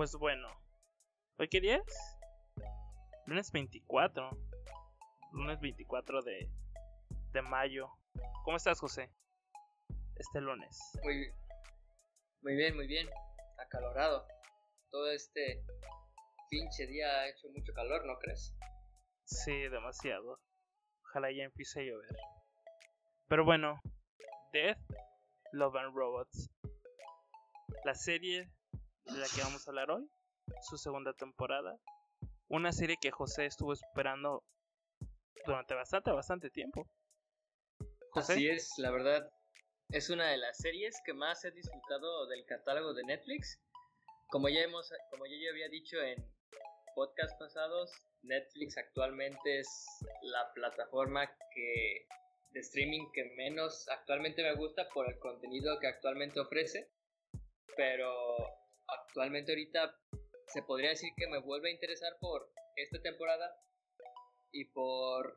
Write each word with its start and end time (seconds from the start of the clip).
Pues 0.00 0.16
bueno, 0.16 0.48
¿hoy 1.36 1.46
qué 1.50 1.60
día 1.60 1.76
es? 1.76 2.18
Lunes 3.26 3.52
24. 3.52 4.30
Lunes 5.32 5.60
24 5.60 6.22
de, 6.22 6.50
de 7.32 7.42
mayo. 7.42 7.86
¿Cómo 8.42 8.56
estás, 8.56 8.80
José? 8.80 9.12
Este 10.16 10.40
lunes. 10.40 10.80
Muy, 11.02 11.30
muy 12.40 12.56
bien, 12.56 12.76
muy 12.76 12.86
bien. 12.86 13.10
Acalorado. 13.58 14.26
Todo 14.90 15.10
este 15.12 15.62
pinche 16.48 16.86
día 16.86 17.06
ha 17.06 17.28
hecho 17.28 17.50
mucho 17.50 17.74
calor, 17.74 18.06
¿no 18.06 18.16
crees? 18.20 18.56
Sí, 19.26 19.68
demasiado. 19.68 20.40
Ojalá 21.10 21.30
ya 21.30 21.44
empiece 21.44 21.78
a 21.78 21.82
llover. 21.82 22.16
Pero 23.28 23.44
bueno, 23.44 23.78
Death, 24.54 24.80
Love 25.52 25.76
and 25.76 25.94
Robots. 25.94 26.50
La 27.84 27.94
serie 27.94 28.50
de 29.12 29.18
la 29.18 29.26
que 29.34 29.42
vamos 29.42 29.66
a 29.66 29.70
hablar 29.70 29.90
hoy, 29.90 30.08
su 30.62 30.78
segunda 30.78 31.12
temporada. 31.14 31.76
Una 32.48 32.72
serie 32.72 32.96
que 33.00 33.10
José 33.10 33.46
estuvo 33.46 33.72
esperando 33.72 34.44
durante 35.44 35.74
bastante, 35.74 36.10
bastante 36.12 36.50
tiempo. 36.50 36.88
Así 38.14 38.48
es, 38.48 38.72
la 38.78 38.90
verdad. 38.90 39.28
Es 39.88 40.10
una 40.10 40.28
de 40.28 40.36
las 40.36 40.56
series 40.58 40.96
que 41.04 41.12
más 41.12 41.44
he 41.44 41.50
disfrutado 41.50 42.26
del 42.28 42.44
catálogo 42.46 42.94
de 42.94 43.02
Netflix. 43.04 43.60
Como 44.28 44.48
ya 44.48 44.60
hemos, 44.60 44.92
como 45.10 45.26
yo 45.26 45.50
había 45.50 45.68
dicho 45.68 46.00
en 46.00 46.16
podcast 46.94 47.36
pasados, 47.38 47.90
Netflix 48.22 48.78
actualmente 48.78 49.60
es 49.60 49.86
la 50.22 50.52
plataforma 50.54 51.26
que 51.54 52.06
de 52.50 52.60
streaming 52.60 53.10
que 53.12 53.24
menos 53.36 53.88
actualmente 53.88 54.42
me 54.42 54.54
gusta 54.54 54.88
por 54.90 55.08
el 55.08 55.18
contenido 55.18 55.78
que 55.80 55.88
actualmente 55.88 56.38
ofrece. 56.38 56.90
Pero 57.76 58.59
actualmente 58.98 59.52
ahorita 59.52 59.94
se 60.46 60.62
podría 60.62 60.90
decir 60.90 61.10
que 61.16 61.28
me 61.28 61.38
vuelve 61.38 61.70
a 61.70 61.72
interesar 61.72 62.12
por 62.20 62.50
esta 62.76 63.00
temporada 63.00 63.54
y 64.52 64.64
por 64.66 65.34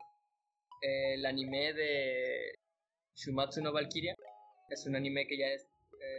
eh, 0.82 1.14
el 1.14 1.26
anime 1.26 1.72
de 1.72 2.58
Shumatsu 3.14 3.62
no 3.62 3.72
Valkyria. 3.72 4.16
Es 4.70 4.86
un 4.86 4.96
anime 4.96 5.26
que 5.26 5.38
ya 5.38 5.46
es, 5.46 5.68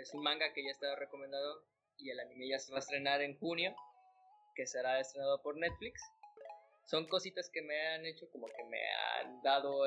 es 0.01 0.13
un 0.13 0.23
manga 0.23 0.53
que 0.53 0.63
ya 0.63 0.71
está 0.71 0.95
recomendado 0.95 1.63
y 1.97 2.09
el 2.09 2.19
anime 2.19 2.47
ya 2.47 2.59
se 2.59 2.71
va 2.71 2.77
a 2.77 2.79
estrenar 2.79 3.21
en 3.21 3.37
junio, 3.37 3.75
que 4.55 4.65
será 4.65 4.99
estrenado 4.99 5.41
por 5.41 5.57
Netflix. 5.57 6.01
Son 6.85 7.07
cositas 7.07 7.49
que 7.51 7.61
me 7.61 7.87
han 7.87 8.05
hecho 8.05 8.29
como 8.29 8.47
que 8.47 8.63
me 8.65 8.79
han 9.19 9.41
dado 9.41 9.85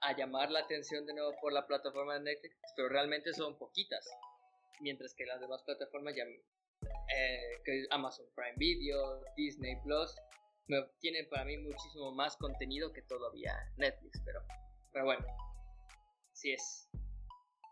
a 0.00 0.16
llamar 0.16 0.50
la 0.50 0.60
atención 0.60 1.06
de 1.06 1.14
nuevo 1.14 1.34
por 1.40 1.52
la 1.52 1.66
plataforma 1.66 2.14
de 2.14 2.20
Netflix, 2.20 2.56
pero 2.76 2.88
realmente 2.88 3.32
son 3.32 3.58
poquitas. 3.58 4.08
Mientras 4.80 5.14
que 5.14 5.26
las 5.26 5.40
demás 5.40 5.62
plataformas 5.62 6.14
ya 6.14 6.24
eh, 7.14 7.62
que 7.64 7.86
Amazon 7.90 8.26
Prime 8.34 8.54
Video, 8.56 9.22
Disney 9.36 9.76
Plus, 9.82 10.14
tienen 11.00 11.28
para 11.28 11.44
mí 11.44 11.58
muchísimo 11.58 12.12
más 12.12 12.36
contenido 12.36 12.92
que 12.92 13.02
todavía 13.02 13.54
Netflix, 13.76 14.20
pero, 14.24 14.40
pero 14.92 15.04
bueno, 15.04 15.26
sí 16.32 16.52
es. 16.52 16.88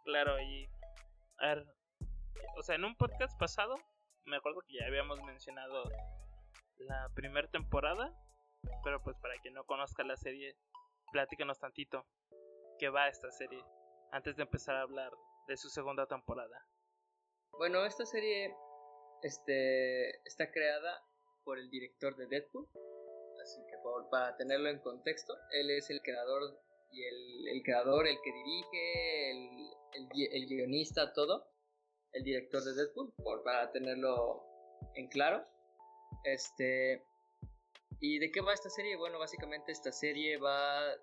Claro, 0.05 0.41
y 0.41 0.69
a 1.39 1.55
ver, 1.55 1.67
o 2.57 2.63
sea, 2.63 2.75
en 2.75 2.85
un 2.85 2.97
podcast 2.97 3.39
pasado, 3.39 3.77
me 4.27 4.37
acuerdo 4.37 4.61
que 4.63 4.75
ya 4.75 4.87
habíamos 4.87 5.23
mencionado 5.23 5.85
la 6.79 7.09
primera 7.15 7.49
temporada, 7.49 8.13
pero 8.85 9.03
pues 9.03 9.17
para 9.19 9.39
quien 9.41 9.55
no 9.55 9.65
conozca 9.65 10.05
la 10.05 10.17
serie, 10.17 10.57
platícanos 11.13 11.59
tantito 11.59 12.07
qué 12.79 12.89
va 12.89 13.09
esta 13.09 13.31
serie 13.31 13.63
antes 14.13 14.37
de 14.37 14.43
empezar 14.43 14.77
a 14.77 14.83
hablar 14.83 15.13
de 15.49 15.57
su 15.57 15.69
segunda 15.71 16.07
temporada. 16.07 16.67
Bueno, 17.53 17.85
esta 17.85 18.05
serie 18.07 18.55
este, 19.23 20.11
está 20.27 20.51
creada 20.51 21.03
por 21.45 21.59
el 21.59 21.71
director 21.71 22.17
de 22.17 22.27
Deadpool, 22.27 22.69
así 23.43 23.61
que 23.67 23.77
para 24.11 24.37
tenerlo 24.37 24.69
en 24.69 24.79
contexto, 24.81 25.35
él 25.53 25.71
es 25.71 25.91
el 25.91 26.01
creador 26.03 26.61
y 26.93 27.03
el, 27.03 27.49
el 27.49 27.63
creador, 27.63 28.07
el 28.07 28.21
que 28.23 28.33
dirige, 28.33 29.31
el, 29.31 30.29
el, 30.33 30.47
guionista, 30.47 31.13
todo, 31.13 31.47
el 32.13 32.23
director 32.23 32.63
de 32.63 32.75
Deadpool, 32.75 33.13
por, 33.23 33.43
para 33.43 33.71
tenerlo 33.73 34.45
en 34.95 35.09
claro. 35.09 35.47
Este, 36.25 37.03
¿Y 38.01 38.19
de 38.19 38.31
qué 38.31 38.41
va 38.41 38.53
esta 38.53 38.69
serie? 38.69 38.97
Bueno, 38.97 39.19
básicamente 39.19 39.73
esta 39.73 39.93
serie 39.93 40.37
va... 40.37 40.95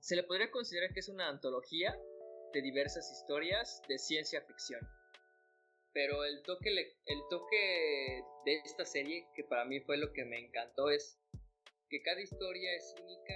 Se 0.00 0.14
le 0.14 0.22
podría 0.22 0.50
considerar 0.50 0.92
que 0.92 1.00
es 1.00 1.08
una 1.08 1.28
antología 1.28 1.98
de 2.52 2.62
diversas 2.62 3.10
historias 3.10 3.82
de 3.88 3.98
ciencia 3.98 4.40
ficción. 4.42 4.80
Pero 5.92 6.24
el 6.24 6.42
toque, 6.42 6.70
el 7.06 7.18
toque 7.30 8.22
de 8.44 8.54
esta 8.64 8.84
serie, 8.84 9.26
que 9.34 9.44
para 9.44 9.64
mí 9.64 9.80
fue 9.80 9.96
lo 9.96 10.12
que 10.12 10.24
me 10.24 10.38
encantó, 10.38 10.90
es 10.90 11.18
que 11.88 12.02
cada 12.02 12.20
historia 12.20 12.74
es 12.74 12.94
única, 13.02 13.34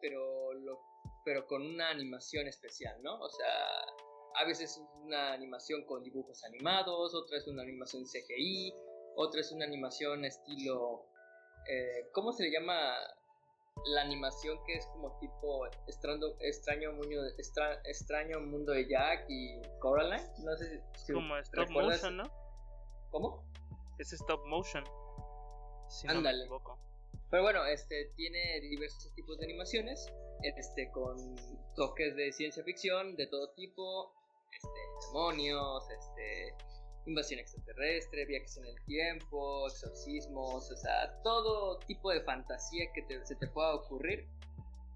pero, 0.00 0.54
lo, 0.54 0.80
pero 1.24 1.46
con 1.46 1.62
una 1.62 1.90
animación 1.90 2.46
especial, 2.48 3.02
¿no? 3.02 3.20
O 3.20 3.28
sea, 3.28 3.54
a 4.36 4.44
veces 4.46 4.70
es 4.70 4.82
una 5.04 5.32
animación 5.32 5.84
con 5.84 6.02
dibujos 6.02 6.42
animados, 6.44 7.14
otra 7.14 7.38
es 7.38 7.46
una 7.46 7.62
animación 7.62 8.04
CGI, 8.04 8.72
otra 9.16 9.40
es 9.40 9.52
una 9.52 9.64
animación 9.64 10.24
estilo... 10.24 11.04
Eh, 11.70 12.08
¿Cómo 12.12 12.32
se 12.32 12.44
le 12.44 12.50
llama 12.50 12.96
la 13.94 14.02
animación 14.02 14.58
que 14.66 14.74
es 14.74 14.86
como 14.86 15.18
tipo 15.18 15.66
extraño, 15.86 16.26
extraño, 16.40 16.92
mundo, 16.92 17.16
extraño 17.84 18.40
mundo 18.40 18.72
de 18.72 18.88
Jack 18.88 19.26
y 19.28 19.60
Coraline. 19.78 20.22
No 20.44 20.56
sé 20.56 20.82
si 20.96 21.12
Como 21.12 21.36
stop 21.38 21.70
motion, 21.70 22.16
¿no? 22.16 22.24
¿Cómo? 23.10 23.44
Es 23.98 24.12
stop 24.12 24.44
motion. 24.46 24.84
Ándale. 26.06 26.48
Pero 27.30 27.42
bueno, 27.42 27.64
este 27.66 28.12
tiene 28.16 28.60
diversos 28.60 29.12
tipos 29.14 29.38
de 29.38 29.44
animaciones, 29.44 30.06
este 30.42 30.90
con 30.92 31.16
toques 31.74 32.16
de 32.16 32.32
ciencia 32.32 32.62
ficción 32.64 33.16
de 33.16 33.26
todo 33.26 33.50
tipo, 33.50 34.12
este 34.52 35.06
demonios, 35.06 35.90
este 35.90 36.54
invasión 37.08 37.40
extraterrestre, 37.40 38.26
viajes 38.26 38.56
en 38.58 38.66
el 38.66 38.84
tiempo, 38.84 39.66
exorcismos, 39.66 40.70
o 40.70 40.76
sea, 40.76 41.20
todo 41.22 41.78
tipo 41.80 42.10
de 42.10 42.20
fantasía 42.22 42.84
que 42.94 43.24
se 43.24 43.34
te 43.36 43.46
pueda 43.48 43.74
ocurrir, 43.74 44.26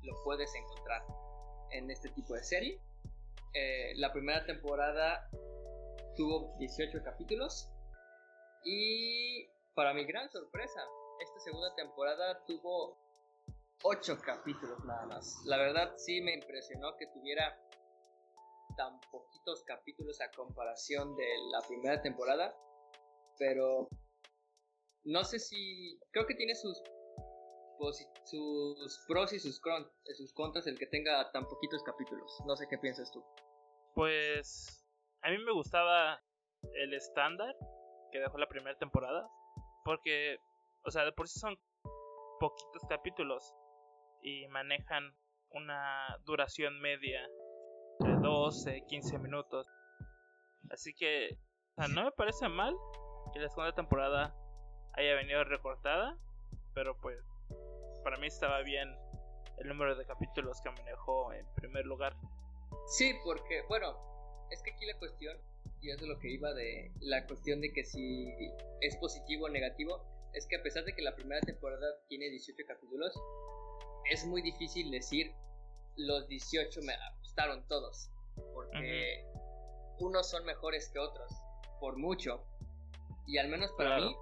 lo 0.02 0.22
puedes 0.24 0.54
encontrar 0.54 1.02
en 1.70 1.90
este 1.90 2.10
tipo 2.10 2.34
de 2.34 2.42
serie. 2.42 2.80
Eh, 3.54 3.92
la 3.96 4.12
primera 4.12 4.44
temporada 4.44 5.28
tuvo 6.16 6.54
18 6.58 7.02
capítulos 7.02 7.68
y 8.64 9.46
para 9.74 9.94
mi 9.94 10.04
gran 10.04 10.30
sorpresa, 10.30 10.80
esta 11.20 11.40
segunda 11.40 11.74
temporada 11.74 12.44
tuvo 12.46 12.98
8 13.82 14.18
capítulos 14.24 14.84
nada 14.84 15.06
más. 15.06 15.42
La 15.46 15.56
verdad 15.56 15.94
sí 15.96 16.20
me 16.20 16.34
impresionó 16.34 16.96
que 16.96 17.06
tuviera 17.08 17.58
tan 18.76 19.00
poquitos 19.10 19.62
capítulos 19.64 20.20
a 20.20 20.30
comparación 20.30 21.14
de 21.16 21.26
la 21.50 21.60
primera 21.66 22.00
temporada, 22.02 22.54
pero 23.38 23.88
no 25.04 25.24
sé 25.24 25.38
si 25.38 25.98
creo 26.12 26.26
que 26.26 26.34
tiene 26.34 26.54
sus 26.54 26.82
sus 28.24 29.04
pros 29.08 29.32
y 29.32 29.40
sus, 29.40 29.60
sus 30.16 30.32
contras 30.34 30.66
el 30.66 30.78
que 30.78 30.86
tenga 30.86 31.30
tan 31.32 31.48
poquitos 31.48 31.82
capítulos. 31.82 32.30
No 32.46 32.56
sé 32.56 32.66
qué 32.68 32.78
piensas 32.78 33.10
tú. 33.10 33.24
Pues 33.94 34.86
a 35.22 35.30
mí 35.30 35.38
me 35.38 35.52
gustaba 35.52 36.22
el 36.74 36.94
estándar 36.94 37.54
que 38.12 38.20
dejó 38.20 38.38
la 38.38 38.48
primera 38.48 38.78
temporada, 38.78 39.26
porque, 39.84 40.38
o 40.84 40.90
sea, 40.90 41.04
de 41.04 41.12
por 41.12 41.28
sí 41.28 41.40
son 41.40 41.58
poquitos 42.38 42.82
capítulos 42.88 43.52
y 44.22 44.46
manejan 44.48 45.14
una 45.50 46.18
duración 46.24 46.80
media 46.80 47.26
de 48.02 48.14
12, 48.16 48.84
15 48.88 49.18
minutos. 49.18 49.66
Así 50.70 50.92
que, 50.94 51.38
no 51.94 52.04
me 52.04 52.12
parece 52.12 52.48
mal 52.48 52.74
que 53.32 53.38
la 53.38 53.48
segunda 53.48 53.74
temporada 53.74 54.34
haya 54.94 55.14
venido 55.14 55.44
recortada, 55.44 56.18
pero 56.74 56.96
pues 57.00 57.18
para 58.02 58.18
mí 58.18 58.26
estaba 58.26 58.62
bien 58.62 58.88
el 59.58 59.68
número 59.68 59.94
de 59.94 60.04
capítulos 60.04 60.60
que 60.62 60.70
manejó 60.70 61.32
en 61.32 61.46
primer 61.54 61.86
lugar. 61.86 62.16
Sí, 62.88 63.14
porque, 63.24 63.62
bueno, 63.68 63.96
es 64.50 64.62
que 64.62 64.72
aquí 64.72 64.86
la 64.86 64.98
cuestión, 64.98 65.36
y 65.80 65.90
es 65.90 66.02
lo 66.02 66.18
que 66.18 66.30
iba 66.30 66.52
de 66.52 66.92
la 67.00 67.24
cuestión 67.26 67.60
de 67.60 67.72
que 67.72 67.84
si 67.84 68.32
es 68.80 68.96
positivo 68.96 69.46
o 69.46 69.48
negativo, 69.48 70.02
es 70.34 70.46
que 70.46 70.56
a 70.56 70.62
pesar 70.62 70.84
de 70.84 70.94
que 70.94 71.02
la 71.02 71.14
primera 71.14 71.40
temporada 71.40 71.86
tiene 72.08 72.28
18 72.30 72.64
capítulos, 72.66 73.14
es 74.10 74.26
muy 74.26 74.42
difícil 74.42 74.90
decir 74.90 75.32
los 75.96 76.26
18 76.28 76.80
me 76.82 76.94
gustaron 77.32 77.66
todos, 77.66 78.10
porque 78.52 79.24
unos 79.98 80.28
son 80.28 80.44
mejores 80.44 80.90
que 80.90 80.98
otros, 80.98 81.32
por 81.80 81.96
mucho. 81.96 82.44
Y 83.26 83.38
al 83.38 83.48
menos 83.48 83.72
para 83.72 84.00
mí, 84.00 84.14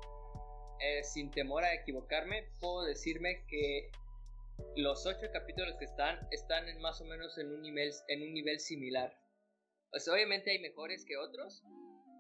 eh, 0.80 1.02
sin 1.02 1.32
temor 1.32 1.64
a 1.64 1.74
equivocarme, 1.74 2.44
puedo 2.60 2.84
decirme 2.84 3.44
que 3.48 3.90
los 4.76 5.06
8 5.06 5.26
capítulos 5.32 5.74
que 5.80 5.86
están 5.86 6.20
están 6.30 6.68
en 6.68 6.80
más 6.80 7.00
o 7.00 7.04
menos 7.04 7.36
en 7.38 7.50
un 7.50 7.62
nivel, 7.62 7.90
en 8.06 8.22
un 8.22 8.32
nivel 8.32 8.60
similar. 8.60 9.12
Pues 9.90 10.06
obviamente 10.06 10.52
hay 10.52 10.60
mejores 10.60 11.04
que 11.04 11.16
otros, 11.16 11.64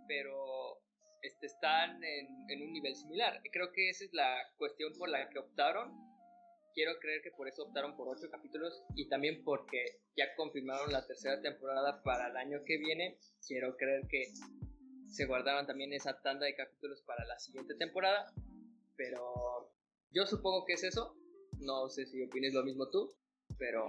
pero 0.08 0.80
este, 1.22 1.46
están 1.46 2.02
en, 2.02 2.50
en, 2.50 2.62
un 2.62 2.72
nivel 2.72 2.96
similar. 2.96 3.40
Creo 3.52 3.70
que 3.70 3.90
esa 3.90 4.06
es 4.06 4.12
la 4.12 4.42
cuestión 4.58 4.92
por 4.98 5.08
la 5.08 5.28
que 5.28 5.38
optaron. 5.38 6.09
Quiero 6.74 6.98
creer 7.00 7.22
que 7.22 7.30
por 7.30 7.48
eso 7.48 7.64
optaron 7.64 7.96
por 7.96 8.08
ocho 8.08 8.30
capítulos 8.30 8.82
y 8.94 9.08
también 9.08 9.42
porque 9.44 9.84
ya 10.16 10.34
confirmaron 10.36 10.92
la 10.92 11.06
tercera 11.06 11.40
temporada 11.40 12.02
para 12.02 12.28
el 12.28 12.36
año 12.36 12.60
que 12.64 12.78
viene. 12.78 13.18
Quiero 13.46 13.76
creer 13.76 14.06
que 14.08 14.32
se 15.08 15.26
guardaron 15.26 15.66
también 15.66 15.92
esa 15.92 16.20
tanda 16.22 16.46
de 16.46 16.54
capítulos 16.54 17.02
para 17.02 17.24
la 17.24 17.38
siguiente 17.38 17.74
temporada. 17.74 18.32
Pero 18.96 19.72
yo 20.10 20.26
supongo 20.26 20.64
que 20.66 20.74
es 20.74 20.84
eso. 20.84 21.16
No 21.58 21.88
sé 21.88 22.06
si 22.06 22.22
opines 22.22 22.54
lo 22.54 22.62
mismo 22.62 22.88
tú, 22.88 23.12
pero... 23.58 23.88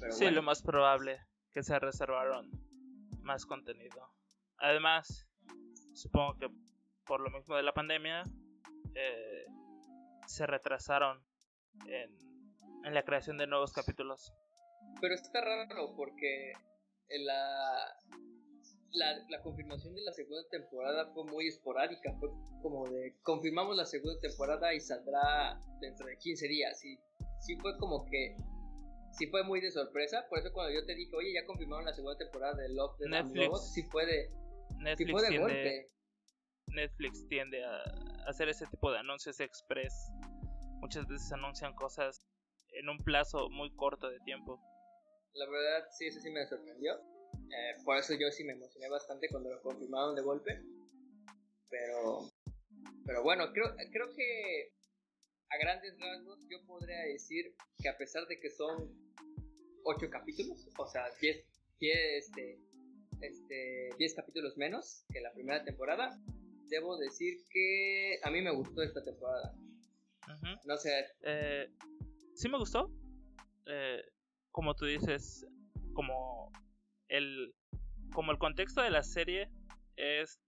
pero 0.00 0.12
sí, 0.12 0.30
lo 0.30 0.42
más 0.42 0.62
probable 0.62 1.18
que 1.52 1.62
se 1.62 1.78
reservaron 1.78 2.50
más 3.20 3.44
contenido. 3.44 4.10
Además, 4.58 5.28
supongo 5.92 6.38
que 6.38 6.48
por 7.08 7.20
lo 7.20 7.30
mismo 7.30 7.56
de 7.56 7.62
la 7.62 7.72
pandemia, 7.72 8.24
eh, 8.94 9.46
se 10.26 10.46
retrasaron 10.46 11.24
en, 11.86 12.10
en, 12.84 12.94
la 12.94 13.04
creación 13.04 13.38
de 13.38 13.46
nuevos 13.46 13.72
capítulos. 13.72 14.32
Pero 15.00 15.14
está 15.14 15.40
raro 15.40 15.94
porque 15.96 16.52
la, 17.10 17.96
la, 18.92 19.24
la, 19.28 19.42
confirmación 19.42 19.94
de 19.94 20.02
la 20.02 20.12
segunda 20.12 20.42
temporada 20.50 21.10
fue 21.12 21.24
muy 21.24 21.46
esporádica. 21.46 22.12
Fue 22.18 22.28
como 22.62 22.88
de 22.88 23.16
confirmamos 23.22 23.76
la 23.76 23.84
segunda 23.84 24.18
temporada 24.20 24.74
y 24.74 24.80
saldrá 24.80 25.60
dentro 25.80 26.06
de 26.06 26.16
15 26.16 26.48
días. 26.48 26.84
Y 26.84 26.98
sí 27.40 27.56
fue 27.56 27.76
como 27.78 28.04
que. 28.06 28.36
Sí 29.12 29.26
fue 29.28 29.42
muy 29.42 29.60
de 29.60 29.70
sorpresa. 29.70 30.26
Por 30.28 30.38
eso 30.38 30.52
cuando 30.52 30.72
yo 30.72 30.84
te 30.84 30.94
dije, 30.94 31.14
oye, 31.16 31.32
ya 31.32 31.46
confirmaron 31.46 31.86
la 31.86 31.94
segunda 31.94 32.18
temporada 32.18 32.54
de 32.54 32.68
Love 32.68 32.98
de 32.98 33.08
Netflix. 33.08 33.72
sí 33.72 33.82
fue 33.84 34.06
de. 34.06 34.30
Netflix 34.78 35.10
fue 35.10 35.22
de 35.22 35.28
tiende, 35.28 35.42
golpe. 35.42 35.90
Netflix 36.66 37.28
tiende 37.28 37.64
a 37.64 37.82
hacer 38.26 38.48
ese 38.48 38.66
tipo 38.66 38.92
de 38.92 38.98
anuncios 38.98 39.40
express. 39.40 40.12
Muchas 40.80 41.06
veces 41.06 41.32
anuncian 41.32 41.74
cosas 41.74 42.20
en 42.72 42.88
un 42.88 42.98
plazo 43.02 43.48
muy 43.50 43.74
corto 43.74 44.08
de 44.08 44.20
tiempo. 44.20 44.60
La 45.34 45.46
verdad, 45.48 45.88
sí, 45.92 46.06
eso 46.06 46.20
sí 46.20 46.30
me 46.30 46.46
sorprendió. 46.46 46.94
Eh, 46.94 47.74
por 47.84 47.96
eso 47.96 48.14
yo 48.14 48.30
sí 48.30 48.44
me 48.44 48.52
emocioné 48.52 48.88
bastante 48.88 49.28
cuando 49.28 49.50
lo 49.50 49.62
confirmaron 49.62 50.14
de 50.14 50.22
golpe. 50.22 50.62
Pero, 51.70 52.30
pero 53.04 53.22
bueno, 53.22 53.52
creo, 53.52 53.74
creo 53.92 54.14
que 54.14 54.72
a 55.50 55.58
grandes 55.58 55.98
rasgos 55.98 56.40
yo 56.48 56.64
podría 56.66 57.00
decir 57.02 57.54
que 57.78 57.88
a 57.88 57.96
pesar 57.96 58.26
de 58.26 58.38
que 58.40 58.50
son 58.50 58.90
8 59.84 60.10
capítulos, 60.10 60.68
o 60.76 60.86
sea, 60.86 61.04
10, 61.20 61.44
10, 61.80 61.96
este, 62.16 62.58
este, 63.20 63.90
10 63.98 64.14
capítulos 64.14 64.56
menos 64.56 65.04
que 65.12 65.20
la 65.20 65.32
primera 65.32 65.64
temporada, 65.64 66.18
debo 66.68 66.98
decir 66.98 67.38
que 67.50 68.20
a 68.22 68.30
mí 68.30 68.42
me 68.42 68.54
gustó 68.54 68.82
esta 68.82 69.02
temporada. 69.02 69.54
No 70.64 70.76
sé. 70.76 71.06
Eh, 71.22 71.70
sí 72.34 72.48
me 72.48 72.58
gustó. 72.58 72.90
Eh, 73.66 74.02
como 74.50 74.74
tú 74.74 74.86
dices, 74.86 75.46
como 75.94 76.50
el, 77.08 77.54
como 78.12 78.32
el 78.32 78.38
contexto 78.38 78.82
de 78.82 78.90
la 78.90 79.02
serie 79.02 79.50
es 79.96 80.40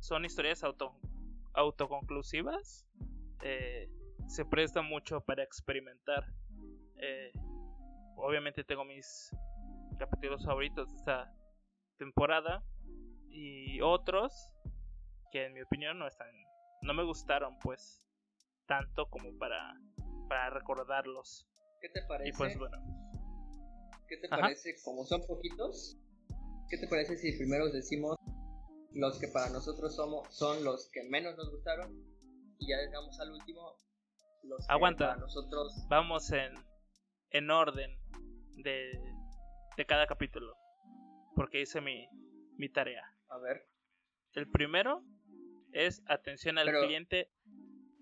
son 0.00 0.24
historias 0.24 0.62
auto, 0.62 0.98
autoconclusivas, 1.54 2.86
eh, 3.42 3.88
se 4.26 4.44
presta 4.44 4.82
mucho 4.82 5.20
para 5.20 5.42
experimentar. 5.42 6.26
Eh, 6.96 7.32
obviamente 8.16 8.64
tengo 8.64 8.84
mis 8.84 9.30
capítulos 9.98 10.44
favoritos 10.44 10.90
de 10.90 10.96
esta 10.96 11.32
temporada 11.98 12.62
y 13.30 13.80
otros 13.80 14.52
que 15.30 15.46
en 15.46 15.54
mi 15.54 15.62
opinión 15.62 15.98
no 15.98 16.06
están, 16.06 16.28
no 16.82 16.94
me 16.94 17.02
gustaron 17.02 17.58
pues 17.58 18.03
tanto 18.66 19.08
como 19.10 19.36
para 19.38 19.78
para 20.28 20.50
recordarlos. 20.50 21.46
¿Qué 21.80 21.88
te 21.88 22.02
parece? 22.02 22.30
Y 22.30 22.32
pues 22.32 22.58
bueno. 22.58 22.76
¿Qué 24.08 24.16
te 24.18 24.28
parece? 24.28 24.76
Como 24.84 25.04
son 25.04 25.22
poquitos, 25.26 25.98
¿qué 26.68 26.78
te 26.78 26.88
parece 26.88 27.16
si 27.16 27.32
primero 27.36 27.70
decimos 27.70 28.16
los 28.92 29.18
que 29.18 29.28
para 29.28 29.50
nosotros 29.50 29.94
somos 29.94 30.34
son 30.34 30.62
los 30.64 30.88
que 30.90 31.02
menos 31.04 31.36
nos 31.36 31.50
gustaron 31.50 31.92
y 32.58 32.68
ya 32.68 32.78
dejamos 32.78 33.18
al 33.20 33.32
último 33.32 33.76
los 34.44 34.68
Aguanta. 34.68 35.04
que 35.04 35.08
para 35.08 35.20
nosotros 35.20 35.86
vamos 35.88 36.30
en 36.30 36.54
en 37.30 37.50
orden 37.50 37.98
de 38.62 39.00
de 39.76 39.86
cada 39.86 40.06
capítulo 40.06 40.54
porque 41.34 41.60
hice 41.60 41.80
mi 41.80 42.08
mi 42.56 42.68
tarea. 42.68 43.04
A 43.28 43.38
ver. 43.38 43.66
El 44.34 44.48
primero 44.50 45.02
es 45.72 46.02
atención 46.06 46.58
al 46.58 46.70
cliente 46.70 47.30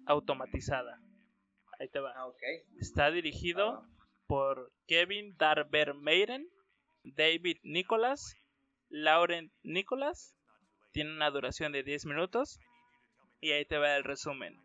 automatizada. 0.06 1.00
Ahí 1.78 1.88
te 1.88 2.00
va. 2.00 2.12
Ah, 2.16 2.26
okay. 2.26 2.62
Está 2.78 3.10
dirigido 3.10 3.68
ah. 3.70 3.88
por 4.26 4.72
Kevin 4.86 5.36
Darber-Meiren, 5.36 6.48
David 7.04 7.58
Nicholas, 7.62 8.36
Lauren 8.88 9.52
Nicholas. 9.62 10.36
Tiene 10.92 11.12
una 11.12 11.30
duración 11.30 11.72
de 11.72 11.82
10 11.82 12.06
minutos. 12.06 12.58
Y 13.40 13.50
ahí 13.50 13.64
te 13.64 13.78
va 13.78 13.96
el 13.96 14.04
resumen 14.04 14.56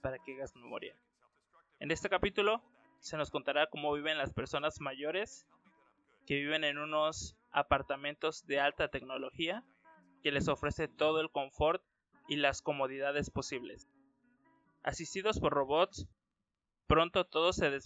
para 0.00 0.18
que 0.18 0.34
hagas 0.34 0.54
memoria. 0.54 0.94
En 1.80 1.90
este 1.90 2.08
capítulo 2.08 2.62
se 3.00 3.16
nos 3.16 3.30
contará 3.30 3.66
cómo 3.66 3.92
viven 3.92 4.18
las 4.18 4.32
personas 4.32 4.80
mayores 4.80 5.46
que 6.26 6.36
viven 6.36 6.64
en 6.64 6.78
unos 6.78 7.36
apartamentos 7.50 8.46
de 8.46 8.60
alta 8.60 8.88
tecnología 8.88 9.64
que 10.22 10.32
les 10.32 10.48
ofrece 10.48 10.88
todo 10.88 11.20
el 11.20 11.30
confort 11.30 11.82
y 12.28 12.36
las 12.36 12.62
comodidades 12.62 13.30
posibles. 13.30 13.88
Asistidos 14.84 15.40
por 15.40 15.54
robots, 15.54 16.06
pronto 16.86 17.24
todo 17.24 17.54
se, 17.54 17.80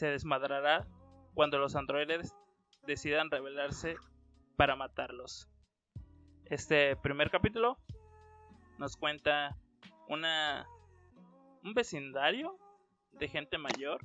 desmadrará 0.00 0.86
cuando 1.34 1.58
los 1.58 1.74
androides 1.74 2.32
decidan 2.86 3.32
rebelarse 3.32 3.96
para 4.56 4.76
matarlos. 4.76 5.48
Este 6.44 6.94
primer 6.94 7.32
capítulo 7.32 7.78
nos 8.78 8.96
cuenta 8.96 9.58
una 10.08 10.68
un 11.64 11.74
vecindario 11.74 12.56
de 13.12 13.26
gente 13.26 13.58
mayor, 13.58 14.00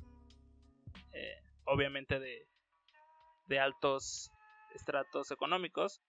eh, 1.12 1.40
obviamente 1.64 2.18
de, 2.18 2.48
de 3.46 3.60
altos 3.60 4.32
estratos 4.74 5.30
económicos, 5.30 6.00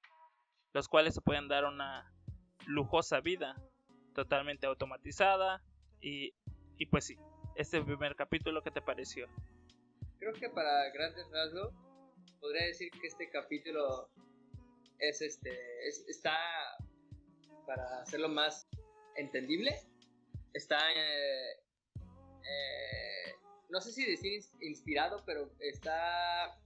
los 0.73 0.87
cuales 0.87 1.13
se 1.13 1.21
pueden 1.21 1.47
dar 1.47 1.65
una 1.65 2.11
lujosa 2.65 3.19
vida 3.19 3.55
totalmente 4.23 4.67
automatizada 4.67 5.63
y, 6.01 6.33
y 6.77 6.85
pues 6.87 7.05
sí, 7.05 7.17
este 7.55 7.81
primer 7.81 8.17
capítulo, 8.17 8.61
¿qué 8.61 8.69
te 8.69 8.81
pareció? 8.81 9.27
Creo 10.19 10.33
que 10.33 10.49
para 10.49 10.89
grandes 10.91 11.25
rasgos 11.31 11.73
podría 12.41 12.65
decir 12.65 12.91
que 12.91 13.07
este 13.07 13.29
capítulo 13.29 14.09
es 14.99 15.21
este 15.21 15.57
está 15.87 16.35
para 17.65 18.01
hacerlo 18.01 18.27
más 18.27 18.67
entendible 19.15 19.73
está 20.53 20.77
eh, 20.91 21.51
eh, 22.43 23.35
no 23.69 23.79
sé 23.79 23.93
si 23.93 24.05
decir 24.05 24.41
inspirado 24.59 25.23
pero 25.25 25.49
está 25.59 26.59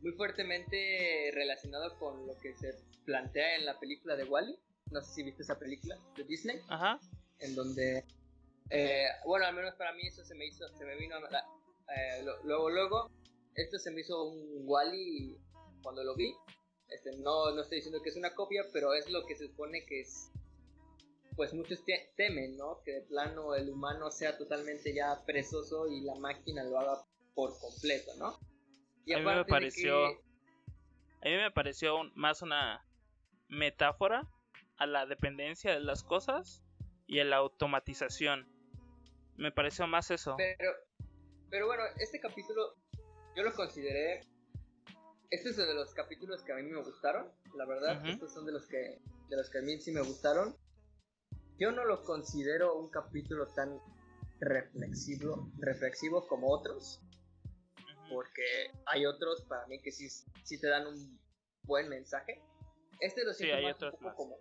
muy 0.00 0.12
fuertemente 0.12 1.30
relacionado 1.32 1.98
con 1.98 2.26
lo 2.26 2.38
que 2.38 2.54
se 2.54 2.70
plantea 3.04 3.56
en 3.56 3.64
la 3.64 3.78
película 3.80 4.14
de 4.14 4.24
Wally 4.24 4.56
no 4.90 5.00
sé 5.02 5.12
si 5.12 5.22
viste 5.22 5.42
esa 5.42 5.58
película 5.58 5.98
de 6.16 6.24
Disney 6.24 6.60
Ajá. 6.68 6.98
en 7.40 7.54
donde 7.54 8.04
eh, 8.70 9.06
bueno 9.24 9.46
al 9.46 9.54
menos 9.54 9.74
para 9.74 9.92
mí 9.92 10.06
eso 10.06 10.24
se 10.24 10.34
me 10.34 10.46
hizo 10.46 10.68
se 10.76 10.84
me 10.84 10.96
vino 10.96 11.16
luego 12.44 12.70
luego 12.70 13.10
esto 13.54 13.78
se 13.78 13.90
me 13.90 14.00
hizo 14.00 14.24
un 14.24 14.62
Wally 14.66 15.36
cuando 15.82 16.04
lo 16.04 16.14
vi 16.14 16.34
este, 16.90 17.16
no, 17.18 17.50
no 17.54 17.62
estoy 17.62 17.76
diciendo 17.76 18.00
que 18.02 18.08
es 18.08 18.16
una 18.16 18.34
copia, 18.34 18.64
pero 18.72 18.94
es 18.94 19.10
lo 19.10 19.26
que 19.26 19.36
se 19.36 19.48
supone 19.48 19.84
que 19.84 20.00
es. 20.00 20.30
Pues 21.36 21.54
muchos 21.54 21.84
temen, 22.16 22.56
¿no? 22.56 22.82
Que 22.84 22.92
de 22.92 23.00
plano 23.02 23.54
el 23.54 23.70
humano 23.70 24.10
sea 24.10 24.36
totalmente 24.36 24.92
ya 24.92 25.24
presoso 25.24 25.86
y 25.86 26.00
la 26.00 26.16
máquina 26.16 26.64
lo 26.64 26.80
haga 26.80 27.04
por 27.34 27.56
completo, 27.60 28.10
¿no? 28.18 28.36
Y 29.04 29.12
a 29.12 29.18
mí 29.18 29.24
me 29.24 29.44
pareció. 29.44 30.06
A 30.06 31.24
mí 31.24 31.36
me 31.36 31.50
pareció 31.52 32.02
más 32.14 32.42
una 32.42 32.84
metáfora 33.48 34.26
a 34.78 34.86
la 34.86 35.06
dependencia 35.06 35.72
de 35.72 35.80
las 35.80 36.02
cosas 36.02 36.62
y 37.06 37.20
a 37.20 37.24
la 37.24 37.36
automatización. 37.36 38.48
Me 39.36 39.52
pareció 39.52 39.86
más 39.86 40.10
eso. 40.10 40.34
Pero, 40.36 40.72
pero 41.50 41.66
bueno, 41.66 41.82
este 41.98 42.20
capítulo 42.20 42.74
yo 43.36 43.42
lo 43.42 43.52
consideré 43.54 44.22
este 45.30 45.50
es 45.50 45.56
de 45.56 45.74
los 45.74 45.92
capítulos 45.92 46.42
que 46.42 46.52
a 46.52 46.56
mí 46.56 46.62
me 46.62 46.82
gustaron, 46.82 47.30
la 47.54 47.66
verdad. 47.66 48.06
Estos 48.06 48.32
son 48.32 48.46
de 48.46 48.52
los 48.52 48.66
que 48.66 49.00
de 49.28 49.36
los 49.36 49.50
que 49.50 49.58
a 49.58 49.62
mí 49.62 49.78
sí 49.78 49.92
me 49.92 50.00
gustaron. 50.00 50.56
Yo 51.58 51.70
no 51.72 51.84
lo 51.84 52.02
considero 52.02 52.78
un 52.78 52.88
capítulo 52.88 53.46
tan 53.48 53.78
reflexivo, 54.40 55.50
reflexivo 55.58 56.26
como 56.26 56.50
otros, 56.50 57.02
porque 58.08 58.70
hay 58.86 59.04
otros 59.04 59.42
para 59.42 59.66
mí 59.66 59.80
que 59.82 59.90
sí, 59.90 60.08
sí 60.08 60.60
te 60.60 60.68
dan 60.68 60.86
un 60.86 61.20
buen 61.64 61.88
mensaje. 61.88 62.40
Este 63.00 63.24
lo 63.24 63.34
siento 63.34 63.60
más, 63.62 63.82
un 63.82 63.90
poco 63.98 64.14
como 64.14 64.36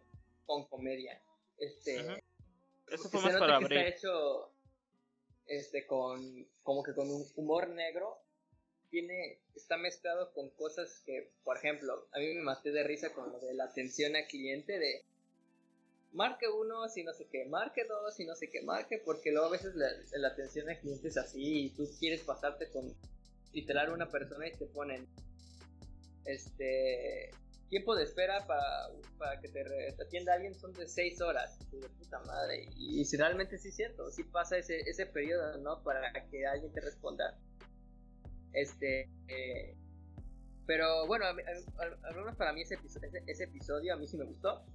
con 0.47 0.65
comedia. 0.67 1.21
Este. 1.59 2.23
Eso 2.89 3.09
fue 3.09 3.21
más 3.21 3.35
para 3.35 3.57
abrir. 3.57 3.77
Está 3.77 3.97
hecho 3.97 4.51
este, 5.45 5.85
con, 5.85 6.47
como 6.63 6.81
que 6.81 6.95
con 6.95 7.11
un 7.11 7.23
humor 7.35 7.69
negro. 7.69 8.17
Tiene, 8.89 9.41
está 9.53 9.75
mezclado 9.75 10.31
con 10.33 10.49
cosas 10.51 11.03
que, 11.05 11.33
por 11.43 11.57
ejemplo, 11.57 12.07
a 12.13 12.19
mí 12.19 12.33
me 12.33 12.41
maté 12.41 12.71
de 12.71 12.83
risa 12.83 13.13
con 13.13 13.33
lo 13.33 13.39
de 13.39 13.53
la 13.53 13.65
atención 13.65 14.15
al 14.15 14.25
cliente 14.27 14.79
de 14.79 15.03
marque 16.13 16.47
uno 16.47 16.87
si 16.87 17.03
no 17.03 17.13
sé 17.13 17.27
qué, 17.29 17.43
marque 17.45 17.83
dos 17.83 18.15
si 18.15 18.25
no 18.25 18.33
sé 18.33 18.49
qué, 18.49 18.61
marque, 18.61 18.97
porque 19.03 19.31
luego 19.31 19.47
a 19.47 19.51
veces 19.51 19.75
la, 19.75 19.87
la 20.13 20.29
atención 20.29 20.69
al 20.69 20.79
cliente 20.79 21.09
es 21.09 21.17
así 21.17 21.65
y 21.65 21.69
tú 21.71 21.85
quieres 21.99 22.21
pasarte 22.21 22.69
con 22.69 22.95
literal 23.51 23.91
una 23.91 24.09
persona 24.09 24.47
y 24.47 24.53
te 24.53 24.67
ponen 24.67 25.05
este 26.25 27.31
tiempo 27.69 27.95
de 27.95 28.03
espera 28.03 28.45
para, 28.47 28.89
para 29.17 29.39
que 29.39 29.49
te, 29.49 29.61
atienda 30.01 30.33
alguien 30.33 30.55
son 30.55 30.73
de 30.73 30.87
6 30.87 31.21
horas. 31.21 31.59
De 31.71 31.89
puta 31.89 32.19
madre. 32.19 32.69
Y, 32.75 33.03
si 33.05 33.17
realmente 33.17 33.57
sí 33.57 33.69
es 33.69 33.75
cierto, 33.75 34.09
sí 34.11 34.23
pasa 34.23 34.57
ese, 34.57 34.79
ese 34.81 35.05
periodo, 35.05 35.57
¿no? 35.59 35.83
Para 35.83 36.11
que 36.29 36.45
alguien 36.45 36.71
te 36.71 36.81
responda. 36.81 37.37
Este. 38.53 39.09
Eh, 39.27 39.75
pero 40.65 41.07
bueno, 41.07 41.25
al 41.25 42.15
menos 42.15 42.35
para 42.35 42.51
mí 42.51 42.61
ese 42.61 42.75
episodio, 42.75 43.09
ese, 43.25 43.45
episodio 43.45 43.93
a 43.93 43.97
mí 43.97 44.07
sí 44.07 44.17
me 44.17 44.25
gustó. 44.25 44.65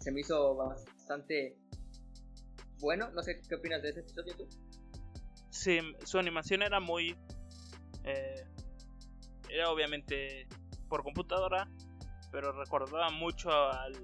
Se 0.00 0.10
me 0.10 0.20
hizo 0.20 0.54
bastante 0.56 1.56
bueno. 2.80 3.10
No 3.10 3.22
sé 3.22 3.40
qué 3.48 3.54
opinas 3.54 3.82
de 3.82 3.90
ese 3.90 4.00
episodio 4.00 4.34
tú. 4.36 4.48
Sí, 5.50 5.78
su 6.04 6.18
animación 6.18 6.62
era 6.62 6.80
muy. 6.80 7.16
Eh, 8.04 8.44
era 9.50 9.70
obviamente 9.70 10.46
por 10.88 11.02
computadora, 11.02 11.68
pero 12.30 12.52
recordaba 12.52 13.10
mucho 13.10 13.50
al 13.50 13.94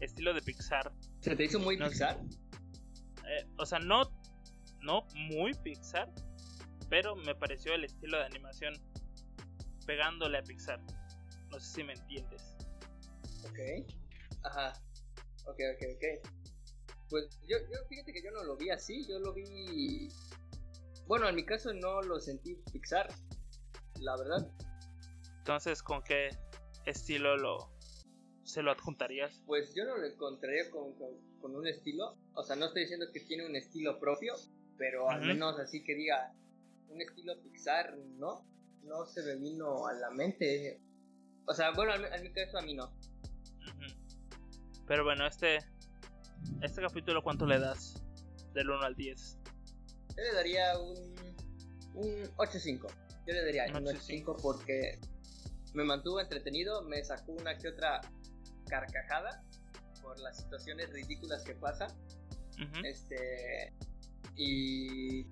estilo 0.00 0.34
de 0.34 0.42
Pixar. 0.42 0.92
¿Se 1.20 1.36
te 1.36 1.44
hizo 1.44 1.58
muy 1.58 1.76
Pixar? 1.76 2.18
Eh, 3.26 3.46
o 3.58 3.66
sea, 3.66 3.78
no, 3.78 4.02
no 4.80 5.06
muy 5.14 5.54
Pixar, 5.54 6.12
pero 6.88 7.14
me 7.16 7.34
pareció 7.34 7.74
el 7.74 7.84
estilo 7.84 8.18
de 8.18 8.24
animación 8.24 8.74
pegándole 9.86 10.38
a 10.38 10.42
Pixar. 10.42 10.80
No 11.50 11.60
sé 11.60 11.74
si 11.74 11.84
me 11.84 11.92
entiendes. 11.92 12.56
Ok. 13.44 13.58
Ajá. 14.44 14.72
Ok, 15.46 15.58
ok, 15.74 15.82
ok. 15.96 16.28
Pues 17.10 17.40
yo, 17.48 17.58
yo 17.58 17.78
fíjate 17.88 18.12
que 18.12 18.22
yo 18.22 18.30
no 18.30 18.42
lo 18.44 18.56
vi 18.56 18.70
así, 18.70 19.06
yo 19.06 19.18
lo 19.18 19.32
vi... 19.34 20.08
Bueno, 21.06 21.28
en 21.28 21.34
mi 21.34 21.44
caso 21.44 21.72
no 21.74 22.00
lo 22.00 22.18
sentí 22.20 22.54
Pixar, 22.72 23.08
la 24.00 24.16
verdad. 24.16 24.50
Entonces, 25.38 25.82
¿con 25.82 26.02
qué 26.02 26.30
estilo 26.86 27.36
lo 27.36 27.72
se 28.44 28.62
lo 28.62 28.72
adjuntarías? 28.72 29.40
Pues 29.46 29.74
yo 29.74 29.84
no 29.84 29.96
lo 29.96 30.06
encontraría 30.06 30.70
con, 30.70 30.94
con, 31.40 31.56
un 31.56 31.66
estilo. 31.66 32.16
O 32.34 32.42
sea, 32.42 32.56
no 32.56 32.66
estoy 32.66 32.82
diciendo 32.82 33.06
que 33.12 33.20
tiene 33.20 33.46
un 33.46 33.56
estilo 33.56 33.98
propio, 33.98 34.34
pero 34.76 35.08
al 35.08 35.22
menos 35.22 35.58
así 35.58 35.84
que 35.84 35.94
diga 35.94 36.32
un 36.88 37.00
estilo 37.00 37.40
Pixar, 37.42 37.96
¿no? 38.18 38.44
No 38.82 39.06
se 39.06 39.22
me 39.22 39.36
vino 39.36 39.86
a 39.86 39.92
la 39.94 40.10
mente. 40.10 40.80
O 41.46 41.54
sea, 41.54 41.70
bueno, 41.70 41.94
en 41.94 42.22
mi 42.22 42.32
caso 42.32 42.58
a 42.58 42.62
mí 42.62 42.74
no. 42.74 42.92
Pero 44.86 45.04
bueno, 45.04 45.26
este 45.26 45.58
este 46.60 46.82
capítulo, 46.82 47.22
¿cuánto 47.22 47.46
le 47.46 47.58
das? 47.58 48.02
Del 48.54 48.70
1 48.70 48.82
al 48.82 48.94
10. 48.94 49.38
Yo 50.16 50.22
le 50.22 50.32
daría 50.34 50.78
un, 50.78 50.96
un 51.94 52.06
8.5. 52.36 52.86
Yo 53.26 53.32
le 53.32 53.44
daría 53.44 53.66
un 53.66 53.84
8.5 53.84 54.36
porque 54.42 55.00
me 55.74 55.84
mantuvo 55.84 56.20
entretenido, 56.20 56.82
me 56.82 57.02
sacó 57.04 57.32
una 57.32 57.56
que 57.56 57.68
otra 57.68 58.00
carcajada 58.68 59.42
por 60.02 60.18
las 60.20 60.38
situaciones 60.38 60.92
ridículas 60.92 61.42
que 61.44 61.54
pasan. 61.54 61.90
Este. 62.84 63.72
Y. 64.36 65.26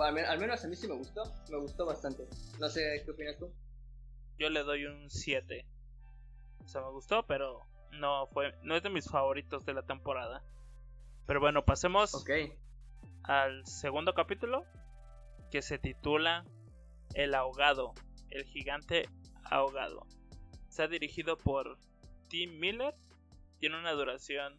al, 0.00 0.38
menos 0.38 0.64
a 0.64 0.68
mí 0.68 0.76
sí 0.76 0.88
me 0.88 0.94
gustó, 0.94 1.22
me 1.50 1.58
gustó 1.58 1.86
bastante. 1.86 2.26
No 2.58 2.68
sé 2.68 3.02
qué 3.04 3.10
opinas 3.10 3.38
tú. 3.38 3.52
Yo 4.38 4.50
le 4.50 4.62
doy 4.62 4.86
un 4.86 5.10
7. 5.10 5.66
O 6.64 6.68
sea, 6.68 6.80
me 6.80 6.90
gustó, 6.90 7.26
pero 7.26 7.60
no 7.92 8.26
fue 8.28 8.54
no 8.62 8.76
es 8.76 8.82
de 8.82 8.90
mis 8.90 9.08
favoritos 9.08 9.64
de 9.64 9.74
la 9.74 9.82
temporada. 9.82 10.42
Pero 11.26 11.40
bueno, 11.40 11.64
pasemos 11.64 12.24
al 13.22 13.66
segundo 13.66 14.12
capítulo 14.14 14.64
que 15.50 15.62
se 15.62 15.78
titula 15.78 16.44
El 17.14 17.34
ahogado, 17.34 17.94
el 18.30 18.44
gigante 18.44 19.08
ahogado. 19.50 20.06
Está 20.68 20.88
dirigido 20.88 21.38
por 21.38 21.78
Tim 22.28 22.58
Miller, 22.58 22.94
tiene 23.58 23.78
una 23.78 23.92
duración 23.92 24.58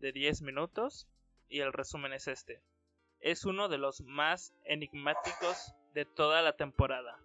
de 0.00 0.12
10 0.12 0.42
minutos 0.42 1.08
y 1.48 1.60
el 1.60 1.72
resumen 1.72 2.12
es 2.12 2.28
este. 2.28 2.62
Es 3.20 3.44
uno 3.44 3.68
de 3.68 3.78
los 3.78 4.00
más 4.02 4.54
enigmáticos 4.64 5.74
de 5.94 6.04
toda 6.04 6.42
la 6.42 6.56
temporada. 6.56 7.18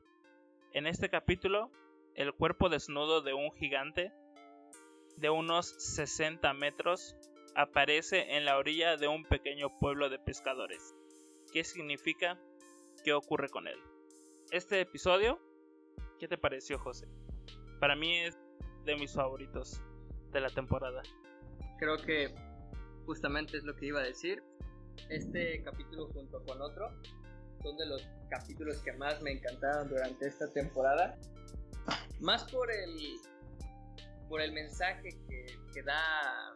En 0.74 0.88
este 0.88 1.10
capítulo, 1.10 1.72
el 2.15 2.33
cuerpo 2.33 2.69
desnudo 2.69 3.22
de 3.22 3.33
un 3.33 3.51
gigante 3.53 4.12
de 5.17 5.29
unos 5.29 5.67
60 5.67 6.53
metros 6.53 7.15
aparece 7.55 8.36
en 8.36 8.45
la 8.45 8.57
orilla 8.57 8.98
de 8.98 9.07
un 9.07 9.25
pequeño 9.25 9.77
pueblo 9.79 10.10
de 10.10 10.19
pescadores. 10.19 10.95
¿Qué 11.51 11.63
significa? 11.63 12.39
¿Qué 13.03 13.13
ocurre 13.13 13.50
con 13.50 13.67
él? 13.67 13.77
Este 14.51 14.81
episodio 14.81 15.39
¿Qué 16.23 16.29
te 16.29 16.37
pareció, 16.37 16.79
José? 16.79 17.05
Para 17.81 17.97
mí 17.97 18.19
es 18.19 18.39
de 18.85 18.95
mis 18.95 19.11
favoritos 19.11 19.81
de 20.31 20.39
la 20.39 20.47
temporada. 20.47 21.01
Creo 21.79 21.97
que 21.97 22.33
justamente 23.05 23.57
es 23.57 23.65
lo 23.65 23.75
que 23.75 23.87
iba 23.87 23.99
a 23.99 24.03
decir. 24.03 24.41
Este 25.09 25.61
capítulo 25.63 26.07
junto 26.13 26.41
con 26.45 26.61
otro 26.61 26.87
son 27.61 27.75
de 27.75 27.87
los 27.87 28.07
capítulos 28.29 28.77
que 28.83 28.93
más 28.93 29.21
me 29.21 29.33
encantaron 29.33 29.89
durante 29.89 30.25
esta 30.25 30.49
temporada. 30.53 31.19
Más 32.21 32.49
por 32.49 32.71
el 32.71 33.19
por 34.29 34.39
el 34.39 34.53
mensaje 34.53 35.09
que, 35.27 35.45
que 35.73 35.83
da 35.83 36.55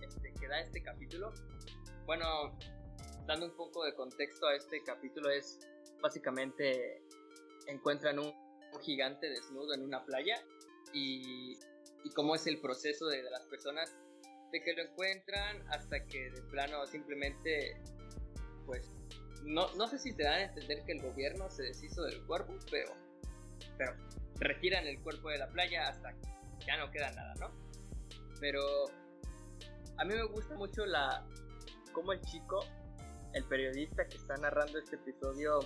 este, 0.00 0.32
que 0.32 0.46
da 0.46 0.60
este 0.60 0.80
capítulo. 0.80 1.34
Bueno, 2.04 2.56
dando 3.26 3.46
un 3.46 3.56
poco 3.56 3.84
de 3.84 3.96
contexto 3.96 4.46
a 4.46 4.54
este 4.54 4.80
capítulo 4.84 5.28
es 5.28 5.58
básicamente 6.00 7.02
encuentran 7.66 8.20
un 8.20 8.45
gigante 8.78 9.28
desnudo 9.28 9.74
en 9.74 9.82
una 9.82 10.04
playa 10.04 10.42
y, 10.92 11.58
y 12.04 12.10
cómo 12.14 12.34
es 12.34 12.46
el 12.46 12.60
proceso 12.60 13.06
de, 13.06 13.22
las 13.24 13.44
personas 13.46 13.94
de 14.52 14.62
que 14.62 14.74
lo 14.74 14.82
encuentran 14.82 15.62
hasta 15.70 16.04
que 16.06 16.30
de 16.30 16.42
plano 16.42 16.86
simplemente 16.86 17.80
pues 18.64 18.90
no, 19.44 19.72
no 19.74 19.88
sé 19.88 19.98
si 19.98 20.14
te 20.14 20.24
dan 20.24 20.34
a 20.34 20.42
entender 20.44 20.84
que 20.84 20.92
el 20.92 21.02
gobierno 21.02 21.50
se 21.50 21.62
deshizo 21.64 22.02
del 22.02 22.24
cuerpo, 22.26 22.54
pero, 22.70 22.92
pero 23.78 23.94
retiran 24.38 24.86
el 24.86 25.00
cuerpo 25.00 25.30
de 25.30 25.38
la 25.38 25.48
playa 25.48 25.88
hasta 25.88 26.12
que 26.12 26.66
ya 26.66 26.76
no 26.76 26.90
queda 26.90 27.12
nada, 27.12 27.34
¿no? 27.40 27.50
Pero 28.40 28.60
a 29.98 30.04
mí 30.04 30.14
me 30.14 30.24
gusta 30.24 30.54
mucho 30.54 30.84
la 30.84 31.24
cómo 31.92 32.12
el 32.12 32.20
chico, 32.22 32.60
el 33.34 33.44
periodista 33.44 34.06
que 34.06 34.16
está 34.16 34.36
narrando 34.36 34.78
este 34.78 34.96
episodio, 34.96 35.60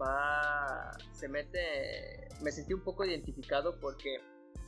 va, 0.00 0.92
se 1.12 1.28
mete, 1.28 2.28
me 2.42 2.50
sentí 2.52 2.74
un 2.74 2.82
poco 2.82 3.04
identificado 3.04 3.78
porque 3.80 4.18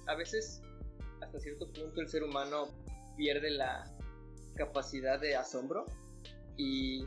a 0.06 0.14
veces 0.14 0.62
hasta 1.20 1.38
cierto 1.40 1.70
punto 1.72 2.00
el 2.00 2.08
ser 2.08 2.24
humano 2.24 2.68
pierde 3.16 3.50
la 3.50 3.84
capacidad 4.56 5.20
de 5.20 5.36
asombro. 5.36 5.86
Y, 6.56 7.06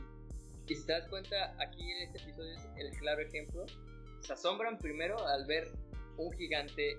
y 0.68 0.76
si 0.76 0.86
te 0.86 0.94
das 0.94 1.08
cuenta 1.10 1.56
aquí 1.60 1.92
en 1.92 2.04
este 2.04 2.24
episodio 2.24 2.54
es 2.54 2.66
el 2.78 2.98
claro 2.98 3.22
ejemplo, 3.22 3.66
se 4.22 4.34
asombran 4.34 4.78
primero 4.78 5.18
al 5.28 5.46
ver 5.46 5.68
un 6.18 6.32
gigante 6.34 6.98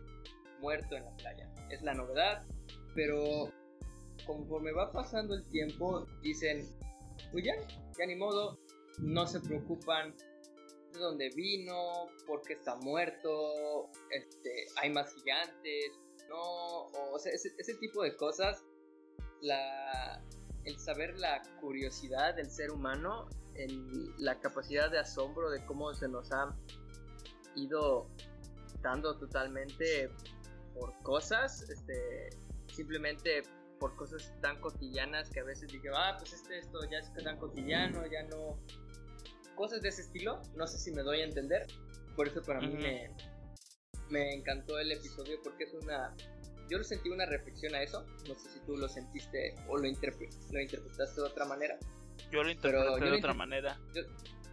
muerto 0.61 0.97
en 0.97 1.05
la 1.05 1.17
playa, 1.17 1.53
es 1.71 1.83
la 1.83 1.95
novedad, 1.95 2.45
pero 2.95 3.51
conforme 4.27 4.73
va 4.73 4.93
pasando 4.93 5.35
el 5.35 5.45
tiempo 5.51 6.07
dicen, 6.23 6.69
pues 7.33 7.45
ya, 7.45 7.55
ya 7.99 8.07
ni 8.07 8.17
modo, 8.17 8.59
no 8.99 9.27
se 9.27 9.41
preocupan 9.41 10.15
de 10.95 11.01
dónde 11.01 11.31
vino, 11.31 12.09
por 12.27 12.43
qué 12.43 12.55
está 12.55 12.77
muerto, 12.77 13.91
este, 14.11 14.67
hay 14.77 14.91
más 14.91 15.13
gigantes, 15.15 15.93
no, 16.29 16.87
o, 17.13 17.19
sea, 17.19 17.33
ese, 17.33 17.75
tipo 17.75 18.03
de 18.03 18.17
cosas, 18.17 18.65
la, 19.41 20.23
el 20.65 20.79
saber 20.79 21.19
la 21.19 21.43
curiosidad 21.61 22.35
del 22.35 22.51
ser 22.51 22.71
humano, 22.71 23.29
la 24.19 24.41
capacidad 24.41 24.91
de 24.91 24.99
asombro 24.99 25.51
de 25.51 25.65
cómo 25.65 25.95
se 25.95 26.09
nos 26.09 26.33
ha 26.33 26.57
ido 27.55 28.09
dando 28.83 29.17
totalmente 29.17 30.11
por 30.75 30.93
cosas, 31.03 31.69
este, 31.71 32.31
simplemente 32.67 33.43
por 33.79 33.97
cosas 33.97 34.33
tan 34.41 34.61
cotidianas 34.61 35.31
que 35.31 35.41
a 35.41 35.45
veces 35.45 35.71
dije, 35.71 35.89
ah, 35.95 36.17
pues 36.19 36.33
este, 36.33 36.59
esto 36.59 36.79
ya 36.91 36.99
es 36.99 37.13
tan 37.23 37.39
cotidiano, 37.39 38.07
ya 38.07 38.23
no, 38.25 38.59
cosas 39.55 39.83
de 39.83 39.89
ese 39.89 40.03
estilo. 40.03 40.43
No 40.57 40.67
sé 40.67 40.79
si 40.79 40.93
me 40.93 41.03
doy 41.03 41.21
a 41.21 41.25
entender. 41.25 41.67
Por 42.17 42.29
eso 42.29 42.43
para 42.43 42.61
mí 42.61 42.75
me, 42.77 43.11
me 44.11 44.35
encantó 44.35 44.79
el 44.79 44.93
episodio 44.93 45.41
porque 45.43 45.65
es 45.65 45.75
una 45.75 46.15
yo 46.69 46.79
lo 46.79 46.85
sentí 46.85 47.11
una 47.11 47.27
reflexión 47.27 47.75
a 47.75 47.83
eso. 47.83 48.07
No 48.29 48.35
sé 48.35 48.51
si 48.51 48.61
tú 48.61 48.77
lo 48.77 48.89
sentiste 48.89 49.55
o 49.69 49.77
lo, 49.77 49.83
lo 49.83 49.89
interpretaste 49.89 51.21
de 51.21 51.27
otra 51.27 51.45
manera. 51.45 51.79
Yo 52.31 52.43
lo 52.43 52.51
interpreté 52.51 53.05
de 53.05 53.17
otra 53.19 53.35
manera. 53.35 53.79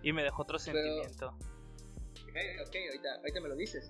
y 0.03 0.11
me 0.13 0.23
dejó 0.23 0.41
otro 0.41 0.59
sentimiento. 0.59 1.27
Ok, 1.27 2.37
ok, 2.67 2.75
ahorita, 2.87 3.15
ahorita, 3.15 3.41
me 3.41 3.49
lo 3.49 3.55
dices. 3.55 3.89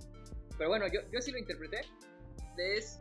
Pero 0.57 0.69
bueno, 0.69 0.87
yo, 0.87 1.01
yo 1.11 1.21
sí 1.21 1.31
lo 1.31 1.37
interpreté. 1.37 1.81
Es 2.57 2.99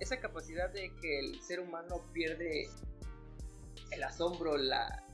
esa 0.00 0.18
capacidad 0.18 0.70
de 0.70 0.90
que 1.00 1.18
el 1.18 1.40
ser 1.42 1.60
humano 1.60 2.08
pierde 2.12 2.68
el 3.90 4.02
asombro, 4.02 4.56
la, 4.56 5.04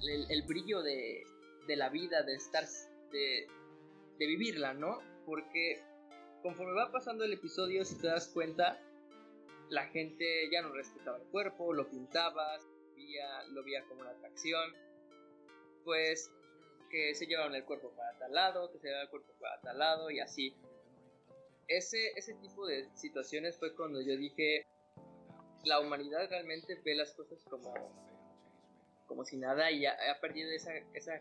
el, 0.00 0.42
brillo 0.42 0.82
de, 0.82 1.24
de, 1.68 1.76
la 1.76 1.88
vida, 1.88 2.24
de 2.24 2.34
estar, 2.34 2.64
de, 3.12 3.46
de 4.18 4.26
vivirla, 4.26 4.74
¿no? 4.74 4.98
Porque 5.24 5.80
conforme 6.42 6.72
va 6.72 6.90
pasando 6.90 7.24
el 7.24 7.32
episodio, 7.32 7.84
si 7.84 7.96
te 7.98 8.08
das 8.08 8.28
cuenta, 8.28 8.80
la 9.70 9.86
gente 9.86 10.50
ya 10.50 10.62
no 10.62 10.72
respetaba 10.72 11.18
el 11.18 11.28
cuerpo, 11.28 11.72
lo 11.72 11.88
pintaba, 11.88 12.58
lo 13.50 13.62
veía 13.64 13.84
como 13.84 14.00
una 14.00 14.10
atracción, 14.10 14.72
pues 15.84 16.30
que 16.90 17.14
se 17.14 17.26
llevaron 17.26 17.54
el 17.54 17.64
cuerpo 17.64 17.92
para 17.94 18.18
tal 18.18 18.32
lado, 18.32 18.72
que 18.72 18.78
se 18.78 18.86
llevaron 18.86 19.06
el 19.06 19.10
cuerpo 19.10 19.32
para 19.40 19.60
tal 19.60 19.78
lado 19.78 20.10
y 20.10 20.20
así. 20.20 20.56
Ese, 21.66 22.12
ese 22.16 22.34
tipo 22.34 22.66
de 22.66 22.88
situaciones 22.96 23.58
fue 23.58 23.74
cuando 23.74 24.00
yo 24.00 24.16
dije, 24.16 24.66
la 25.64 25.80
humanidad 25.80 26.28
realmente 26.30 26.80
ve 26.82 26.94
las 26.94 27.12
cosas 27.14 27.44
como, 27.44 27.74
como 29.06 29.24
si 29.24 29.36
nada 29.36 29.70
y 29.70 29.84
ha, 29.84 29.96
perdido 30.20 30.50
esa, 30.50 30.72
esa 30.94 31.20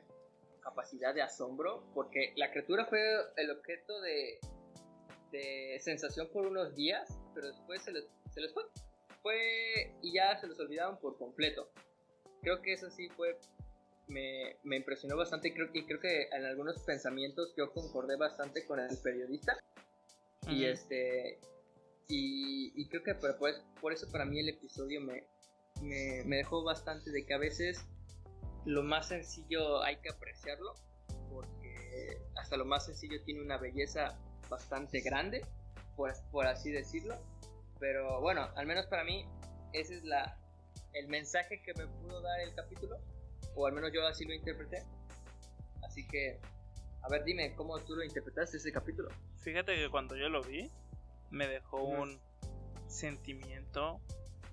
capacidad 0.67 1.13
de 1.13 1.21
asombro, 1.21 1.83
porque 1.93 2.33
la 2.35 2.51
criatura 2.51 2.85
fue 2.85 2.99
el 3.37 3.51
objeto 3.51 4.01
de, 4.01 4.39
de 5.31 5.77
sensación 5.79 6.27
por 6.33 6.45
unos 6.45 6.75
días, 6.75 7.17
pero 7.33 7.47
después 7.47 7.81
se 7.81 7.91
les, 7.91 8.05
se 8.33 8.41
les 8.41 8.53
fue. 8.53 8.63
Fue 9.21 9.95
y 10.01 10.13
ya 10.13 10.37
se 10.39 10.47
los 10.47 10.59
olvidaron 10.59 10.99
por 10.99 11.17
completo. 11.17 11.69
Creo 12.41 12.61
que 12.61 12.73
eso 12.73 12.89
sí 12.89 13.07
fue 13.09 13.37
me, 14.07 14.57
me, 14.63 14.77
impresionó 14.77 15.17
bastante 15.17 15.49
y 15.49 15.53
creo, 15.53 15.71
que 15.71 15.85
creo 15.85 15.99
que 15.99 16.23
en 16.31 16.45
algunos 16.45 16.81
pensamientos 16.83 17.53
yo 17.57 17.71
concordé 17.73 18.15
bastante 18.17 18.65
con 18.65 18.79
el 18.79 18.97
periodista. 18.97 19.57
Y 20.49 20.65
este 20.65 21.39
y, 22.09 22.71
y, 22.75 22.87
creo 22.87 23.03
que 23.03 23.15
pues, 23.15 23.61
por 23.81 23.91
eso 23.91 24.09
para 24.11 24.23
mí 24.23 24.39
el 24.39 24.47
episodio 24.47 25.01
me, 25.01 25.25
me, 25.81 26.23
me, 26.25 26.37
dejó 26.37 26.63
bastante 26.63 27.11
de 27.11 27.25
que 27.25 27.33
a 27.33 27.37
veces 27.37 27.85
lo 28.67 28.83
más 28.83 29.07
sencillo 29.07 29.81
hay 29.81 29.95
que 29.97 30.09
apreciarlo 30.09 30.75
porque 31.29 32.21
hasta 32.35 32.57
lo 32.57 32.65
más 32.65 32.85
sencillo 32.85 33.23
tiene 33.23 33.41
una 33.41 33.57
belleza 33.57 34.19
bastante 34.49 34.99
grande, 34.99 35.45
por, 35.95 36.11
por 36.31 36.45
así 36.45 36.71
decirlo. 36.71 37.15
Pero 37.79 38.19
bueno, 38.19 38.49
al 38.55 38.67
menos 38.67 38.85
para 38.87 39.05
mí 39.05 39.25
ese 39.71 39.95
es 39.95 40.03
la, 40.03 40.37
el 40.93 41.07
mensaje 41.07 41.61
que 41.61 41.73
me 41.75 41.87
pudo 41.87 42.21
dar 42.21 42.41
el 42.41 42.53
capítulo 42.55 42.97
o 43.55 43.67
al 43.67 43.73
menos 43.73 43.91
yo 43.93 44.05
así 44.05 44.25
lo 44.25 44.33
interpreté. 44.33 44.83
Así 45.83 46.05
que, 46.05 46.37
a 47.03 47.09
ver, 47.09 47.23
dime, 47.23 47.55
¿cómo 47.55 47.79
tú 47.79 47.95
lo 47.95 48.03
interpretaste 48.03 48.57
ese 48.57 48.73
capítulo? 48.73 49.09
Fíjate 49.37 49.75
que 49.75 49.89
cuando 49.89 50.17
yo 50.17 50.27
lo 50.27 50.43
vi, 50.43 50.69
me 51.29 51.47
dejó 51.47 51.83
un 51.83 52.19
sentimiento 52.87 54.01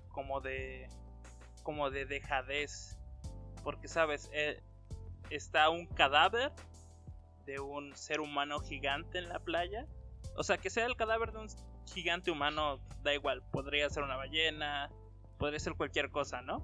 como 0.09 0.39
de 0.39 0.87
como 1.63 1.89
de 1.89 2.05
dejadez 2.05 2.95
porque 3.65 3.89
sabes 3.89 4.29
eh, 4.31 4.61
está 5.29 5.69
un 5.69 5.87
cadáver 5.87 6.53
de 7.45 7.59
un 7.59 7.93
ser 7.97 8.21
humano 8.21 8.59
gigante 8.59 9.17
en 9.17 9.27
la 9.27 9.39
playa. 9.39 9.85
O 10.37 10.43
sea 10.43 10.57
que 10.57 10.69
sea 10.69 10.85
el 10.85 10.95
cadáver 10.95 11.33
de 11.33 11.39
un 11.39 11.47
gigante 11.87 12.31
humano 12.31 12.79
da 13.03 13.13
igual 13.13 13.43
podría 13.51 13.89
ser 13.89 14.03
una 14.03 14.15
ballena 14.15 14.89
podría 15.37 15.59
ser 15.59 15.75
cualquier 15.75 16.09
cosa 16.09 16.41
no 16.41 16.63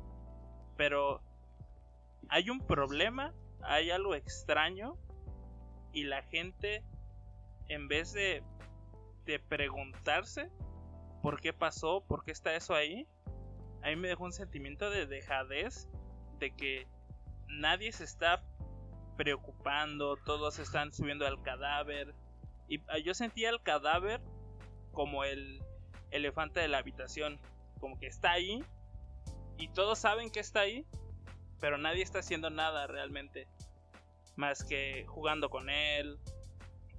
pero 0.77 1.21
hay 2.29 2.49
un 2.49 2.59
problema, 2.59 3.33
hay 3.61 3.91
algo 3.91 4.15
extraño 4.15 4.97
y 5.93 6.05
la 6.05 6.23
gente 6.23 6.83
en 7.67 7.87
vez 7.87 8.13
de, 8.13 8.41
de 9.25 9.39
preguntarse 9.39 10.49
por 11.21 11.39
qué 11.39 11.53
pasó, 11.53 12.03
por 12.07 12.23
qué 12.23 12.31
está 12.31 12.55
eso 12.55 12.73
ahí, 12.73 13.05
a 13.83 13.89
mí 13.89 13.95
me 13.95 14.07
dejó 14.07 14.23
un 14.23 14.31
sentimiento 14.31 14.89
de 14.89 15.05
dejadez, 15.05 15.87
de 16.41 16.51
que 16.51 16.87
nadie 17.47 17.91
se 17.93 18.03
está 18.03 18.43
preocupando, 19.15 20.17
todos 20.17 20.59
están 20.59 20.91
subiendo 20.91 21.25
al 21.25 21.41
cadáver. 21.41 22.13
Y 22.67 22.79
ah, 22.89 22.97
yo 22.97 23.13
sentía 23.13 23.49
el 23.49 23.61
cadáver 23.61 24.19
como 24.91 25.23
el 25.23 25.61
elefante 26.09 26.59
de 26.59 26.67
la 26.67 26.79
habitación, 26.79 27.39
como 27.79 27.97
que 27.97 28.07
está 28.07 28.31
ahí 28.31 28.63
y 29.57 29.69
todos 29.69 29.99
saben 29.99 30.31
que 30.31 30.39
está 30.39 30.61
ahí, 30.61 30.85
pero 31.59 31.77
nadie 31.77 32.01
está 32.01 32.19
haciendo 32.19 32.49
nada 32.49 32.87
realmente. 32.87 33.47
Más 34.35 34.63
que 34.63 35.05
jugando 35.07 35.49
con 35.49 35.69
él, 35.69 36.17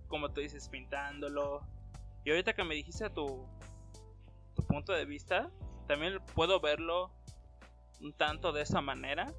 como 0.06 0.30
tú 0.30 0.40
dices, 0.40 0.68
pintándolo. 0.68 1.66
Y 2.24 2.30
ahorita 2.30 2.52
que 2.52 2.62
me 2.62 2.76
dijiste 2.76 3.10
tu, 3.10 3.48
tu 4.54 4.62
punto 4.66 4.92
de 4.92 5.04
vista, 5.04 5.50
también 5.88 6.20
puedo 6.34 6.60
verlo 6.60 7.10
un 8.02 8.12
tanto 8.12 8.52
de 8.52 8.62
esa 8.62 8.80
manera, 8.80 9.32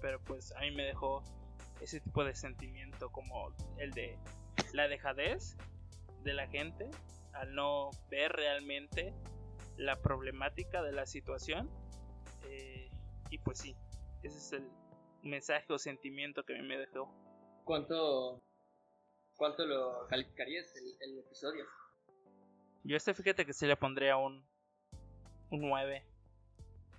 pero 0.00 0.20
pues 0.24 0.52
a 0.56 0.60
mí 0.60 0.70
me 0.70 0.84
dejó 0.84 1.22
ese 1.80 2.00
tipo 2.00 2.24
de 2.24 2.34
sentimiento 2.34 3.10
como 3.10 3.54
el 3.78 3.90
de 3.92 4.18
la 4.72 4.88
dejadez 4.88 5.56
de 6.22 6.34
la 6.34 6.46
gente 6.48 6.90
al 7.32 7.54
no 7.54 7.90
ver 8.10 8.32
realmente 8.32 9.14
la 9.76 10.00
problemática 10.00 10.82
de 10.82 10.92
la 10.92 11.06
situación. 11.06 11.70
Eh, 12.48 12.90
y 13.30 13.38
pues 13.38 13.58
sí, 13.58 13.76
ese 14.22 14.38
es 14.38 14.52
el 14.52 14.68
mensaje 15.22 15.72
o 15.72 15.78
sentimiento 15.78 16.44
que 16.44 16.54
a 16.54 16.60
mí 16.60 16.66
me 16.66 16.78
dejó. 16.78 17.14
¿Cuánto, 17.64 18.42
cuánto 19.36 19.64
lo 19.64 20.06
calificarías 20.08 20.66
el, 21.00 21.18
episodio? 21.18 21.64
Yo 22.84 22.96
este 22.96 23.14
fíjate 23.14 23.46
que 23.46 23.52
sí 23.52 23.66
le 23.66 23.76
pondría 23.76 24.16
un, 24.16 24.44
un 25.50 25.60
9. 25.60 26.09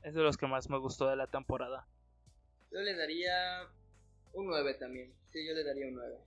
Es 0.03 0.13
de 0.13 0.21
los 0.21 0.37
que 0.37 0.47
más 0.47 0.69
me 0.69 0.79
gustó 0.79 1.09
de 1.09 1.15
la 1.15 1.27
temporada. 1.27 1.87
Yo 2.71 2.79
le 2.79 2.95
daría 2.95 3.67
un 4.33 4.47
9 4.47 4.73
también. 4.75 5.13
Sí, 5.31 5.45
yo 5.47 5.53
le 5.53 5.63
daría 5.63 5.87
un 5.87 5.95
9. 5.95 6.17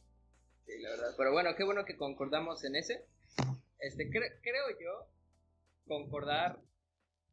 Sí, 0.66 0.78
la 0.80 0.90
verdad. 0.90 1.14
Pero 1.16 1.32
bueno, 1.32 1.54
qué 1.56 1.64
bueno 1.64 1.84
que 1.84 1.96
concordamos 1.96 2.64
en 2.64 2.76
ese. 2.76 3.06
Este, 3.78 4.08
creo 4.10 4.70
yo 4.80 5.08
concordar 5.86 6.58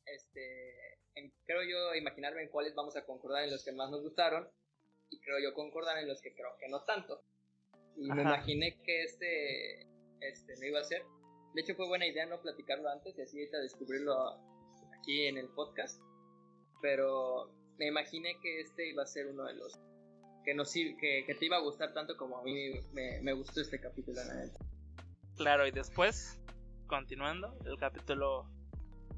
este 0.06 0.99
creo 1.45 1.63
yo 1.63 1.95
imaginarme 1.95 2.43
en 2.43 2.49
cuáles 2.49 2.75
vamos 2.75 2.95
a 2.95 3.06
concordar 3.06 3.43
en 3.43 3.51
los 3.51 3.63
que 3.63 3.71
más 3.71 3.89
nos 3.89 4.01
gustaron 4.01 4.49
y 5.10 5.19
creo 5.19 5.39
yo 5.39 5.54
concordar 5.54 5.97
en 5.97 6.08
los 6.08 6.21
que 6.21 6.34
creo 6.34 6.56
que 6.60 6.69
no 6.69 6.84
tanto. 6.84 7.23
Y 7.97 8.10
me 8.10 8.21
imaginé 8.21 8.82
que 8.84 9.04
este, 9.04 9.82
este 10.21 10.56
no 10.58 10.65
iba 10.65 10.80
a 10.80 10.84
ser. 10.84 11.04
De 11.54 11.62
hecho 11.62 11.75
fue 11.75 11.88
buena 11.88 12.08
idea 12.08 12.25
no 12.25 12.41
platicarlo 12.41 12.89
antes 12.89 13.17
y 13.17 13.21
así 13.21 13.38
ahorita 13.38 13.60
descubrirlo 13.60 14.13
aquí 14.97 15.25
en 15.25 15.38
el 15.38 15.49
podcast. 15.49 16.01
Pero 16.81 17.51
me 17.77 17.87
imaginé 17.87 18.37
que 18.41 18.61
este 18.61 18.89
iba 18.89 19.03
a 19.03 19.07
ser 19.07 19.27
uno 19.27 19.45
de 19.45 19.53
los 19.53 19.79
que, 20.43 20.53
nos, 20.53 20.71
que, 20.73 21.23
que 21.25 21.35
te 21.35 21.45
iba 21.45 21.57
a 21.57 21.61
gustar 21.61 21.93
tanto 21.93 22.17
como 22.17 22.37
a 22.37 22.43
mí 22.43 22.71
me, 22.93 23.21
me 23.21 23.33
gustó 23.33 23.61
este 23.61 23.79
capítulo. 23.79 24.19
Claro, 25.35 25.67
y 25.67 25.71
después, 25.71 26.39
continuando, 26.87 27.57
el 27.65 27.77
capítulo 27.77 28.47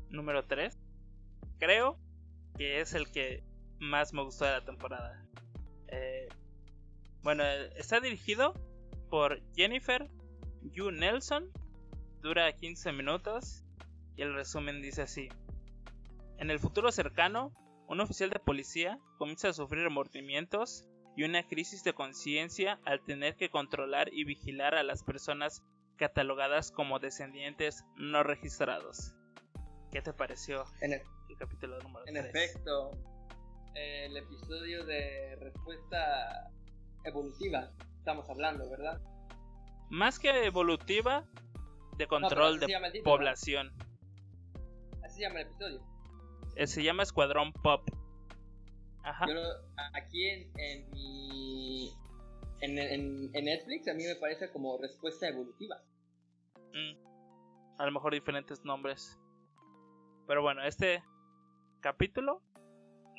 número 0.09 0.45
3 0.45 0.77
creo 1.59 1.97
que 2.57 2.81
es 2.81 2.93
el 2.93 3.11
que 3.11 3.43
más 3.79 4.13
me 4.13 4.23
gustó 4.23 4.45
de 4.45 4.51
la 4.51 4.65
temporada. 4.65 5.25
Eh, 5.87 6.27
bueno, 7.21 7.43
está 7.77 7.99
dirigido 7.99 8.53
por 9.09 9.41
Jennifer 9.55 10.09
Yu 10.71 10.91
Nelson, 10.91 11.51
dura 12.21 12.51
15 12.53 12.91
minutos 12.93 13.63
y 14.15 14.21
el 14.21 14.33
resumen 14.33 14.81
dice 14.81 15.03
así. 15.03 15.29
En 16.37 16.51
el 16.51 16.59
futuro 16.59 16.91
cercano, 16.91 17.53
un 17.87 18.01
oficial 18.01 18.29
de 18.29 18.39
policía 18.39 18.99
comienza 19.17 19.49
a 19.49 19.53
sufrir 19.53 19.83
remordimientos 19.83 20.85
y 21.15 21.23
una 21.23 21.47
crisis 21.47 21.83
de 21.83 21.93
conciencia 21.93 22.79
al 22.85 23.03
tener 23.03 23.35
que 23.35 23.49
controlar 23.49 24.11
y 24.11 24.23
vigilar 24.23 24.75
a 24.75 24.83
las 24.83 25.03
personas 25.03 25.63
catalogadas 25.97 26.71
como 26.71 26.99
descendientes 26.99 27.85
no 27.95 28.23
registrados. 28.23 29.13
¿Qué 29.91 30.01
te 30.01 30.13
pareció? 30.13 30.65
En 30.81 30.93
el, 30.93 31.01
capítulo 31.37 31.79
número 31.79 32.05
En 32.07 32.17
efecto, 32.17 32.91
el 33.75 34.17
episodio 34.17 34.85
de 34.85 35.35
respuesta 35.39 36.51
evolutiva, 37.03 37.71
estamos 37.99 38.27
hablando, 38.29 38.69
¿verdad? 38.69 38.99
Más 39.89 40.17
que 40.17 40.45
evolutiva, 40.45 41.27
de 41.97 42.07
control 42.07 42.59
de 42.59 43.01
población. 43.03 43.71
Así 45.03 45.17
se 45.17 45.21
llama 45.21 45.41
el 45.41 45.47
episodio. 45.47 45.92
Eh, 46.55 46.67
se 46.67 46.83
llama 46.83 47.03
Escuadrón 47.03 47.51
Pop. 47.53 47.87
Ajá. 49.03 49.25
aquí 49.93 50.29
en, 50.29 50.51
en 50.57 50.89
mi. 50.91 51.91
En, 52.61 52.77
en, 52.77 53.31
Netflix 53.31 53.87
a 53.89 53.93
mí 53.93 54.03
me 54.03 54.15
parece 54.15 54.49
como 54.51 54.77
respuesta 54.77 55.27
evolutiva. 55.27 55.81
Mm. 56.73 57.79
A 57.79 57.85
lo 57.85 57.91
mejor 57.91 58.13
diferentes 58.13 58.63
nombres. 58.63 59.19
Pero 60.27 60.41
bueno, 60.41 60.63
este 60.63 61.03
capítulo 61.81 62.41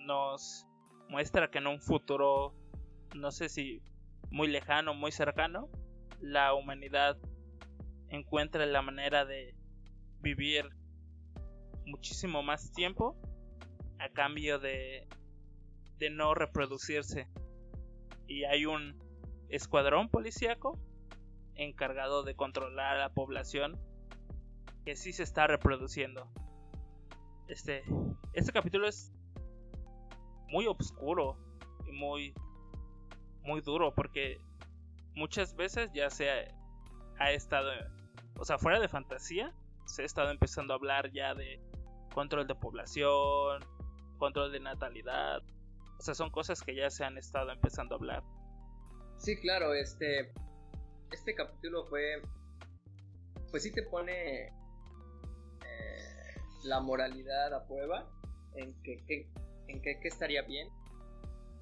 nos 0.06 0.66
muestra 1.08 1.50
que 1.50 1.58
en 1.58 1.66
un 1.66 1.80
futuro, 1.80 2.54
no 3.14 3.30
sé 3.30 3.50
si 3.50 3.82
muy 4.30 4.48
lejano, 4.48 4.94
muy 4.94 5.12
cercano, 5.12 5.68
la 6.20 6.54
humanidad 6.54 7.18
encuentra 8.08 8.64
la 8.64 8.80
manera 8.80 9.26
de 9.26 9.54
vivir 10.20 10.64
muchísimo 11.86 12.42
más 12.42 12.72
tiempo 12.72 13.16
a 13.98 14.08
cambio 14.10 14.58
de, 14.58 15.06
de 15.98 16.10
no 16.10 16.34
reproducirse. 16.34 17.28
Y 18.26 18.44
hay 18.44 18.66
un 18.66 18.98
escuadrón 19.48 20.08
policíaco 20.08 20.78
encargado 21.54 22.22
de 22.22 22.34
controlar 22.34 22.96
a 22.96 22.98
la 22.98 23.14
población 23.14 23.78
que 24.84 24.96
sí 24.96 25.12
se 25.12 25.22
está 25.22 25.46
reproduciendo. 25.46 26.28
Este, 27.48 27.84
este 28.32 28.52
capítulo 28.52 28.88
es 28.88 29.12
muy 30.48 30.66
oscuro 30.66 31.36
y 31.86 31.92
muy, 31.92 32.34
muy 33.42 33.60
duro 33.60 33.94
porque 33.94 34.38
muchas 35.14 35.54
veces 35.54 35.90
ya 35.92 36.10
se 36.10 36.30
ha, 37.18 37.32
estado, 37.32 37.70
o 38.36 38.44
sea, 38.44 38.58
fuera 38.58 38.80
de 38.80 38.88
fantasía, 38.88 39.54
se 39.86 40.02
ha 40.02 40.04
estado 40.04 40.30
empezando 40.30 40.74
a 40.74 40.76
hablar 40.76 41.10
ya 41.12 41.34
de 41.34 41.60
control 42.14 42.46
de 42.46 42.54
población, 42.54 43.64
control 44.18 44.52
de 44.52 44.60
natalidad. 44.60 45.42
O 45.98 46.02
sea, 46.02 46.14
son 46.14 46.30
cosas 46.30 46.62
que 46.62 46.74
ya 46.74 46.88
se 46.90 47.04
han 47.04 47.18
estado 47.18 47.50
empezando 47.50 47.94
a 47.94 47.98
hablar. 47.98 48.22
Sí, 49.18 49.38
claro, 49.40 49.74
este 49.74 50.32
este 51.10 51.34
capítulo 51.34 51.84
fue 51.84 52.22
pues 53.50 53.62
sí 53.62 53.70
te 53.70 53.82
pone 53.82 54.52
la 56.64 56.80
moralidad 56.80 57.52
a 57.54 57.66
prueba, 57.66 58.06
en 58.54 58.74
que, 58.82 59.28
en 59.68 59.82
que, 59.82 59.98
estaría 60.02 60.42
bien. 60.42 60.68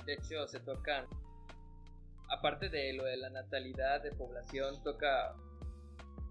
De 0.06 0.14
hecho, 0.14 0.46
se 0.48 0.60
tocan, 0.60 1.06
aparte 2.30 2.68
de 2.68 2.92
lo 2.94 3.04
de 3.04 3.16
la 3.16 3.30
natalidad 3.30 4.02
de 4.02 4.12
población, 4.12 4.82
toca 4.82 5.34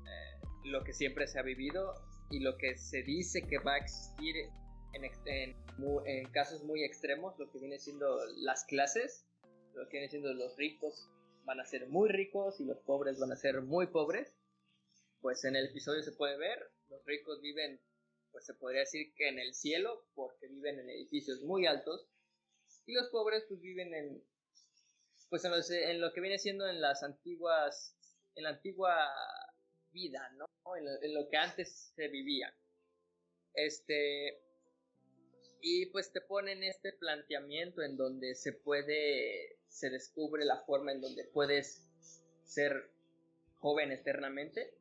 eh, 0.06 0.48
lo 0.66 0.84
que 0.84 0.94
siempre 0.94 1.28
se 1.28 1.40
ha 1.40 1.44
vivido 1.44 1.96
y 2.32 2.40
lo 2.40 2.58
que 2.58 2.78
se 2.78 3.04
dice 3.04 3.42
que 3.48 3.60
va 3.60 3.76
a 3.76 3.78
existir 3.78 4.36
en, 4.94 5.04
en, 5.26 5.56
en, 6.06 6.32
casos 6.32 6.64
muy 6.64 6.84
extremos, 6.84 7.38
lo 7.38 7.50
que 7.52 7.60
viene 7.60 7.80
siendo 7.80 8.18
las 8.38 8.64
clases, 8.66 9.26
lo 9.74 9.86
que 9.88 9.98
viene 9.98 10.10
siendo 10.10 10.34
los 10.34 10.58
ricos 10.58 11.10
van 11.46 11.60
a 11.60 11.66
ser 11.66 11.88
muy 11.90 12.10
ricos 12.10 12.60
y 12.60 12.66
los 12.66 12.80
pobres 12.80 13.20
van 13.20 13.32
a 13.32 13.36
ser 13.36 13.62
muy 13.62 13.88
pobres. 13.88 14.36
Pues 15.22 15.44
en 15.46 15.56
el 15.56 15.68
episodio 15.68 16.02
se 16.02 16.14
puede 16.14 16.38
ver, 16.38 16.60
los 16.90 17.06
ricos 17.06 17.42
viven 17.42 17.80
pues 18.32 18.46
se 18.46 18.54
podría 18.54 18.82
decir 18.82 19.14
que 19.16 19.28
en 19.28 19.40
el 19.40 19.54
cielo, 19.54 20.06
porque 20.16 20.48
viven 20.48 20.80
en 20.80 20.90
edificios 20.90 21.42
muy 21.42 21.68
altos, 21.68 22.08
y 22.86 22.94
los 22.94 23.10
pobres 23.10 23.44
pues 23.48 23.60
viven 23.62 23.94
en, 23.94 24.24
pues 25.30 25.44
en, 25.46 26.02
lo 26.02 26.14
que 26.14 26.22
viene 26.22 26.40
siendo 26.40 26.68
en 26.68 26.82
las 26.82 27.04
antiguas, 27.04 27.96
en 28.36 28.44
la 28.44 28.52
antigua 28.52 28.96
vida, 29.92 30.30
¿no? 30.38 30.46
En 30.76 31.14
lo, 31.14 31.30
que 31.30 31.38
antes 31.38 31.94
se 31.96 32.08
vivía. 32.08 32.54
Este, 33.54 34.42
y 35.62 35.88
pues 35.88 36.12
te 36.12 36.22
ponen 36.22 36.64
este 36.64 36.94
planteamiento 36.94 37.82
en 37.82 37.98
donde 37.98 38.36
se 38.36 38.54
puede, 38.54 39.60
se 39.68 39.90
descubre 39.90 40.46
la 40.46 40.62
forma 40.64 40.92
en 40.92 41.02
donde 41.02 41.26
puedes 41.26 41.88
ser 42.44 42.92
joven 43.60 43.92
eternamente 43.92 44.74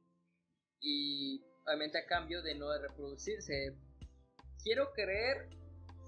y 0.80 1.44
obviamente 1.66 1.98
a 1.98 2.06
cambio 2.06 2.42
de 2.42 2.54
no 2.54 2.66
reproducirse. 2.78 3.76
Quiero 4.62 4.92
creer, 4.92 5.48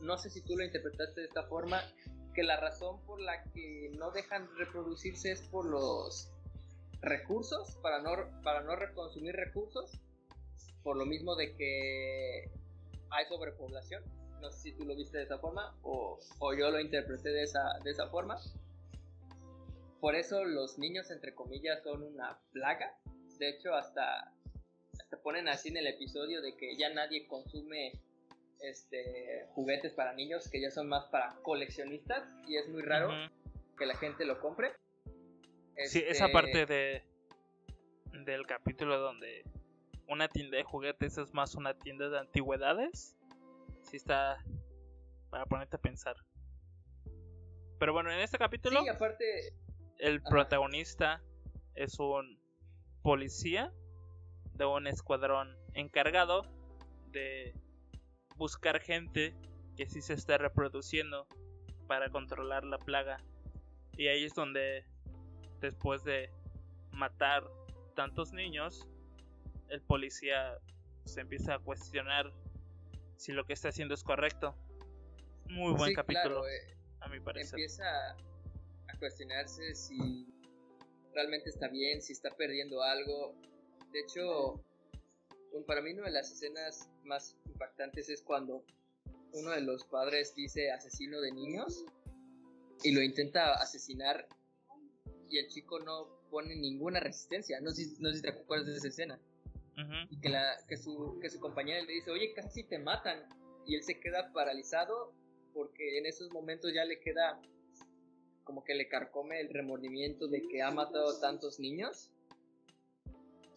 no 0.00 0.16
sé 0.18 0.30
si 0.30 0.42
tú 0.42 0.56
lo 0.56 0.64
interpretaste 0.64 1.20
de 1.20 1.26
esta 1.26 1.44
forma, 1.44 1.82
que 2.34 2.42
la 2.42 2.58
razón 2.58 3.04
por 3.04 3.20
la 3.20 3.42
que 3.52 3.90
no 3.98 4.10
dejan 4.10 4.48
reproducirse 4.56 5.32
es 5.32 5.42
por 5.48 5.66
los 5.66 6.31
recursos, 7.02 7.76
para 7.82 8.00
no, 8.00 8.12
para 8.42 8.62
no 8.62 8.76
reconsumir 8.76 9.34
recursos, 9.34 10.00
por 10.82 10.96
lo 10.96 11.04
mismo 11.04 11.36
de 11.36 11.54
que 11.56 12.50
hay 13.10 13.26
sobrepoblación. 13.26 14.02
No 14.40 14.50
sé 14.50 14.70
si 14.70 14.72
tú 14.72 14.84
lo 14.84 14.96
viste 14.96 15.18
de 15.18 15.24
esa 15.24 15.38
forma 15.38 15.76
o, 15.82 16.18
o 16.38 16.54
yo 16.54 16.70
lo 16.70 16.80
interpreté 16.80 17.30
de 17.30 17.42
esa, 17.42 17.78
de 17.84 17.90
esa 17.90 18.08
forma. 18.08 18.38
Por 20.00 20.16
eso 20.16 20.44
los 20.44 20.78
niños, 20.78 21.10
entre 21.12 21.34
comillas, 21.34 21.82
son 21.84 22.02
una 22.02 22.40
plaga. 22.52 22.98
De 23.38 23.50
hecho, 23.50 23.74
hasta 23.74 24.32
te 25.10 25.16
ponen 25.16 25.48
así 25.48 25.68
en 25.68 25.76
el 25.76 25.86
episodio 25.86 26.40
de 26.42 26.56
que 26.56 26.76
ya 26.76 26.88
nadie 26.90 27.26
consume 27.28 27.92
este 28.60 29.46
juguetes 29.54 29.92
para 29.92 30.14
niños 30.14 30.48
que 30.48 30.60
ya 30.60 30.70
son 30.70 30.88
más 30.88 31.04
para 31.06 31.36
coleccionistas 31.42 32.24
y 32.46 32.56
es 32.56 32.68
muy 32.68 32.82
raro 32.82 33.10
que 33.76 33.86
la 33.86 33.96
gente 33.96 34.24
lo 34.24 34.40
compre. 34.40 34.72
Sí, 35.86 36.04
esa 36.06 36.26
este, 36.26 36.32
parte 36.32 36.66
de 36.66 37.02
del 38.24 38.46
capítulo 38.46 38.98
donde 38.98 39.42
una 40.06 40.28
tienda 40.28 40.58
de 40.58 40.64
juguetes 40.64 41.18
es 41.18 41.32
más 41.32 41.54
una 41.54 41.74
tienda 41.74 42.08
de 42.08 42.18
antigüedades. 42.18 43.16
Sí 43.82 43.96
está 43.96 44.44
para 45.30 45.46
ponerte 45.46 45.76
a 45.76 45.80
pensar. 45.80 46.16
Pero 47.78 47.92
bueno, 47.92 48.12
en 48.12 48.20
este 48.20 48.38
capítulo 48.38 48.82
sí, 48.82 48.88
aparte 48.88 49.24
el 49.98 50.22
protagonista 50.22 51.22
es 51.74 51.98
un 51.98 52.38
policía 53.02 53.72
de 54.54 54.66
un 54.66 54.86
escuadrón 54.86 55.56
encargado 55.74 56.42
de 57.10 57.54
buscar 58.36 58.80
gente 58.80 59.34
que 59.76 59.86
sí 59.86 60.02
se 60.02 60.14
está 60.14 60.38
reproduciendo 60.38 61.26
para 61.86 62.10
controlar 62.10 62.64
la 62.64 62.78
plaga. 62.78 63.18
Y 63.96 64.08
ahí 64.08 64.24
es 64.24 64.34
donde, 64.34 64.84
después 65.66 66.04
de 66.04 66.30
matar 66.90 67.44
tantos 67.94 68.32
niños, 68.32 68.86
el 69.68 69.80
policía 69.82 70.58
se 71.04 71.20
empieza 71.20 71.54
a 71.54 71.58
cuestionar 71.58 72.32
si 73.16 73.32
lo 73.32 73.44
que 73.44 73.52
está 73.52 73.68
haciendo 73.68 73.94
es 73.94 74.02
correcto. 74.02 74.54
Muy 75.46 75.72
buen 75.74 75.94
capítulo, 75.94 76.46
eh, 76.48 76.76
a 77.00 77.08
mi 77.08 77.20
parecer. 77.20 77.58
Empieza 77.58 77.84
a 78.12 78.98
cuestionarse 78.98 79.74
si 79.74 80.26
realmente 81.14 81.50
está 81.50 81.68
bien, 81.68 82.02
si 82.02 82.12
está 82.12 82.30
perdiendo 82.30 82.82
algo, 82.82 83.34
de 83.92 84.00
hecho, 84.00 84.64
para 85.66 85.82
mí 85.82 85.92
una 85.92 86.04
de 86.04 86.12
las 86.12 86.32
escenas 86.32 86.88
más 87.04 87.36
impactantes 87.46 88.08
es 88.08 88.22
cuando 88.22 88.64
uno 89.32 89.50
de 89.50 89.60
los 89.60 89.84
padres 89.84 90.34
dice 90.34 90.70
asesino 90.70 91.20
de 91.20 91.32
niños 91.32 91.84
y 92.82 92.92
lo 92.92 93.02
intenta 93.02 93.54
asesinar 93.54 94.26
y 95.32 95.38
el 95.38 95.48
chico 95.48 95.80
no 95.80 96.08
pone 96.30 96.54
ninguna 96.54 97.00
resistencia. 97.00 97.60
No 97.60 97.70
sé, 97.72 97.86
no 97.98 98.10
sé 98.10 98.16
si 98.16 98.22
te 98.22 98.30
acuerdas 98.30 98.66
de 98.66 98.76
esa 98.76 98.88
escena. 98.88 99.20
Y 100.10 100.20
que, 100.20 100.28
la, 100.28 100.58
que, 100.68 100.76
su, 100.76 101.18
que 101.20 101.30
su 101.30 101.40
compañera 101.40 101.82
le 101.82 101.94
dice, 101.94 102.10
oye, 102.10 102.32
casi 102.34 102.62
te 102.62 102.78
matan. 102.78 103.18
Y 103.66 103.74
él 103.74 103.82
se 103.82 103.98
queda 103.98 104.32
paralizado 104.32 105.14
porque 105.54 105.98
en 105.98 106.06
esos 106.06 106.30
momentos 106.32 106.72
ya 106.74 106.84
le 106.84 107.00
queda 107.00 107.40
como 108.44 108.64
que 108.64 108.74
le 108.74 108.88
carcome 108.88 109.40
el 109.40 109.48
remordimiento 109.52 110.26
de 110.26 110.46
que 110.48 110.62
ha 110.62 110.70
matado 110.70 111.18
tantos 111.20 111.60
niños 111.60 112.10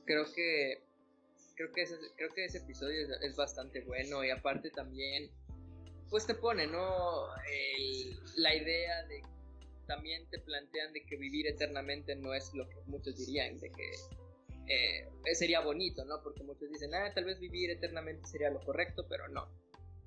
creo 0.05 0.25
que 0.33 0.83
creo 1.55 1.71
que 1.71 1.81
ese, 1.81 1.95
creo 2.15 2.33
que 2.33 2.45
ese 2.45 2.59
episodio 2.59 3.07
es, 3.21 3.35
bastante 3.35 3.81
bueno 3.81 4.23
y 4.23 4.29
aparte 4.29 4.69
también 4.69 5.31
pues 6.09 6.27
te 6.27 6.35
pone 6.35 6.67
no 6.67 7.27
la 8.35 8.55
idea 8.55 9.03
de 9.07 9.21
también 9.85 10.29
te 10.29 10.39
plantean 10.39 10.93
de 10.93 11.05
que 11.05 11.17
vivir 11.17 11.47
eternamente 11.47 12.15
no 12.15 12.33
es 12.33 12.51
lo 12.53 12.67
que 12.69 12.75
muchos 12.85 13.17
dirían 13.17 13.57
de 13.59 13.71
que 13.71 13.91
eh, 14.67 15.35
sería 15.35 15.61
bonito 15.61 16.03
no 16.05 16.21
porque 16.23 16.43
muchos 16.43 16.69
dicen 16.69 16.93
ah 16.93 17.11
tal 17.13 17.25
vez 17.25 17.39
vivir 17.39 17.69
eternamente 17.69 18.27
sería 18.27 18.49
lo 18.49 18.59
correcto 18.61 19.05
pero 19.07 19.27
no 19.27 19.47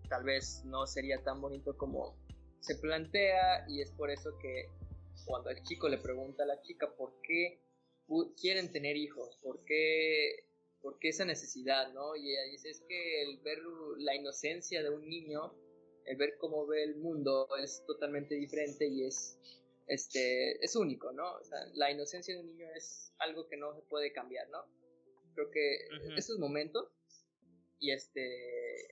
tal 0.09 0.25
vez 0.25 0.62
no 0.64 0.87
sería 0.87 1.23
tan 1.23 1.41
bonito 1.41 1.77
como 1.77 2.17
se 2.61 2.77
plantea 2.77 3.67
y 3.69 3.83
es 3.83 3.91
por 3.93 4.11
eso 4.11 4.37
que 4.41 4.67
cuando 5.27 5.51
el 5.51 5.62
chico 5.62 5.88
le 5.88 5.99
pregunta 5.99 6.43
a 6.43 6.47
la 6.47 6.61
chica 6.62 6.95
por 6.97 7.21
qué 7.23 7.61
quieren 8.41 8.71
tener 8.73 8.97
hijos? 8.97 9.38
¿Por 9.43 9.64
qué, 9.64 10.45
¿Por 10.81 10.99
qué 10.99 11.09
esa 11.09 11.25
necesidad? 11.25 11.93
¿no? 11.93 12.17
Y 12.17 12.31
ella 12.31 12.45
dice, 12.51 12.71
es 12.71 12.81
que 12.88 13.23
el 13.23 13.38
ver 13.38 13.59
la 13.99 14.14
inocencia 14.14 14.83
de 14.83 14.91
un 14.91 15.07
niño, 15.09 15.55
el 16.07 16.17
ver 16.17 16.37
cómo 16.38 16.67
ve 16.67 16.85
el 16.85 16.97
mundo 16.97 17.49
es 17.62 17.85
totalmente 17.87 18.35
diferente 18.35 18.87
y 18.87 19.05
es, 19.05 19.38
este, 19.88 20.62
es 20.64 20.77
único, 20.77 21.12
¿no? 21.12 21.35
O 21.35 21.44
sea, 21.44 21.59
la 21.74 21.90
inocencia 21.90 22.35
de 22.35 22.40
un 22.40 22.46
niño 22.46 22.66
es 22.74 23.12
algo 23.18 23.48
que 23.48 23.57
no 23.57 23.74
se 23.74 23.83
puede 23.83 24.12
cambiar, 24.12 24.48
¿no? 24.51 24.64
Creo 25.35 25.51
que 25.51 25.79
esos 26.16 26.38
momentos 26.38 26.88
y 27.81 27.92
este 27.92 28.88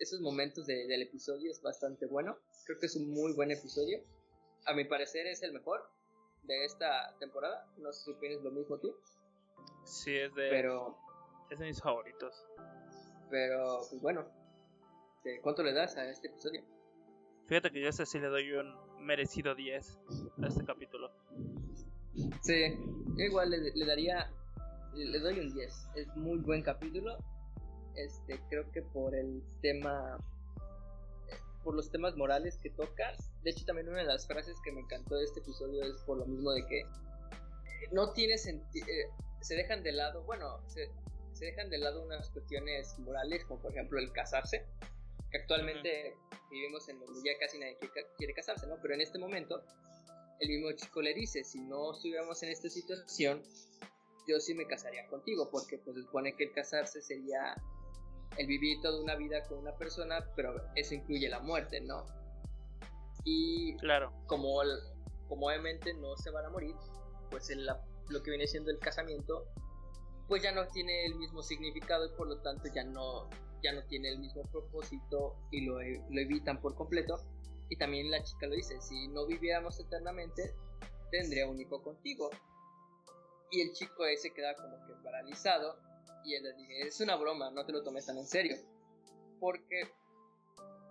esos 0.00 0.20
momentos 0.20 0.66
del 0.66 1.02
episodio 1.02 1.50
es 1.50 1.60
bastante 1.60 2.06
bueno. 2.06 2.38
Creo 2.64 2.78
que 2.78 2.86
es 2.86 2.96
un 2.96 3.10
muy 3.10 3.34
buen 3.34 3.50
episodio. 3.50 4.02
A 4.66 4.72
mi 4.72 4.84
parecer 4.84 5.26
es 5.26 5.42
el 5.42 5.52
mejor 5.52 5.86
de 6.44 6.64
esta 6.64 7.14
temporada. 7.18 7.70
No 7.76 7.92
sé 7.92 8.04
si 8.04 8.10
opinas 8.12 8.42
lo 8.42 8.50
mismo 8.50 8.78
tú. 8.78 8.96
Sí, 9.84 10.16
es 10.16 10.34
de. 10.34 10.48
Pero. 10.48 10.96
Es 11.50 11.58
de 11.58 11.66
mis 11.66 11.80
favoritos. 11.80 12.46
Pero, 13.30 13.80
pues 13.90 14.00
bueno. 14.00 14.26
¿Cuánto 15.42 15.62
le 15.62 15.72
das 15.72 15.96
a 15.96 16.08
este 16.10 16.28
episodio? 16.28 16.62
Fíjate 17.46 17.70
que 17.70 17.82
yo 17.82 17.92
sé 17.92 18.06
sí 18.06 18.18
le 18.18 18.28
doy 18.28 18.52
un 18.52 18.74
merecido 19.04 19.54
10 19.54 19.98
a 20.42 20.46
este 20.46 20.64
capítulo. 20.64 21.10
Sí, 22.42 22.76
igual 23.18 23.50
le, 23.50 23.86
daría, 23.86 24.30
le, 24.94 25.18
doy 25.18 25.40
un 25.40 25.52
10. 25.52 25.88
Es 25.96 26.16
muy 26.16 26.38
buen 26.38 26.62
capítulo. 26.62 27.18
Este, 27.96 28.40
creo 28.48 28.70
que 28.72 28.82
por 28.82 29.14
el 29.14 29.42
tema, 29.60 30.18
por 31.62 31.74
los 31.74 31.90
temas 31.90 32.16
morales 32.16 32.58
que 32.62 32.70
toca. 32.70 33.12
De 33.42 33.50
hecho, 33.50 33.64
también 33.66 33.88
una 33.88 33.98
de 33.98 34.04
las 34.04 34.26
frases 34.26 34.56
que 34.64 34.72
me 34.72 34.80
encantó 34.80 35.16
de 35.16 35.24
este 35.24 35.40
episodio 35.40 35.82
es 35.84 36.02
por 36.04 36.18
lo 36.18 36.26
mismo 36.26 36.52
de 36.52 36.66
que 36.66 36.82
no 37.92 38.12
tiene 38.12 38.38
sentido, 38.38 38.86
eh, 38.86 39.10
se 39.40 39.54
dejan 39.54 39.82
de 39.82 39.92
lado, 39.92 40.22
bueno, 40.24 40.60
se, 40.66 40.90
dejan 41.38 41.68
de 41.68 41.78
lado 41.78 42.02
unas 42.02 42.30
cuestiones 42.30 42.98
morales, 42.98 43.44
como 43.44 43.60
por 43.60 43.72
ejemplo 43.72 43.98
el 43.98 44.12
casarse, 44.12 44.64
que 45.34 45.40
actualmente 45.40 46.16
vivimos 46.48 46.88
en 46.88 47.00
donde 47.00 47.20
ya 47.24 47.36
casi 47.40 47.58
nadie 47.58 47.76
quiere 48.16 48.34
casarse, 48.34 48.68
¿no? 48.68 48.76
Pero 48.80 48.94
en 48.94 49.00
este 49.00 49.18
momento, 49.18 49.64
el 50.38 50.48
mismo 50.48 50.70
chico 50.72 51.02
le 51.02 51.12
dice, 51.12 51.42
si 51.42 51.60
no 51.60 51.92
estuviéramos 51.92 52.40
en 52.44 52.50
esta 52.50 52.70
situación, 52.70 53.42
yo 54.28 54.38
sí 54.38 54.54
me 54.54 54.64
casaría 54.68 55.08
contigo, 55.08 55.50
porque 55.50 55.78
pues 55.78 55.96
supone 55.96 56.36
que 56.36 56.44
el 56.44 56.52
casarse 56.52 57.02
sería 57.02 57.56
el 58.38 58.46
vivir 58.46 58.80
toda 58.80 59.02
una 59.02 59.16
vida 59.16 59.42
con 59.48 59.58
una 59.58 59.76
persona, 59.76 60.24
pero 60.36 60.54
eso 60.76 60.94
incluye 60.94 61.28
la 61.28 61.40
muerte, 61.40 61.80
¿no? 61.80 62.06
Y 63.24 63.76
claro. 63.78 64.12
como, 64.26 64.60
como 65.26 65.46
obviamente 65.48 65.94
no 65.94 66.16
se 66.16 66.30
van 66.30 66.44
a 66.44 66.50
morir, 66.50 66.76
pues 67.30 67.50
lo 68.08 68.22
que 68.22 68.30
viene 68.30 68.46
siendo 68.46 68.70
el 68.70 68.78
casamiento, 68.78 69.48
pues 70.28 70.44
ya 70.44 70.52
no 70.52 70.68
tiene 70.68 71.06
el 71.06 71.16
mismo 71.16 71.42
significado 71.42 72.06
y 72.06 72.16
por 72.16 72.28
lo 72.28 72.40
tanto 72.40 72.68
ya 72.72 72.84
no, 72.84 73.28
ya 73.64 73.72
no 73.72 73.82
tiene 73.86 74.10
el 74.10 74.18
mismo 74.18 74.42
propósito 74.52 75.36
y 75.50 75.62
lo, 75.62 75.80
lo 75.80 76.20
evitan 76.20 76.60
por 76.60 76.74
completo. 76.76 77.18
Y 77.70 77.76
también 77.76 78.10
la 78.10 78.22
chica 78.22 78.46
lo 78.46 78.54
dice, 78.54 78.78
si 78.80 79.08
no 79.08 79.26
viviéramos 79.26 79.80
eternamente, 79.80 80.54
tendría 81.10 81.48
un 81.48 81.58
hijo 81.58 81.82
contigo. 81.82 82.30
Y 83.50 83.62
el 83.62 83.72
chico 83.72 84.04
ese 84.04 84.32
queda 84.34 84.54
como 84.54 84.76
que 84.86 84.92
paralizado 85.02 85.78
y 86.24 86.34
él 86.34 86.42
le 86.42 86.52
dice, 86.54 86.88
es 86.88 87.00
una 87.00 87.16
broma, 87.16 87.50
no 87.50 87.64
te 87.64 87.72
lo 87.72 87.82
tomes 87.82 88.04
tan 88.04 88.18
en 88.18 88.26
serio. 88.26 88.56
Porque 89.40 89.88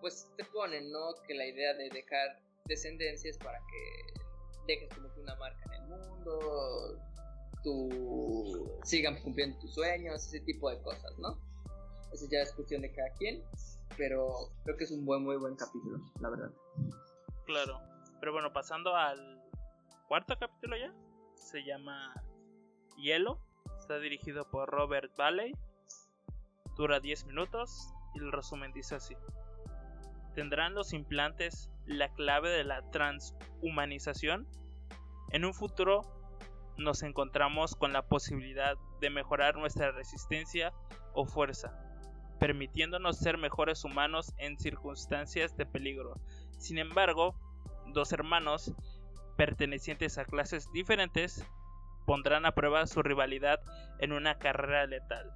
pues 0.02 0.28
te 0.36 0.44
ponen, 0.46 0.92
¿no? 0.92 1.14
Que 1.28 1.34
la 1.36 1.46
idea 1.46 1.74
de 1.76 1.90
dejar 1.90 2.40
descendencia 2.66 3.30
es 3.30 3.38
para 3.38 3.60
que 3.60 4.22
dejes 4.68 4.94
como 4.94 5.14
que 5.14 5.22
una 5.22 5.36
marca 5.36 5.62
en 5.66 5.74
el 5.74 5.88
mundo, 5.88 7.00
tú 7.64 8.80
sigan 8.84 9.22
cumpliendo 9.22 9.60
tus 9.60 9.74
sueños, 9.76 10.26
ese 10.26 10.42
tipo 10.42 10.70
de 10.70 10.82
cosas, 10.82 11.18
¿no? 11.20 11.40
Eso 12.13 12.28
ya 12.30 12.41
es 12.41 12.54
cuestión 12.54 12.84
de 12.84 12.93
cada 12.93 13.10
quien, 13.17 13.43
pero 13.97 14.30
creo 14.63 14.78
que 14.78 14.84
es 14.84 14.91
un 14.91 15.04
buen, 15.04 15.23
muy 15.23 15.36
buen 15.38 15.56
capítulo, 15.56 15.99
la 16.21 16.30
verdad. 16.30 16.52
Claro, 17.45 17.80
pero 18.19 18.32
bueno, 18.32 18.54
pasando 18.54 18.95
al 18.95 19.41
cuarto 20.08 20.36
capítulo 20.39 20.78
ya, 20.78 20.93
se 21.36 21.63
llama 21.63 22.13
Hielo, 22.97 23.39
está 23.80 23.97
dirigido 23.97 24.47
por 24.49 24.69
Robert 24.69 25.12
Valley, 25.17 25.54
dura 26.78 26.99
10 26.99 27.26
minutos 27.26 27.91
y 28.13 28.19
el 28.19 28.32
resumen 28.32 28.71
dice 28.73 28.95
así. 28.95 29.15
¿Tendrán 30.36 30.76
los 30.76 30.93
implantes 30.93 31.71
la 31.86 32.13
clave 32.13 32.49
de 32.49 32.63
la 32.63 32.89
transhumanización? 32.91 34.47
En 35.32 35.45
un 35.45 35.54
futuro 35.54 36.02
nos 36.78 37.02
encontramos 37.04 37.76
con 37.76 37.91
la 37.91 38.08
posibilidad 38.08 38.78
de 38.99 39.10
mejorar 39.10 39.56
nuestra 39.56 39.91
resistencia 39.91 40.73
o 41.13 41.26
fuerza, 41.26 41.83
permitiéndonos 42.43 43.19
ser 43.19 43.38
mejores 43.38 43.86
humanos 43.86 44.34
en 44.38 44.60
circunstancias 44.60 45.56
de 45.56 45.65
peligro. 45.65 46.19
Sin 46.58 46.77
embargo, 46.77 47.36
dos 47.93 48.12
hermanos 48.12 48.73
pertenecientes 49.38 50.17
a 50.17 50.25
clases 50.25 50.69
diferentes 50.73 51.45
pondrán 52.06 52.45
a 52.45 52.53
prueba 52.53 52.86
su 52.86 53.01
rivalidad 53.01 53.62
en 53.99 54.12
una 54.12 54.39
carrera 54.39 54.86
letal. 54.88 55.32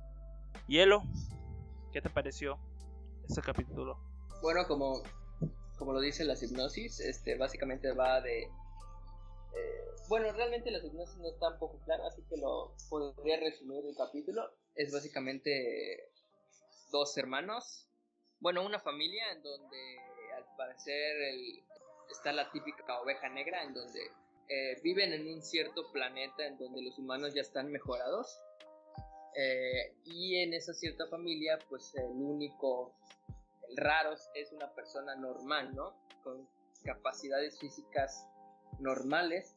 Hielo, 0.68 1.02
¿qué 1.94 2.02
te 2.02 2.10
pareció 2.10 2.60
este 3.26 3.42
capítulo? 3.42 3.98
Bueno, 4.42 4.68
como, 4.68 5.02
como 5.78 5.94
lo 5.94 6.02
dice 6.02 6.26
la 6.26 6.34
hipnosis, 6.34 7.00
este 7.00 7.38
básicamente 7.38 7.94
va 7.94 8.20
de 8.20 8.44
eh, 8.44 8.50
bueno, 10.10 10.30
realmente 10.34 10.72
la 10.72 10.80
hipnosis 10.80 11.16
no 11.20 11.30
está 11.30 11.54
un 11.54 11.60
poco 11.60 11.80
clara, 11.86 12.04
así 12.06 12.22
que 12.30 12.36
lo 12.36 12.76
podría 12.90 13.40
resumir 13.40 13.86
el 13.86 13.96
capítulo. 13.96 14.52
Es 14.76 14.92
básicamente 14.92 16.12
dos 16.92 17.18
hermanos, 17.18 17.88
bueno, 18.40 18.66
una 18.66 18.80
familia 18.80 19.32
en 19.32 19.42
donde 19.42 20.00
al 20.36 20.46
parecer 20.56 21.16
está 22.10 22.32
la 22.32 22.52
típica 22.52 23.02
oveja 23.02 23.30
negra, 23.30 23.64
en 23.64 23.74
donde 23.74 24.12
eh, 24.50 24.80
viven 24.84 25.12
en 25.14 25.28
un 25.28 25.42
cierto 25.42 25.92
planeta 25.92 26.46
en 26.46 26.58
donde 26.58 26.82
los 26.82 26.98
humanos 26.98 27.34
ya 27.34 27.42
están 27.42 27.72
mejorados. 27.72 28.40
Eh, 29.36 29.96
y 30.06 30.38
en 30.38 30.54
esa 30.54 30.74
cierta 30.74 31.08
familia, 31.08 31.60
pues 31.70 31.94
el 31.96 32.06
único 32.06 32.94
raros 33.76 34.30
es 34.34 34.52
una 34.52 34.74
persona 34.74 35.16
normal, 35.16 35.76
¿no? 35.76 35.96
Con 36.24 36.48
capacidades 36.84 37.60
físicas 37.60 38.28
normales. 38.80 39.56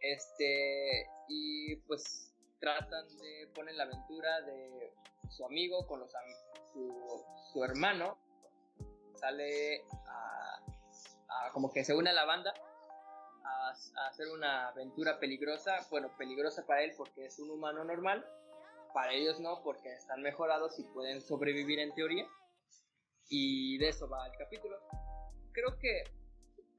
Este, 0.00 1.06
y 1.28 1.76
pues 1.86 2.32
tratan 2.60 3.08
de 3.18 3.48
poner 3.54 3.74
la 3.74 3.84
aventura 3.84 4.40
de 4.42 4.92
su 5.30 5.44
amigo 5.44 5.86
con 5.86 6.00
los 6.00 6.14
su, 6.72 7.64
hermano. 7.64 8.18
Sale 9.14 9.84
a, 10.06 11.50
como 11.52 11.72
que 11.72 11.84
se 11.84 11.94
une 11.94 12.10
a 12.10 12.12
la 12.12 12.24
banda 12.24 12.52
a, 13.44 13.68
a, 13.68 14.08
hacer 14.08 14.28
una 14.28 14.68
aventura 14.68 15.18
peligrosa. 15.18 15.76
Bueno, 15.90 16.10
peligrosa 16.16 16.66
para 16.66 16.82
él 16.82 16.92
porque 16.96 17.26
es 17.26 17.38
un 17.38 17.50
humano 17.50 17.84
normal. 17.84 18.26
Para 18.94 19.12
ellos 19.12 19.40
no, 19.40 19.62
porque 19.62 19.92
están 19.92 20.22
mejorados 20.22 20.78
y 20.78 20.84
pueden 20.84 21.20
sobrevivir 21.20 21.78
en 21.78 21.94
teoría. 21.94 22.26
Y 23.28 23.78
de 23.78 23.88
eso 23.88 24.08
va 24.08 24.26
el 24.26 24.36
capítulo. 24.36 24.78
Creo 25.52 25.78
que 25.78 26.04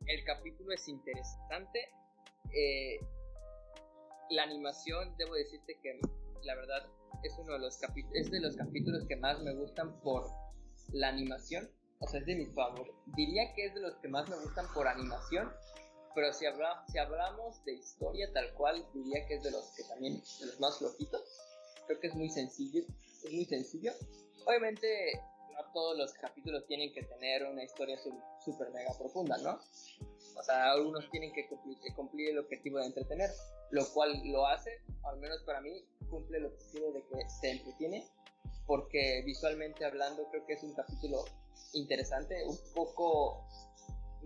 el 0.08 0.24
capítulo 0.24 0.74
es 0.74 0.88
interesante. 0.88 1.90
Eh, 2.54 3.00
la 4.30 4.44
animación, 4.44 5.16
debo 5.18 5.36
decirte 5.36 5.78
que 5.82 6.00
la 6.44 6.56
verdad 6.56 6.88
es 7.28 7.38
uno 7.38 7.54
de 7.54 7.60
los, 7.60 7.80
es 8.14 8.32
de 8.32 8.40
los 8.40 8.56
capítulos 8.56 9.06
que 9.08 9.16
más 9.16 9.42
me 9.42 9.54
gustan 9.54 10.00
por 10.02 10.30
la 10.92 11.10
animación. 11.10 11.70
O 12.00 12.08
sea, 12.08 12.20
es 12.20 12.26
de 12.26 12.36
mis 12.36 12.54
favoritos. 12.54 12.96
Diría 13.16 13.54
que 13.54 13.66
es 13.66 13.74
de 13.74 13.82
los 13.82 13.96
que 13.96 14.08
más 14.08 14.28
me 14.30 14.36
gustan 14.38 14.66
por 14.74 14.88
animación. 14.88 15.52
Pero 16.16 16.32
si, 16.34 16.46
habla, 16.46 16.84
si 16.92 17.00
hablamos 17.00 17.64
de 17.66 17.74
historia 17.74 18.32
tal 18.34 18.54
cual, 18.54 18.86
diría 18.94 19.26
que 19.26 19.36
es 19.36 19.44
de 19.44 19.52
los 19.52 19.66
que 19.76 19.84
también, 19.84 20.22
de 20.40 20.46
los 20.46 20.60
más 20.60 20.78
flojitos. 20.78 21.22
Creo 21.88 22.00
que 22.00 22.08
es 22.08 22.16
muy 22.16 22.30
sencillo. 22.30 22.84
Es 23.24 23.32
muy 23.32 23.46
sencillo. 23.46 23.94
Obviamente 24.46 25.22
no 25.54 25.72
todos 25.74 25.98
los 25.98 26.14
capítulos 26.14 26.66
tienen 26.68 26.94
que 26.94 27.04
tener 27.04 27.46
una 27.46 27.64
historia 27.64 27.98
súper 28.44 28.72
mega 28.72 28.92
profunda, 28.98 29.38
¿no? 29.38 29.60
O 30.36 30.44
sea, 30.44 30.72
algunos 30.72 31.10
tienen 31.12 31.32
que 31.34 31.48
cumplir, 31.96 32.30
el 32.30 32.40
objetivo 32.40 32.80
de 32.80 32.86
entretener, 32.86 33.30
lo 33.72 33.86
cual 33.94 34.22
lo 34.26 34.48
hace, 34.48 34.82
al 35.04 35.18
menos 35.20 35.42
para 35.44 35.62
mí, 35.62 35.86
cumple 36.10 36.38
el 36.38 36.46
objetivo 36.46 36.92
de 36.92 37.02
que 37.04 37.30
se 37.30 37.52
entretiene, 37.52 38.08
porque 38.66 39.22
visualmente 39.26 39.86
hablando 39.86 40.28
creo 40.30 40.46
que 40.46 40.54
es 40.54 40.64
un 40.64 40.74
capítulo 40.74 41.26
interesante, 41.74 42.44
un 42.46 42.58
poco, 42.74 43.48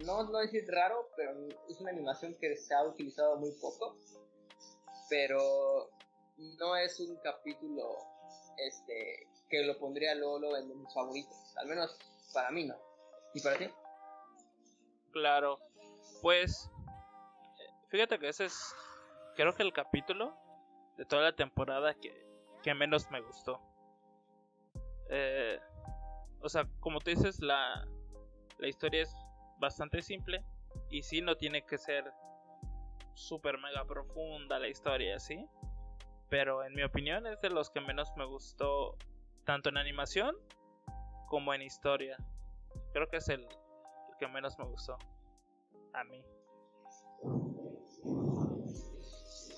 no, 0.06 0.24
no 0.24 0.40
decir 0.40 0.66
raro, 0.68 1.10
pero 1.16 1.32
es 1.70 1.80
una 1.82 1.92
animación 1.92 2.36
que 2.40 2.56
se 2.56 2.74
ha 2.74 2.84
utilizado 2.84 3.38
muy 3.38 3.52
poco, 3.54 3.98
pero 5.10 5.90
no 6.60 6.76
es 6.76 7.00
un 7.00 7.16
capítulo 7.18 7.98
este 8.58 9.28
que 9.50 9.64
lo 9.64 9.78
pondría 9.80 10.14
luego, 10.16 10.58
en 10.58 10.68
mis 10.80 10.94
favoritos. 10.94 11.38
Al 11.58 11.68
menos 11.68 11.98
para 12.34 12.52
mí 12.52 12.66
no. 12.66 12.76
¿Y 13.34 13.42
para 13.42 13.58
ti? 13.58 13.66
Claro. 15.12 15.60
Pues, 16.22 16.70
fíjate 17.90 18.20
que 18.20 18.30
ese 18.30 18.46
es, 18.46 18.76
creo 19.36 19.54
que 19.54 19.64
el 19.64 19.74
capítulo 19.74 20.36
de 20.98 21.06
toda 21.06 21.24
la 21.24 21.36
temporada 21.36 21.94
que, 21.94 22.26
que 22.64 22.74
menos 22.74 23.10
me 23.12 23.22
gustó. 23.22 23.62
Eh, 25.10 25.60
o 26.42 26.50
sea, 26.50 26.68
como 26.80 27.00
tú 27.00 27.12
dices, 27.12 27.40
la, 27.40 27.88
la 28.58 28.68
historia 28.68 29.04
es 29.04 29.16
bastante 29.60 30.02
simple. 30.02 30.44
Y 30.90 31.04
sí, 31.04 31.22
no 31.22 31.36
tiene 31.36 31.66
que 31.66 31.78
ser 31.78 32.12
super 33.14 33.58
mega 33.58 33.86
profunda 33.86 34.60
la 34.60 34.68
historia, 34.68 35.20
¿sí? 35.20 35.46
Pero 36.30 36.64
en 36.64 36.74
mi 36.74 36.84
opinión 36.84 37.26
es 37.26 37.40
de 37.42 37.50
los 37.50 37.70
que 37.70 37.82
menos 37.82 38.12
me 38.16 38.26
gustó 38.26 38.98
tanto 39.46 39.70
en 39.70 39.78
animación 39.78 40.36
como 41.28 41.54
en 41.54 41.62
historia. 41.62 42.18
Creo 42.94 43.08
que 43.08 43.18
es 43.18 43.30
el, 43.30 43.48
que 44.20 44.28
menos 44.28 44.58
me 44.60 44.66
gustó 44.66 44.98
a 45.98 46.04
mí. 46.04 46.24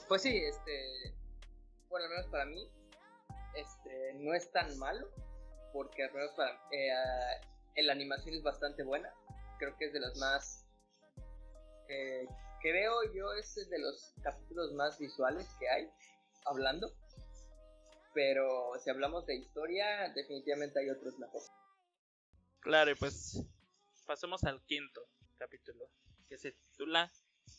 Pues 0.08 0.22
sí, 0.22 0.36
este, 0.38 1.14
bueno, 1.88 2.06
al 2.06 2.12
menos 2.12 2.28
para 2.28 2.46
mí, 2.46 2.68
este, 3.56 4.14
no 4.16 4.34
es 4.34 4.52
tan 4.52 4.78
malo, 4.80 5.08
porque 5.74 6.04
al 6.04 6.14
menos 6.14 6.32
para, 6.32 6.52
eh, 6.72 7.84
la 7.84 7.94
animación 7.94 8.36
es 8.36 8.44
bastante 8.44 8.84
buena. 8.84 9.14
Creo 9.60 9.76
que 9.78 9.86
es 9.86 9.94
de 9.94 10.00
las 10.00 10.18
más... 10.18 10.66
Eh, 11.90 12.28
creo 12.62 13.04
yo 13.14 13.34
es 13.34 13.56
de 13.70 13.80
los 13.80 14.14
capítulos 14.24 14.74
más 14.74 14.98
visuales 14.98 15.48
que 15.60 15.70
hay, 15.70 15.90
hablando. 16.46 16.92
Pero 18.14 18.74
si 18.80 18.90
hablamos 18.90 19.26
de 19.26 19.36
historia, 19.36 20.10
definitivamente 20.16 20.80
hay 20.80 20.90
otros 20.90 21.18
mejores. 21.20 21.52
Claro, 22.62 22.92
y 22.92 22.96
pues 22.96 23.44
pasemos 24.06 24.44
al 24.44 24.62
quinto 24.66 25.02
capítulo, 25.38 25.90
que 26.30 26.38
se 26.38 26.52
titula 26.52 27.12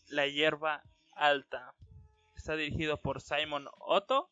La 0.09 0.26
hierba 0.26 0.83
alta. 1.14 1.74
Está 2.37 2.54
dirigido 2.54 3.00
por 3.02 3.20
Simon 3.20 3.68
Otto. 3.80 4.30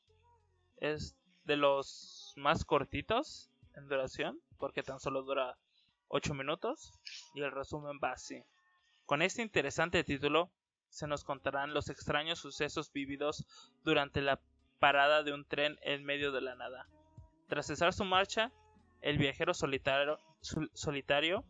Es 0.79 1.16
de 1.44 1.57
los 1.57 2.33
más 2.37 2.64
cortitos 2.64 3.51
en 3.74 3.88
duración, 3.88 4.40
porque 4.59 4.83
tan 4.83 5.01
solo 5.01 5.22
dura 5.22 5.59
8 6.07 6.35
minutos. 6.35 6.92
Y 7.35 7.42
el 7.42 7.53
resumen 7.53 7.98
va 8.03 8.12
así. 8.12 8.42
Con 9.05 9.22
este 9.22 9.42
interesante 9.42 10.05
título 10.05 10.51
se 10.88 11.07
nos 11.07 11.24
contarán 11.24 11.74
los 11.74 11.90
extraños 11.90 12.38
sucesos 12.38 12.92
vividos 12.92 13.44
durante 13.83 14.22
la 14.22 14.40
parada 14.79 15.22
de 15.22 15.33
un 15.33 15.44
tren 15.44 15.79
en 15.83 16.05
medio 16.05 16.31
de 16.33 16.40
la 16.40 16.55
nada. 16.55 16.88
Tras 17.48 17.66
cesar 17.66 17.92
su 17.92 18.05
marcha, 18.05 18.53
el 19.01 19.18
viajero 19.18 19.53
solitario, 19.53 20.18
solitario 20.74 21.44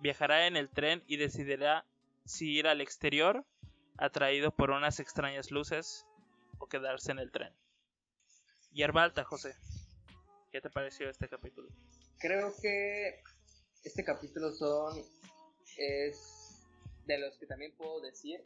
viajará 0.00 0.46
en 0.46 0.56
el 0.56 0.68
tren 0.68 1.02
y 1.06 1.16
decidirá 1.16 1.84
si 2.24 2.50
ir 2.50 2.66
al 2.66 2.80
exterior, 2.80 3.44
atraído 3.96 4.50
por 4.50 4.70
unas 4.70 5.00
extrañas 5.00 5.50
luces, 5.50 6.06
o 6.58 6.66
quedarse 6.66 7.12
en 7.12 7.18
el 7.18 7.30
tren. 7.30 7.52
Hierba 8.72 9.02
alta, 9.04 9.24
José. 9.24 9.54
¿Qué 10.52 10.60
te 10.60 10.70
pareció 10.70 11.08
este 11.08 11.28
capítulo? 11.28 11.68
Creo 12.18 12.52
que 12.60 13.22
este 13.84 14.04
capítulo 14.04 14.52
son 14.52 15.04
es 15.76 16.66
de 17.06 17.18
los 17.18 17.38
que 17.38 17.46
también 17.46 17.72
puedo 17.76 18.00
decir 18.00 18.42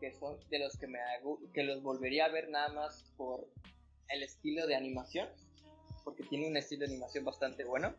que 0.00 0.12
son 0.12 0.38
de 0.50 0.58
los 0.58 0.76
que 0.76 0.86
me 0.86 0.98
que 1.52 1.62
los 1.62 1.82
volvería 1.82 2.26
a 2.26 2.28
ver 2.28 2.48
nada 2.50 2.68
más 2.72 3.04
por 3.16 3.48
el 4.08 4.22
estilo 4.22 4.66
de 4.66 4.76
animación 4.76 5.28
porque 6.04 6.24
tiene 6.24 6.46
un 6.46 6.56
estilo 6.56 6.86
de 6.86 6.92
animación 6.92 7.24
bastante 7.24 7.64
bueno 7.64 7.94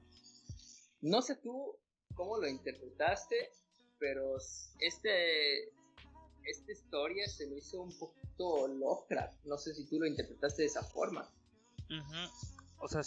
no 1.01 1.21
sé 1.21 1.35
tú 1.35 1.77
cómo 2.15 2.37
lo 2.37 2.47
interpretaste 2.47 3.51
pero 3.99 4.37
este 4.79 5.69
esta 6.43 6.71
historia 6.71 7.27
se 7.27 7.47
me 7.47 7.57
hizo 7.57 7.81
un 7.81 7.97
poquito 7.97 8.67
Lovecraft 8.67 9.45
no 9.45 9.57
sé 9.57 9.73
si 9.73 9.87
tú 9.87 9.99
lo 9.99 10.05
interpretaste 10.05 10.63
de 10.63 10.67
esa 10.67 10.83
forma. 10.83 11.31
O 12.77 12.87
sea 12.87 13.01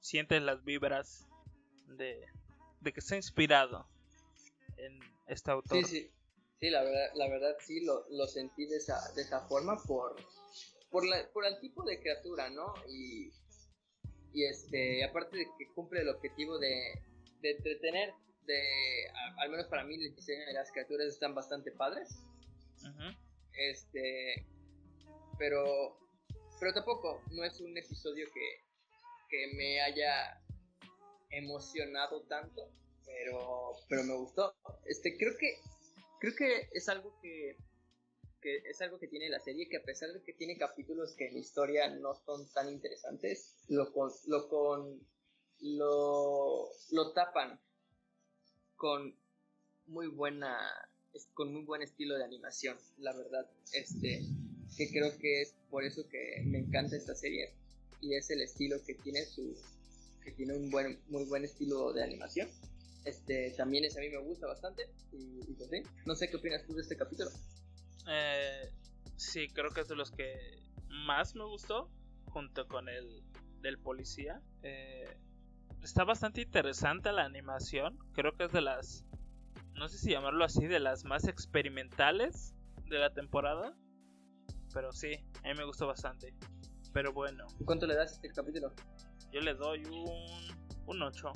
sientes 0.00 0.42
las 0.42 0.64
vibras 0.64 1.26
de, 1.86 2.24
de 2.80 2.92
que 2.92 3.00
está 3.00 3.16
inspirado 3.16 3.86
en 4.76 4.98
este 5.26 5.50
autor. 5.50 5.84
Sí 5.84 5.84
sí. 5.84 6.12
Sí, 6.60 6.70
la 6.70 6.82
verdad, 6.82 7.10
la 7.14 7.28
verdad 7.28 7.56
sí 7.60 7.84
lo, 7.84 8.04
lo 8.10 8.26
sentí 8.26 8.66
de 8.66 8.78
esa, 8.78 9.12
de 9.12 9.22
esa 9.22 9.46
forma 9.46 9.80
por, 9.86 10.16
por, 10.90 11.06
la, 11.06 11.30
por 11.32 11.46
el 11.46 11.58
tipo 11.60 11.84
de 11.84 12.00
criatura, 12.00 12.50
¿no? 12.50 12.74
Y, 12.88 13.30
y 14.32 14.44
este, 14.44 15.04
aparte 15.04 15.36
de 15.36 15.46
que 15.56 15.72
cumple 15.72 16.00
el 16.00 16.08
objetivo 16.08 16.58
de, 16.58 17.00
de 17.40 17.52
entretener, 17.52 18.14
de, 18.46 18.62
al 19.38 19.50
menos 19.50 19.66
para 19.66 19.84
mí 19.84 19.94
el 19.94 20.14
diseño 20.14 20.46
de 20.46 20.52
las 20.52 20.70
criaturas 20.72 21.06
están 21.08 21.34
bastante 21.34 21.70
padres. 21.72 22.08
Este, 23.52 24.46
pero, 25.38 25.98
pero 26.60 26.72
tampoco 26.72 27.22
no 27.32 27.44
es 27.44 27.60
un 27.60 27.76
episodio 27.76 28.26
que, 28.32 28.64
que 29.28 29.54
me 29.54 29.80
haya 29.80 30.40
emocionado 31.30 32.22
tanto, 32.22 32.70
pero, 33.04 33.72
pero 33.88 34.04
me 34.04 34.14
gustó. 34.14 34.54
Este, 34.86 35.16
creo 35.16 35.36
que 35.38 35.60
creo 36.18 36.34
que 36.34 36.68
es 36.72 36.88
algo 36.88 37.18
que, 37.20 37.56
es 38.42 38.80
algo 38.80 38.98
que 38.98 39.08
tiene 39.08 39.28
la 39.28 39.40
serie, 39.40 39.68
que 39.68 39.76
a 39.76 39.82
pesar 39.82 40.10
de 40.12 40.22
que 40.22 40.32
tiene 40.32 40.56
capítulos 40.56 41.14
que 41.14 41.26
en 41.26 41.34
la 41.34 41.40
historia 41.40 41.88
no 41.88 42.14
son 42.14 42.48
tan 42.52 42.68
interesantes, 42.68 43.56
lo 43.68 43.92
con, 43.92 44.10
lo 44.26 44.48
con 44.48 45.00
lo, 45.60 46.68
lo 46.92 47.12
tapan 47.12 47.60
con 48.76 49.14
muy 49.86 50.08
buena 50.08 50.56
con 51.34 51.52
muy 51.52 51.64
buen 51.64 51.82
estilo 51.82 52.16
de 52.16 52.24
animación, 52.24 52.76
la 52.98 53.12
verdad, 53.12 53.50
este 53.72 54.24
que 54.76 54.90
creo 54.90 55.16
que 55.18 55.42
es 55.42 55.54
por 55.70 55.84
eso 55.84 56.06
que 56.08 56.42
me 56.44 56.58
encanta 56.58 56.96
esta 56.96 57.14
serie 57.14 57.54
y 58.00 58.14
es 58.14 58.30
el 58.30 58.42
estilo 58.42 58.76
que 58.86 58.94
tiene 58.94 59.24
su 59.24 59.56
que 60.22 60.30
tiene 60.32 60.54
un 60.54 60.70
buen 60.70 61.00
muy 61.08 61.24
buen 61.24 61.44
estilo 61.44 61.92
de 61.92 62.04
animación 62.04 62.48
este, 63.08 63.52
también 63.56 63.84
ese 63.84 63.98
a 63.98 64.02
mí 64.02 64.10
me 64.10 64.18
gusta 64.18 64.46
bastante. 64.46 64.88
Y, 65.12 65.40
pues 65.54 65.70
sí, 65.70 65.82
no 66.04 66.14
sé 66.14 66.28
qué 66.28 66.36
opinas 66.36 66.64
tú 66.66 66.74
de 66.74 66.82
este 66.82 66.96
capítulo. 66.96 67.30
Eh, 68.06 68.70
sí, 69.16 69.48
creo 69.48 69.70
que 69.70 69.80
es 69.80 69.88
de 69.88 69.96
los 69.96 70.10
que 70.10 70.58
más 70.88 71.34
me 71.34 71.44
gustó, 71.44 71.90
junto 72.26 72.68
con 72.68 72.88
el 72.88 73.22
del 73.60 73.78
policía. 73.78 74.42
Eh, 74.62 75.16
está 75.82 76.04
bastante 76.04 76.42
interesante 76.42 77.12
la 77.12 77.24
animación. 77.24 77.98
Creo 78.12 78.36
que 78.36 78.44
es 78.44 78.52
de 78.52 78.60
las, 78.60 79.04
no 79.74 79.88
sé 79.88 79.98
si 79.98 80.10
llamarlo 80.10 80.44
así, 80.44 80.66
de 80.66 80.80
las 80.80 81.04
más 81.04 81.26
experimentales 81.26 82.54
de 82.86 82.98
la 82.98 83.12
temporada. 83.12 83.74
Pero 84.72 84.92
sí, 84.92 85.14
a 85.44 85.48
mí 85.48 85.54
me 85.56 85.64
gustó 85.64 85.86
bastante. 85.86 86.34
Pero 86.92 87.12
bueno. 87.12 87.46
¿Cuánto 87.64 87.86
le 87.86 87.94
das 87.94 88.12
a 88.12 88.14
este 88.14 88.28
capítulo? 88.30 88.72
Yo 89.32 89.40
le 89.40 89.54
doy 89.54 89.84
un, 89.84 90.86
un 90.86 91.02
8. 91.02 91.32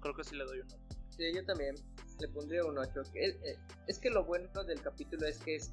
Creo 0.00 0.14
que 0.14 0.24
sí 0.24 0.36
le 0.36 0.44
doy 0.44 0.60
un 0.60 0.66
8. 0.66 0.76
Sí, 1.16 1.24
yo 1.34 1.44
también 1.44 1.74
le 2.20 2.28
pondría 2.28 2.64
un 2.64 2.78
8. 2.78 3.02
Eh, 3.14 3.56
es 3.86 3.98
que 3.98 4.10
lo 4.10 4.24
bueno 4.24 4.64
del 4.64 4.80
capítulo 4.80 5.26
es 5.26 5.38
que 5.38 5.56
es. 5.56 5.72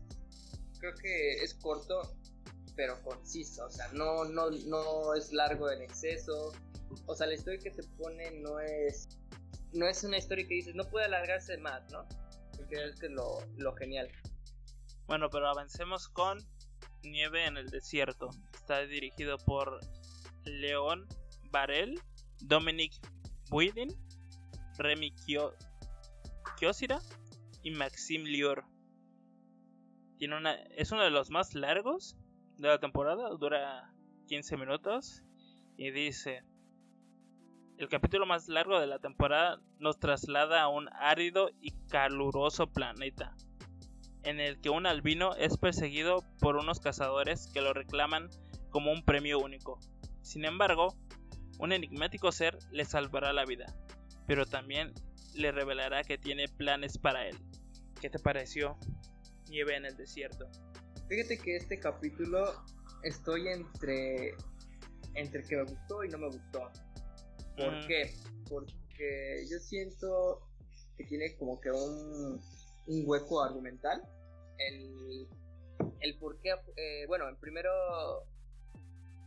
Creo 0.79 0.95
que 0.95 1.43
es 1.43 1.53
corto, 1.55 2.01
pero 2.75 3.01
conciso. 3.03 3.65
O 3.65 3.69
sea, 3.69 3.87
no, 3.93 4.25
no, 4.25 4.49
no 4.67 5.13
es 5.13 5.31
largo 5.31 5.69
en 5.71 5.81
exceso. 5.81 6.53
O 7.05 7.15
sea, 7.15 7.27
la 7.27 7.35
historia 7.35 7.59
que 7.59 7.71
se 7.71 7.83
pone 7.97 8.31
no 8.41 8.59
es. 8.59 9.07
No 9.73 9.87
es 9.87 10.03
una 10.03 10.17
historia 10.17 10.45
que 10.47 10.55
dices, 10.55 10.75
no 10.75 10.83
puede 10.83 11.05
alargarse 11.05 11.57
más, 11.57 11.89
¿no? 11.91 12.05
Porque 12.57 12.83
es 12.83 12.99
que 12.99 13.07
lo, 13.07 13.39
lo 13.55 13.73
genial. 13.75 14.09
Bueno, 15.07 15.29
pero 15.29 15.47
avancemos 15.47 16.09
con 16.09 16.39
Nieve 17.03 17.45
en 17.45 17.57
el 17.57 17.69
Desierto. 17.69 18.29
Está 18.53 18.81
dirigido 18.81 19.37
por 19.37 19.79
León 20.43 21.07
Varel, 21.51 21.99
Dominic 22.39 22.93
Buidin 23.49 23.89
Remy 24.77 25.13
Kiosira 26.57 26.99
y 27.63 27.71
Maxime 27.71 28.29
Lior. 28.29 28.65
Tiene 30.17 30.37
una, 30.37 30.53
es 30.53 30.91
uno 30.91 31.03
de 31.03 31.11
los 31.11 31.29
más 31.29 31.53
largos 31.55 32.15
de 32.61 32.67
la 32.67 32.79
temporada, 32.79 33.29
dura 33.39 33.91
15 34.27 34.55
minutos 34.55 35.23
y 35.77 35.89
dice, 35.89 36.43
el 37.77 37.89
capítulo 37.89 38.27
más 38.27 38.47
largo 38.47 38.79
de 38.79 38.85
la 38.85 38.99
temporada 38.99 39.59
nos 39.79 39.99
traslada 39.99 40.61
a 40.61 40.67
un 40.67 40.87
árido 40.93 41.49
y 41.59 41.71
caluroso 41.87 42.67
planeta, 42.67 43.35
en 44.21 44.39
el 44.39 44.61
que 44.61 44.69
un 44.69 44.85
albino 44.85 45.33
es 45.35 45.57
perseguido 45.57 46.23
por 46.39 46.55
unos 46.55 46.79
cazadores 46.79 47.47
que 47.51 47.61
lo 47.61 47.73
reclaman 47.73 48.29
como 48.69 48.91
un 48.91 49.03
premio 49.03 49.39
único. 49.39 49.79
Sin 50.21 50.45
embargo, 50.45 50.95
un 51.57 51.71
enigmático 51.71 52.31
ser 52.31 52.59
le 52.71 52.85
salvará 52.85 53.33
la 53.33 53.45
vida, 53.45 53.65
pero 54.27 54.45
también 54.45 54.93
le 55.33 55.51
revelará 55.51 56.03
que 56.03 56.19
tiene 56.19 56.47
planes 56.47 56.99
para 56.99 57.27
él. 57.27 57.35
¿Qué 57.99 58.11
te 58.11 58.19
pareció? 58.19 58.77
Nieve 59.49 59.75
en 59.75 59.85
el 59.85 59.97
desierto. 59.97 60.45
Fíjate 61.11 61.37
que 61.39 61.57
este 61.57 61.77
capítulo 61.77 62.53
estoy 63.03 63.49
entre 63.49 64.33
entre 65.15 65.43
que 65.43 65.57
me 65.57 65.63
gustó 65.63 66.05
y 66.05 66.07
no 66.07 66.17
me 66.19 66.27
gustó. 66.27 66.71
¿Por 67.57 67.83
mm. 67.83 67.87
qué? 67.87 68.15
Porque 68.49 69.45
yo 69.51 69.59
siento 69.59 70.39
que 70.97 71.03
tiene 71.03 71.35
como 71.35 71.59
que 71.59 71.69
un, 71.69 72.41
un 72.87 73.03
hueco 73.05 73.43
argumental. 73.43 74.01
El, 74.57 75.27
el 75.99 76.17
por 76.17 76.39
qué, 76.39 76.55
eh, 76.77 77.05
bueno, 77.07 77.27
en 77.27 77.35
primero, 77.35 77.71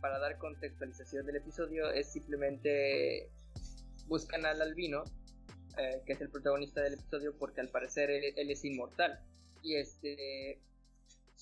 para 0.01 0.17
dar 0.17 0.39
contextualización 0.39 1.27
del 1.27 1.35
episodio, 1.35 1.91
es 1.91 2.11
simplemente 2.11 3.29
buscan 4.07 4.43
al 4.47 4.59
albino, 4.59 5.03
eh, 5.77 6.01
que 6.07 6.13
es 6.13 6.21
el 6.21 6.31
protagonista 6.31 6.81
del 6.81 6.95
episodio, 6.95 7.37
porque 7.37 7.61
al 7.61 7.69
parecer 7.69 8.09
él, 8.09 8.49
es 8.49 8.65
inmortal. 8.65 9.19
Y 9.61 9.75
este. 9.75 10.59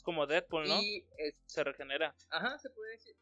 Como 0.03 0.27
Deadpool, 0.27 0.67
¿no? 0.67 0.81
Y 0.81 1.05
se 1.45 1.63
regenera. 1.63 2.15
Ajá, 2.29 2.57
se 2.59 2.69
puede 2.69 2.91
decir. 2.91 3.15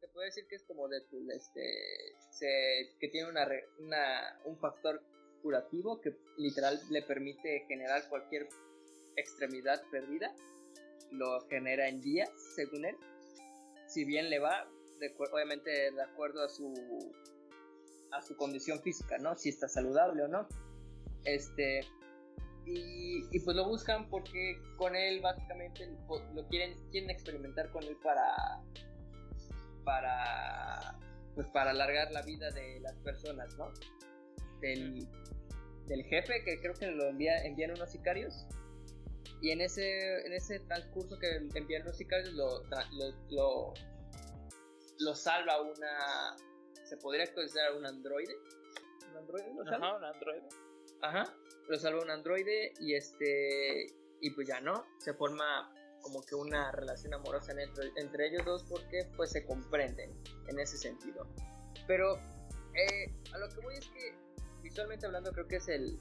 Se 0.00 0.08
puede 0.08 0.26
decir 0.26 0.46
que 0.48 0.56
es 0.56 0.62
como 0.64 0.88
Deadpool, 0.88 1.30
este, 1.32 2.92
que 3.00 3.08
tiene 3.08 3.30
una, 3.30 3.48
una, 3.78 4.40
un 4.44 4.58
factor 4.58 5.02
curativo 5.42 6.00
que 6.00 6.14
literal 6.36 6.78
le 6.90 7.02
permite 7.02 7.64
generar 7.66 8.08
cualquier 8.08 8.46
extremidad 9.16 9.82
perdida. 9.90 10.34
Lo 11.12 11.40
genera 11.48 11.88
en 11.88 12.02
días, 12.02 12.30
según 12.54 12.84
él. 12.84 12.96
Si 13.88 14.04
bien 14.04 14.28
le 14.28 14.38
va, 14.38 14.68
obviamente 15.32 15.70
de 15.70 16.02
acuerdo 16.02 16.42
a 16.42 16.48
su 16.48 16.74
a 18.12 18.22
su 18.22 18.36
condición 18.36 18.80
física, 18.82 19.18
¿no? 19.18 19.36
Si 19.36 19.48
está 19.48 19.68
saludable 19.68 20.22
o 20.22 20.28
no. 20.28 20.48
Este, 21.24 21.80
y, 22.68 23.38
pues 23.40 23.56
lo 23.56 23.64
buscan 23.64 24.08
porque 24.08 24.60
con 24.76 24.96
él 24.96 25.20
básicamente 25.20 25.88
lo 26.34 26.48
quieren, 26.48 26.74
quieren 26.90 27.10
experimentar 27.10 27.70
con 27.70 27.84
él 27.84 27.96
para, 28.02 28.60
para, 29.84 30.98
pues 31.36 31.46
para 31.48 31.70
alargar 31.70 32.10
la 32.10 32.22
vida 32.22 32.50
de 32.50 32.80
las 32.80 32.94
personas, 32.98 33.56
¿no? 33.56 33.72
Del, 34.60 35.06
del 35.86 36.04
jefe, 36.06 36.42
que 36.44 36.60
creo 36.60 36.74
que 36.74 36.88
lo 36.88 37.08
envía, 37.08 37.44
envían 37.44 37.70
unos 37.70 37.90
sicarios. 37.90 38.46
Y 39.40 39.50
en 39.50 39.60
ese, 39.60 40.26
en 40.26 40.32
ese 40.32 40.58
transcurso 40.60 41.16
que 41.20 41.36
envían 41.54 41.84
los 41.84 41.96
sicarios 41.96 42.32
lo, 42.34 42.64
lo, 43.30 43.74
lo, 44.98 45.14
salva 45.14 45.62
una... 45.62 46.36
¿Se 46.84 46.96
podría 46.96 47.32
considerar 47.32 47.76
un 47.76 47.86
androide? 47.86 48.34
¿Un 49.10 49.18
androide? 49.18 49.54
¿Lo 49.54 49.64
salva? 49.64 49.88
Ajá, 49.88 49.96
un 49.98 50.04
androide. 50.04 50.48
Ajá, 51.02 51.36
lo 51.68 51.78
salva 51.78 52.02
un 52.02 52.10
androide 52.10 52.72
y 52.80 52.94
este... 52.94 53.86
Y 54.20 54.30
pues 54.30 54.48
ya 54.48 54.60
no, 54.60 54.86
se 54.98 55.12
forma 55.12 55.72
como 56.00 56.22
que 56.22 56.34
una 56.34 56.72
relación 56.72 57.12
amorosa 57.14 57.52
entre, 57.52 57.90
entre 57.96 58.28
ellos 58.28 58.44
dos 58.44 58.64
porque 58.64 59.08
pues 59.16 59.30
se 59.30 59.44
comprenden 59.44 60.10
en 60.48 60.58
ese 60.58 60.78
sentido. 60.78 61.26
Pero 61.86 62.16
eh, 62.74 63.12
a 63.34 63.38
lo 63.38 63.48
que 63.48 63.60
voy 63.60 63.74
es 63.74 63.86
que 63.86 64.14
visualmente 64.62 65.06
hablando 65.06 65.32
creo 65.32 65.46
que 65.48 65.56
es 65.56 65.68
el 65.68 65.98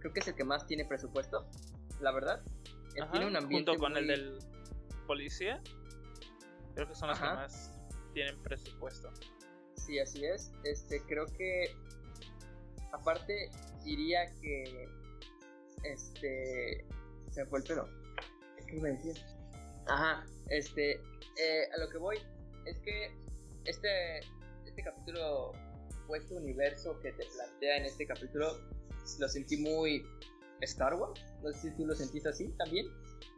creo 0.00 0.12
que 0.12 0.20
es 0.20 0.28
el 0.28 0.34
que 0.34 0.44
más 0.44 0.66
tiene 0.66 0.84
presupuesto, 0.84 1.46
la 2.00 2.12
verdad. 2.12 2.42
tiene 3.12 3.26
un 3.26 3.36
ambiente 3.36 3.70
junto 3.70 3.78
con 3.78 3.96
el 3.96 4.06
del 4.06 4.38
policía. 5.06 5.62
Creo 6.74 6.88
que 6.88 6.94
son 6.94 7.08
los 7.08 7.18
que 7.18 7.24
más 7.24 7.72
tienen 8.12 8.42
presupuesto. 8.42 9.10
Sí, 9.76 9.98
así 9.98 10.24
es. 10.24 10.52
Este, 10.64 11.00
creo 11.06 11.26
que 11.26 11.74
aparte 12.92 13.50
diría 13.84 14.26
que 14.40 14.88
este 15.92 16.84
se 17.30 17.46
fue 17.46 17.58
el 17.60 17.64
pelo. 17.64 17.88
¿Qué 18.66 18.76
iba 18.76 18.88
a 18.88 18.92
decir? 18.92 19.16
Ajá, 19.86 20.26
este, 20.48 20.92
eh, 20.92 21.68
a 21.74 21.78
lo 21.78 21.88
que 21.88 21.98
voy 21.98 22.18
es 22.64 22.78
que 22.78 23.12
este 23.64 24.20
este 24.66 24.82
capítulo 24.82 25.52
o 26.08 26.16
este 26.16 26.34
universo 26.34 26.98
que 27.00 27.12
te 27.12 27.24
plantea 27.26 27.78
en 27.78 27.84
este 27.84 28.06
capítulo 28.06 28.58
lo 29.18 29.28
sentí 29.28 29.56
muy 29.58 30.04
Star 30.60 30.94
Wars. 30.94 31.20
No 31.42 31.52
sé 31.52 31.70
si 31.70 31.76
tú 31.76 31.86
lo 31.86 31.94
sentiste 31.94 32.28
así 32.28 32.48
también. 32.58 32.86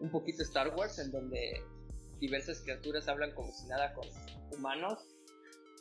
Un 0.01 0.11
poquito 0.11 0.43
Star 0.43 0.75
Wars, 0.75 0.99
en 0.99 1.11
donde 1.11 1.63
diversas 2.21 2.61
criaturas 2.63 3.09
hablan 3.09 3.33
como 3.35 3.53
si 3.53 3.67
nada 3.67 3.93
con 3.95 4.07
humanos, 4.53 4.99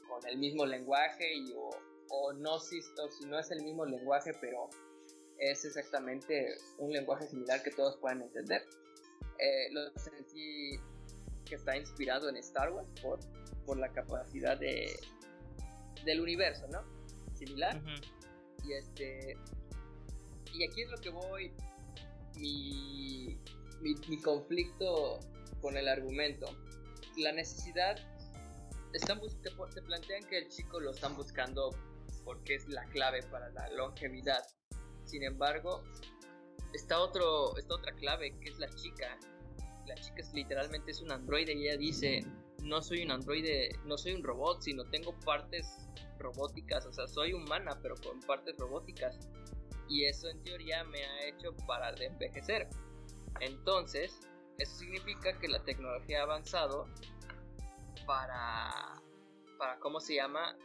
con 0.09 0.26
el 0.28 0.38
mismo 0.38 0.65
lenguaje, 0.65 1.36
y, 1.36 1.53
o, 1.55 2.34
no 2.34 2.59
si, 2.59 2.82
si 2.82 3.26
no 3.26 3.39
es 3.39 3.51
el 3.51 3.63
mismo 3.63 3.86
lenguaje, 3.86 4.32
pero 4.39 4.70
es 5.40 5.66
exactamente 5.66 6.56
un 6.78 6.92
lenguaje 6.92 7.28
similar 7.28 7.62
que 7.64 7.72
todos 7.72 7.98
pueden 7.98 8.22
entender. 8.22 8.66
Eh, 9.40 9.72
lo 9.72 9.90
sentí 10.00 10.80
que 11.46 11.56
está 11.56 11.78
inspirado 11.78 12.30
en 12.30 12.38
Star 12.38 12.72
Wars 12.72 12.88
por, 13.02 13.20
por 13.66 13.78
la 13.78 13.92
capacidad 13.92 14.58
de, 14.58 15.00
del 16.06 16.22
universo, 16.22 16.68
¿no? 16.68 16.84
Similar. 17.36 17.82
Y 18.64 18.74
este. 18.74 19.38
Y 20.54 20.64
aquí 20.64 20.82
es 20.82 20.90
lo 20.90 20.98
que 20.98 21.10
voy. 21.10 21.54
Mi, 22.36 23.40
mi, 23.82 24.22
conflicto 24.22 25.20
con 25.62 25.78
el 25.78 25.88
argumento. 25.88 26.48
La 27.18 27.32
necesidad. 27.32 27.98
Están 28.94 29.20
te, 29.20 29.52
te 29.76 29.82
plantean 29.82 30.24
que 30.28 30.40
el 30.40 30.50
chico 30.50 30.80
lo 30.80 30.92
están 30.92 31.16
buscando 31.16 31.70
porque 32.24 32.56
es 32.56 32.68
la 32.68 32.86
clave 32.86 33.22
para 33.24 33.50
la 33.52 33.70
longevidad. 33.72 34.44
Sin 35.08 35.24
embargo, 35.24 35.84
está, 36.74 36.99
otro, 36.99 37.58
está 37.58 37.76
otra 37.76 37.93
clave 37.93 38.38
que 38.39 38.49
es 38.49 38.60
la 38.60 38.70
chica. 38.76 39.18
La 39.86 39.95
chica 39.95 40.16
es, 40.18 40.34
literalmente 40.34 40.91
es 40.91 41.01
un 41.01 41.12
androide 41.12 41.53
y 41.53 41.68
ella 41.68 41.78
dice, 41.78 42.26
no 42.62 42.82
soy 42.82 43.03
un 43.03 43.12
androide, 43.12 43.70
no 43.86 43.97
soy 43.97 44.14
un 44.14 44.24
robot, 44.24 44.62
sino 44.62 44.84
tengo 44.89 45.18
partes 45.22 45.89
robóticas, 46.20 46.86
o 46.86 46.91
sea, 46.91 47.08
soy 47.08 47.34
humana, 47.34 47.80
pero 47.82 47.95
con 47.95 48.20
partes 48.22 48.58
robóticas. 48.58 49.18
Y 49.89 50.03
eso 50.03 50.28
en 50.28 50.43
teoría 50.43 50.84
me 50.84 51.03
ha 51.05 51.28
hecho 51.28 51.55
parar 51.66 51.97
de 51.97 52.08
envejecer. 52.08 52.68
Entonces, 53.39 54.20
eso 54.58 54.76
significa 54.76 55.39
que 55.39 55.47
la 55.47 55.64
tecnología 55.64 56.20
ha 56.20 56.24
avanzado 56.24 56.88
para, 58.05 59.01
para 59.58 59.80
¿cómo 59.80 60.01
se 60.01 60.16
llama? 60.16 60.58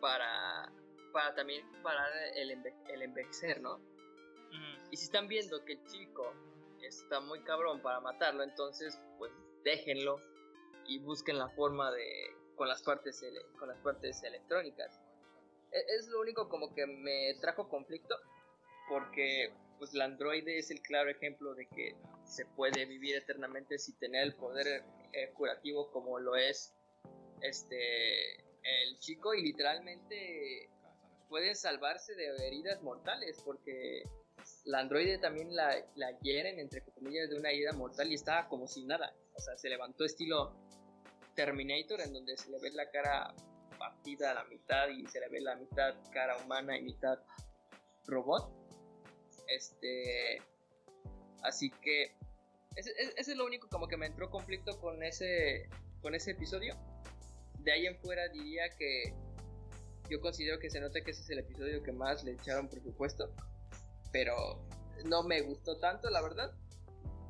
Para, 0.00 0.70
para 1.12 1.34
también 1.34 1.64
parar 1.82 2.10
el, 2.34 2.50
el 2.88 3.02
envejecer, 3.02 3.60
¿no? 3.60 3.80
Y 4.90 4.96
si 4.96 5.04
están 5.04 5.28
viendo 5.28 5.64
que 5.64 5.74
el 5.74 5.84
chico 5.86 6.32
está 6.82 7.20
muy 7.20 7.40
cabrón 7.42 7.82
para 7.82 8.00
matarlo, 8.00 8.42
entonces, 8.42 8.98
pues 9.18 9.32
déjenlo 9.64 10.20
y 10.86 10.98
busquen 11.00 11.38
la 11.38 11.48
forma 11.50 11.90
de 11.92 12.34
con 12.56 12.68
las 12.68 12.82
partes 12.82 13.24
con 13.58 13.68
las 13.68 13.78
partes 13.78 14.22
electrónicas. 14.22 15.00
E, 15.70 15.78
es 15.96 16.08
lo 16.08 16.20
único 16.20 16.48
como 16.48 16.74
que 16.74 16.86
me 16.86 17.34
trajo 17.40 17.68
conflicto 17.68 18.16
porque 18.88 19.52
pues 19.78 19.94
el 19.94 20.00
androide 20.00 20.58
es 20.58 20.70
el 20.70 20.80
claro 20.80 21.10
ejemplo 21.10 21.54
de 21.54 21.66
que 21.68 21.94
se 22.24 22.46
puede 22.46 22.84
vivir 22.86 23.16
eternamente 23.16 23.78
sin 23.78 23.96
tener 23.98 24.24
el 24.24 24.34
poder 24.34 24.82
eh, 25.12 25.30
curativo 25.34 25.90
como 25.92 26.18
lo 26.18 26.34
es 26.34 26.74
este 27.42 28.40
el 28.64 28.98
chico 28.98 29.34
y 29.34 29.42
literalmente 29.42 30.68
puede 31.28 31.54
salvarse 31.54 32.14
de 32.14 32.26
heridas 32.46 32.82
mortales 32.82 33.40
porque 33.44 34.02
la 34.64 34.80
androide 34.80 35.18
también 35.18 35.54
la, 35.54 35.74
la 35.94 36.18
hieren 36.20 36.58
entre 36.58 36.82
comillas 36.82 37.28
de 37.28 37.36
una 37.36 37.50
herida 37.50 37.72
mortal 37.72 38.10
y 38.10 38.14
estaba 38.14 38.48
como 38.48 38.66
sin 38.66 38.86
nada 38.86 39.14
o 39.34 39.40
sea 39.40 39.56
se 39.56 39.68
levantó 39.68 40.04
estilo 40.04 40.54
Terminator, 41.38 42.00
en 42.00 42.12
donde 42.12 42.36
se 42.36 42.50
le 42.50 42.58
ve 42.58 42.72
la 42.72 42.90
cara 42.90 43.32
partida 43.78 44.32
a 44.32 44.34
la 44.34 44.44
mitad 44.46 44.88
y 44.88 45.06
se 45.06 45.20
le 45.20 45.28
ve 45.28 45.40
la 45.40 45.54
mitad 45.54 45.94
cara 46.10 46.36
humana 46.36 46.76
y 46.76 46.82
mitad 46.82 47.16
robot. 48.08 48.52
Este. 49.46 50.42
Así 51.44 51.70
que. 51.70 52.16
Ese, 52.74 52.90
es 53.16 53.28
lo 53.36 53.46
único 53.46 53.68
como 53.68 53.86
que 53.86 53.96
me 53.96 54.06
entró 54.06 54.30
conflicto 54.30 54.80
con 54.80 55.00
ese. 55.04 55.68
con 56.02 56.16
ese 56.16 56.32
episodio. 56.32 56.74
De 57.60 57.70
ahí 57.70 57.86
en 57.86 57.96
fuera 57.98 58.26
diría 58.30 58.68
que. 58.70 59.14
Yo 60.10 60.20
considero 60.20 60.58
que 60.58 60.70
se 60.70 60.80
nota 60.80 61.00
que 61.02 61.10
ese 61.10 61.22
es 61.22 61.30
el 61.30 61.40
episodio 61.40 61.82
que 61.82 61.92
más 61.92 62.24
le 62.24 62.32
echaron 62.32 62.68
presupuesto. 62.68 63.30
Pero 64.12 64.34
no 65.04 65.22
me 65.22 65.40
gustó 65.42 65.78
tanto, 65.78 66.08
la 66.10 66.22
verdad. 66.22 66.52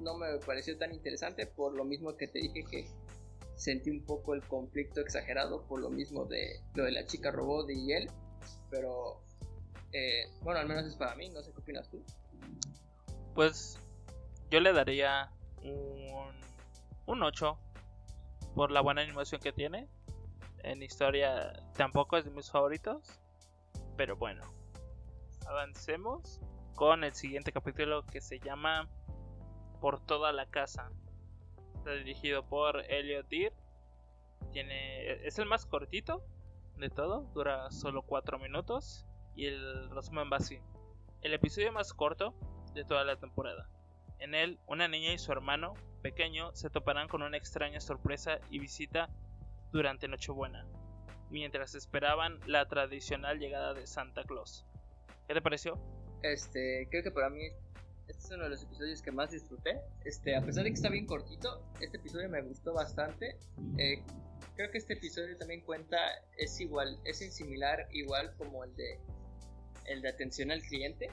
No 0.01 0.17
me 0.17 0.39
pareció 0.39 0.79
tan 0.79 0.93
interesante. 0.93 1.47
Por 1.47 1.75
lo 1.75 1.85
mismo 1.85 2.17
que 2.17 2.29
te 2.29 2.39
dije 2.39 2.65
que 2.71 2.87
sentí 3.59 3.91
un 3.91 4.05
poco 4.05 4.35
el 4.35 4.43
conflicto 4.43 5.01
exagerado 5.01 5.67
por 5.67 5.81
lo 5.81 5.91
mismo 5.91 6.25
de 6.27 6.61
lo 6.75 6.85
de 6.85 6.93
la 6.93 7.05
chica 7.07 7.33
robot 7.33 7.69
y 7.71 7.93
él, 7.93 8.09
pero 8.71 9.21
eh, 9.93 10.31
bueno, 10.43 10.61
al 10.61 10.69
menos 10.69 10.87
es 10.87 10.95
para 10.95 11.17
mí, 11.17 11.29
no 11.31 11.43
sé 11.43 11.53
qué 11.53 11.59
opinas 11.59 11.91
tú. 11.91 12.03
Pues 13.35 13.79
yo 14.51 14.61
le 14.61 14.73
daría 14.73 15.33
un, 15.63 16.41
un 17.07 17.23
8 17.23 17.59
por 18.55 18.71
la 18.71 18.81
buena 18.81 19.03
animación 19.03 19.41
que 19.41 19.53
tiene. 19.53 19.89
En 20.69 20.83
historia 20.83 21.55
tampoco 21.79 22.19
es 22.19 22.27
de 22.27 22.31
mis 22.31 22.51
favoritos, 22.51 23.19
pero 23.97 24.17
bueno, 24.17 24.43
avancemos 25.47 26.43
con 26.75 27.05
el 27.05 27.15
siguiente 27.15 27.53
capítulo 27.53 28.05
que 28.05 28.21
se 28.21 28.39
llama 28.39 28.87
Por 29.81 29.99
toda 29.99 30.31
la 30.31 30.45
casa 30.45 30.93
dirigido 31.87 32.47
por 32.47 32.85
Elliot 32.91 33.27
Deer. 33.31 33.55
Tiene, 34.53 35.27
es 35.27 35.39
el 35.39 35.47
más 35.47 35.65
cortito 35.65 36.23
de 36.77 36.91
todo, 36.91 37.23
dura 37.33 37.71
solo 37.71 38.03
4 38.03 38.39
minutos 38.39 39.07
y 39.35 39.47
el 39.47 39.89
resumen 39.89 40.29
va 40.31 40.37
así. 40.37 40.61
El 41.23 41.33
episodio 41.33 41.73
más 41.73 41.95
corto 41.95 42.35
de 42.75 42.85
toda 42.85 43.05
la 43.05 43.17
temporada. 43.17 43.71
En 44.19 44.35
él, 44.35 44.61
una 44.67 44.87
niña 44.87 45.15
y 45.15 45.19
su 45.19 45.33
hermano 45.33 45.73
pequeño 46.03 46.55
se 46.55 46.69
toparán 46.69 47.09
con 47.09 47.23
una 47.23 47.39
extraña 47.39 47.81
sorpresa 47.81 48.39
y 48.51 48.59
visita 48.59 49.09
durante 49.73 50.09
Nochebuena, 50.09 50.67
mientras 51.31 51.75
esperaban 51.75 52.39
la 52.47 52.67
tradicional 52.69 53.39
llegada 53.39 53.75
de 53.75 53.87
Santa 53.87 54.25
Claus. 54.25 54.67
¿Qué 55.27 55.35
te 55.35 55.43
pareció? 55.43 55.79
Este, 56.23 56.89
creo 56.91 57.03
que 57.03 57.11
para 57.11 57.31
mí 57.31 57.43
este 58.09 58.25
es 58.25 58.31
uno 58.31 58.45
de 58.45 58.51
los 58.51 58.63
episodios 58.63 59.03
que 59.03 59.13
más 59.13 59.31
disfruté. 59.31 59.81
Este, 60.05 60.35
a 60.35 60.41
pesar 60.41 60.65
de 60.65 60.71
que 60.71 60.77
está 60.77 60.89
bien 60.89 61.07
cortito, 61.07 61.63
este 61.81 61.99
episodio 61.99 62.29
me 62.31 62.41
gustó 62.41 62.73
bastante. 62.73 63.37
Eh, 63.77 64.03
creo 64.57 64.71
que 64.71 64.79
este 64.79 64.95
episodio 64.95 65.37
también 65.37 65.61
cuenta, 65.61 65.99
es 66.39 66.59
igual, 66.59 66.99
es 67.05 67.19
similar, 67.35 67.87
igual 67.93 68.35
como 68.37 68.65
el 68.65 68.75
de 68.77 68.99
el 69.85 70.03
de 70.03 70.09
atención 70.09 70.51
al 70.51 70.63
cliente. 70.63 71.11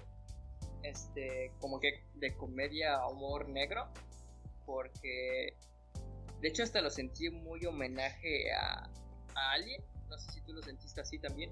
Este, 0.84 1.52
como 1.60 1.80
que 1.80 2.06
de 2.14 2.36
comedia 2.36 3.06
humor 3.08 3.50
negro. 3.50 3.90
Porque 4.66 5.58
de 6.42 6.48
hecho 6.48 6.64
hasta 6.64 6.82
lo 6.82 6.90
sentí 6.90 7.30
muy 7.30 7.66
homenaje 7.66 8.52
a, 8.54 8.90
a 9.36 9.52
Alien. 9.54 9.84
No 10.10 10.18
sé 10.18 10.32
si 10.32 10.42
tú 10.42 10.54
lo 10.54 10.62
sentiste 10.62 11.02
así 11.02 11.20
también. 11.20 11.52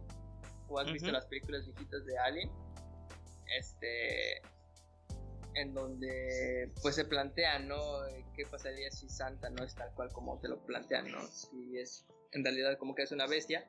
o 0.68 0.80
has 0.80 0.92
visto 0.92 1.12
las 1.12 1.26
películas 1.26 1.66
viejitas 1.66 2.06
de 2.06 2.18
Alien, 2.18 2.50
este, 3.58 4.42
en 5.56 5.74
donde 5.74 6.72
pues 6.82 6.96
se 6.96 7.06
plantea, 7.06 7.60
¿no? 7.60 7.78
¿Qué 8.36 8.46
pasaría 8.46 8.90
si 8.92 9.10
Santa 9.10 9.50
no 9.50 9.64
es 9.64 9.76
tal 9.76 9.94
cual 9.96 10.10
como 10.12 10.40
te 10.40 10.48
lo 10.48 10.64
plantean, 10.66 11.12
¿no? 11.12 11.22
Si 11.28 11.78
es 11.78 12.06
en 12.32 12.44
realidad 12.44 12.78
como 12.78 12.96
que 12.96 13.04
es 13.04 13.12
una 13.12 13.28
bestia. 13.28 13.66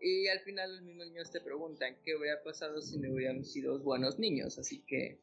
Y 0.00 0.26
al 0.28 0.40
final 0.40 0.74
los 0.74 0.82
mismos 0.82 1.06
niños 1.06 1.30
te 1.30 1.40
preguntan 1.40 1.96
qué 2.04 2.16
hubiera 2.16 2.42
pasado 2.42 2.82
si 2.82 2.98
no 2.98 3.12
hubieran 3.12 3.44
sido 3.44 3.78
buenos 3.78 4.18
niños. 4.18 4.58
Así 4.58 4.82
que 4.86 5.20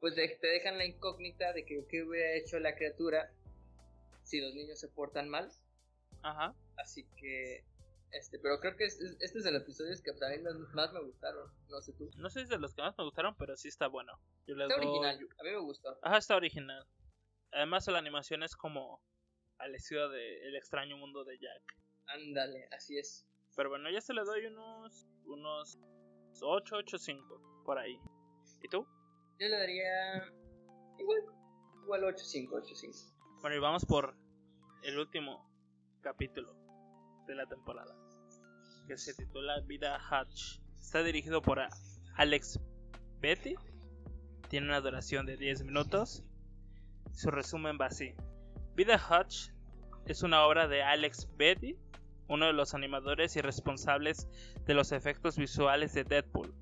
pues 0.00 0.14
te 0.16 0.46
dejan 0.46 0.78
la 0.78 0.84
incógnita 0.84 1.52
de 1.52 1.64
que 1.64 1.84
qué 1.88 2.02
hubiera 2.02 2.32
hecho 2.34 2.58
la 2.58 2.74
criatura 2.74 3.32
si 4.22 4.40
los 4.40 4.54
niños 4.54 4.80
se 4.80 4.88
portan 4.88 5.28
mal. 5.28 5.50
Ajá. 6.22 6.54
Así 6.76 7.04
que 7.16 7.64
este, 8.12 8.38
pero 8.38 8.60
creo 8.60 8.76
que 8.76 8.84
este, 8.84 9.04
este 9.20 9.38
es 9.38 9.44
de 9.44 9.52
los 9.52 9.62
episodios 9.62 10.02
que 10.02 10.12
también 10.12 10.44
más 10.74 10.92
me 10.92 11.00
gustaron. 11.00 11.50
No 11.68 11.80
sé 11.80 11.94
tú. 11.94 12.10
No 12.16 12.28
sé 12.28 12.40
si 12.40 12.44
es 12.44 12.48
de 12.50 12.58
los 12.58 12.74
que 12.74 12.82
más 12.82 12.96
me 12.98 13.04
gustaron, 13.04 13.34
pero 13.36 13.56
sí 13.56 13.68
está 13.68 13.88
bueno. 13.88 14.12
está 14.46 14.76
original, 14.76 15.16
a 15.16 15.42
mí 15.42 15.50
me 15.50 15.60
gustó. 15.60 15.98
Ajá, 16.02 16.18
está 16.18 16.36
original. 16.36 16.86
Además, 17.52 17.86
la 17.88 17.98
animación 17.98 18.42
es 18.42 18.54
como 18.54 19.02
al 19.58 19.74
estilo 19.74 20.10
de 20.10 20.48
El 20.48 20.56
extraño 20.56 20.96
mundo 20.98 21.24
de 21.24 21.38
Jack. 21.38 21.78
Ándale, 22.06 22.68
así 22.70 22.98
es. 22.98 23.26
Pero 23.56 23.70
bueno, 23.70 23.90
ya 23.90 24.00
se 24.00 24.12
le 24.12 24.22
doy 24.24 24.46
unos 24.46 25.06
unos 25.24 25.78
8, 26.42 26.76
8, 26.76 26.98
5 26.98 27.62
por 27.64 27.78
ahí. 27.78 27.98
¿Y 28.62 28.68
tú? 28.68 28.86
Yo 29.38 29.48
le 29.48 29.56
daría 29.56 30.32
igual, 30.98 31.22
igual 31.82 32.04
8, 32.04 32.24
5, 32.24 32.56
8, 32.56 32.74
5. 32.74 33.11
Bueno, 33.42 33.56
y 33.56 33.58
vamos 33.58 33.84
por 33.84 34.14
el 34.84 35.00
último 35.00 35.44
capítulo 36.00 36.54
de 37.26 37.34
la 37.34 37.44
temporada, 37.46 37.92
que 38.86 38.96
se 38.96 39.14
titula 39.14 39.58
Vida 39.66 39.98
Hatch. 39.98 40.60
Está 40.78 41.02
dirigido 41.02 41.42
por 41.42 41.60
Alex 42.14 42.60
Betty, 43.20 43.56
tiene 44.48 44.68
una 44.68 44.80
duración 44.80 45.26
de 45.26 45.36
10 45.36 45.64
minutos. 45.64 46.22
Su 47.10 47.32
resumen 47.32 47.78
va 47.80 47.86
así. 47.86 48.14
Vida 48.76 48.94
Hatch 48.94 49.48
es 50.06 50.22
una 50.22 50.46
obra 50.46 50.68
de 50.68 50.84
Alex 50.84 51.28
Betty, 51.36 51.76
uno 52.28 52.46
de 52.46 52.52
los 52.52 52.74
animadores 52.74 53.34
y 53.34 53.40
responsables 53.40 54.28
de 54.66 54.74
los 54.74 54.92
efectos 54.92 55.36
visuales 55.36 55.92
de 55.94 56.04
Deadpool. 56.04 56.54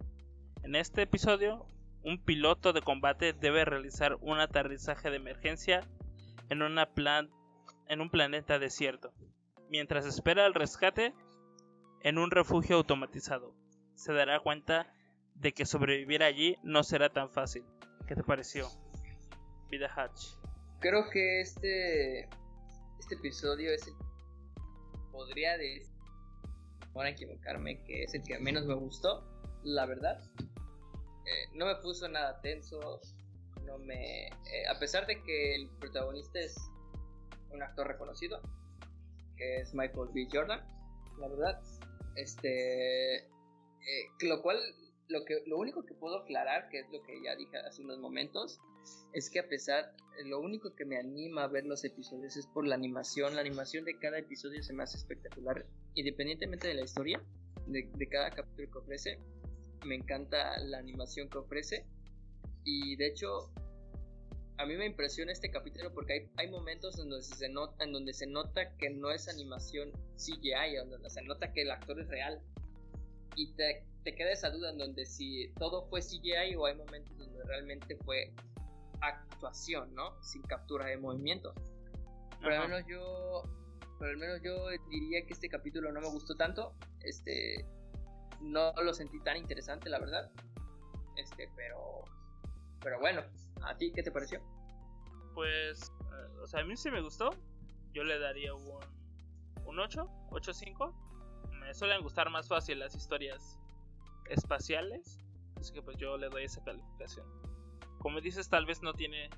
En 0.62 0.74
este 0.74 1.02
episodio, 1.02 1.66
un 2.04 2.24
piloto 2.24 2.72
de 2.72 2.80
combate 2.80 3.34
debe 3.34 3.66
realizar 3.66 4.16
un 4.22 4.40
aterrizaje 4.40 5.10
de 5.10 5.16
emergencia 5.16 5.86
en, 6.50 6.62
una 6.62 6.88
en 7.88 8.00
un 8.00 8.10
planeta 8.10 8.58
desierto 8.58 9.12
mientras 9.70 10.04
espera 10.04 10.46
el 10.46 10.54
rescate 10.54 11.14
en 12.02 12.18
un 12.18 12.30
refugio 12.30 12.76
automatizado. 12.76 13.54
Se 13.94 14.12
dará 14.12 14.40
cuenta 14.40 14.92
de 15.34 15.52
que 15.52 15.64
sobrevivir 15.64 16.22
allí 16.22 16.56
no 16.62 16.82
será 16.82 17.10
tan 17.10 17.30
fácil. 17.30 17.64
¿Qué 18.06 18.14
te 18.14 18.24
pareció? 18.24 18.68
Vida 19.70 19.90
Hatch. 19.94 20.34
Creo 20.80 21.08
que 21.10 21.40
este 21.40 22.28
este 22.98 23.14
episodio 23.14 23.72
es 23.72 23.86
el 23.86 23.94
podría 25.12 25.56
decir 25.56 25.86
a 26.96 27.08
equivocarme 27.08 27.82
que 27.84 28.02
es 28.02 28.14
el 28.14 28.22
que 28.22 28.38
menos 28.38 28.66
me 28.66 28.74
gustó, 28.74 29.24
la 29.62 29.86
verdad. 29.86 30.20
Eh, 30.40 31.48
no 31.54 31.66
me 31.66 31.76
puso 31.76 32.08
nada 32.08 32.40
tenso, 32.40 33.00
no 33.70 33.78
me 33.78 34.26
eh, 34.26 34.66
a 34.68 34.78
pesar 34.78 35.06
de 35.06 35.22
que 35.22 35.54
el 35.54 35.68
protagonista 35.78 36.40
es 36.40 36.56
un 37.52 37.62
actor 37.62 37.86
reconocido, 37.86 38.40
que 39.36 39.60
es 39.60 39.74
Michael 39.74 40.08
B. 40.12 40.28
Jordan, 40.30 40.60
la 41.18 41.28
verdad. 41.28 41.60
Este, 42.16 43.16
eh, 43.18 44.08
lo 44.22 44.42
cual, 44.42 44.58
lo, 45.08 45.24
que, 45.24 45.42
lo 45.46 45.58
único 45.58 45.84
que 45.84 45.94
puedo 45.94 46.18
aclarar, 46.18 46.68
que 46.68 46.80
es 46.80 46.90
lo 46.90 47.02
que 47.02 47.22
ya 47.22 47.36
dije 47.36 47.56
hace 47.58 47.82
unos 47.82 47.98
momentos, 47.98 48.60
es 49.12 49.30
que 49.30 49.40
a 49.40 49.48
pesar, 49.48 49.94
lo 50.24 50.40
único 50.40 50.74
que 50.74 50.84
me 50.84 50.98
anima 50.98 51.44
a 51.44 51.48
ver 51.48 51.64
los 51.64 51.84
episodios 51.84 52.36
es 52.36 52.46
por 52.46 52.66
la 52.66 52.74
animación. 52.74 53.34
La 53.34 53.40
animación 53.40 53.84
de 53.84 53.98
cada 53.98 54.18
episodio 54.18 54.62
se 54.62 54.72
me 54.72 54.82
hace 54.82 54.96
espectacular, 54.98 55.66
independientemente 55.94 56.68
de 56.68 56.74
la 56.74 56.82
historia, 56.82 57.22
de, 57.66 57.88
de 57.94 58.08
cada 58.08 58.30
capítulo 58.30 58.70
que 58.70 58.78
ofrece. 58.78 59.18
Me 59.86 59.94
encanta 59.94 60.58
la 60.58 60.78
animación 60.78 61.28
que 61.30 61.38
ofrece. 61.38 61.86
Y 62.64 62.96
de 62.96 63.06
hecho, 63.06 63.50
a 64.58 64.66
mí 64.66 64.76
me 64.76 64.86
impresiona 64.86 65.32
este 65.32 65.50
capítulo 65.50 65.92
porque 65.92 66.12
hay, 66.12 66.30
hay 66.36 66.50
momentos 66.50 66.98
en 66.98 67.08
donde, 67.08 67.24
se 67.24 67.48
nota, 67.48 67.84
en 67.84 67.92
donde 67.92 68.12
se 68.12 68.26
nota 68.26 68.76
que 68.76 68.90
no 68.90 69.10
es 69.10 69.28
animación 69.28 69.90
CGI, 70.16 70.76
en 70.82 70.90
donde 70.90 71.10
se 71.10 71.22
nota 71.22 71.52
que 71.52 71.62
el 71.62 71.70
actor 71.70 72.00
es 72.00 72.08
real. 72.08 72.40
Y 73.36 73.52
te, 73.54 73.84
te 74.04 74.14
queda 74.14 74.32
esa 74.32 74.50
duda 74.50 74.70
en 74.70 74.78
donde 74.78 75.06
si 75.06 75.52
todo 75.58 75.86
fue 75.88 76.00
CGI 76.00 76.56
o 76.56 76.66
hay 76.66 76.74
momentos 76.74 77.16
donde 77.16 77.42
realmente 77.44 77.96
fue 78.04 78.32
actuación, 79.00 79.94
¿no? 79.94 80.22
Sin 80.22 80.42
captura 80.42 80.86
de 80.86 80.96
movimiento. 80.96 81.54
Pero 82.40 82.62
al 82.62 82.68
menos 82.68 82.86
yo. 82.86 83.42
Pero 83.98 84.12
al 84.12 84.16
menos 84.16 84.40
yo 84.42 84.68
diría 84.88 85.24
que 85.26 85.32
este 85.32 85.48
capítulo 85.48 85.92
no 85.92 86.00
me 86.00 86.08
gustó 86.08 86.34
tanto. 86.34 86.74
Este. 87.02 87.64
No 88.40 88.72
lo 88.82 88.94
sentí 88.94 89.20
tan 89.20 89.36
interesante, 89.36 89.90
la 89.90 89.98
verdad. 89.98 90.30
Este, 91.16 91.48
pero. 91.56 92.04
Pero 92.82 92.98
bueno, 92.98 93.22
¿A 93.62 93.76
ti 93.76 93.92
qué 93.92 94.02
te 94.02 94.10
pareció? 94.10 94.40
Pues, 95.34 95.92
eh, 96.12 96.40
o 96.42 96.46
sea, 96.46 96.60
a 96.60 96.64
mí 96.64 96.76
sí 96.76 96.90
me 96.90 97.00
gustó. 97.00 97.30
Yo 97.92 98.04
le 98.04 98.18
daría 98.18 98.54
un, 98.54 98.66
un 99.64 99.78
8, 99.78 100.06
8-5. 100.30 100.94
Me 101.52 101.74
suelen 101.74 102.02
gustar 102.02 102.30
más 102.30 102.48
fácil 102.48 102.78
las 102.78 102.94
historias 102.94 103.58
espaciales. 104.28 105.20
Así 105.56 105.72
que 105.72 105.82
pues 105.82 105.96
yo 105.98 106.16
le 106.16 106.28
doy 106.28 106.44
esa 106.44 106.62
calificación. 106.64 107.26
Como 107.98 108.20
dices, 108.20 108.48
tal 108.48 108.64
vez 108.64 108.82
no 108.82 108.94
tiene 108.94 109.28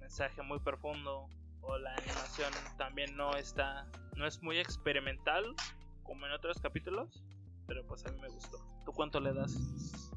mensaje 0.00 0.42
muy 0.42 0.58
profundo. 0.60 1.28
O 1.62 1.78
la 1.78 1.94
animación 1.94 2.52
también 2.76 3.16
no 3.16 3.36
está. 3.36 3.86
No 4.16 4.26
es 4.26 4.42
muy 4.42 4.58
experimental. 4.58 5.54
Como 6.02 6.26
en 6.26 6.32
otros 6.32 6.60
capítulos. 6.60 7.22
Pero 7.66 7.86
pues 7.86 8.04
a 8.04 8.10
mí 8.10 8.20
me 8.20 8.28
gustó. 8.28 8.58
¿Tú 8.84 8.92
cuánto 8.92 9.20
le 9.20 9.32
das? 9.32 10.10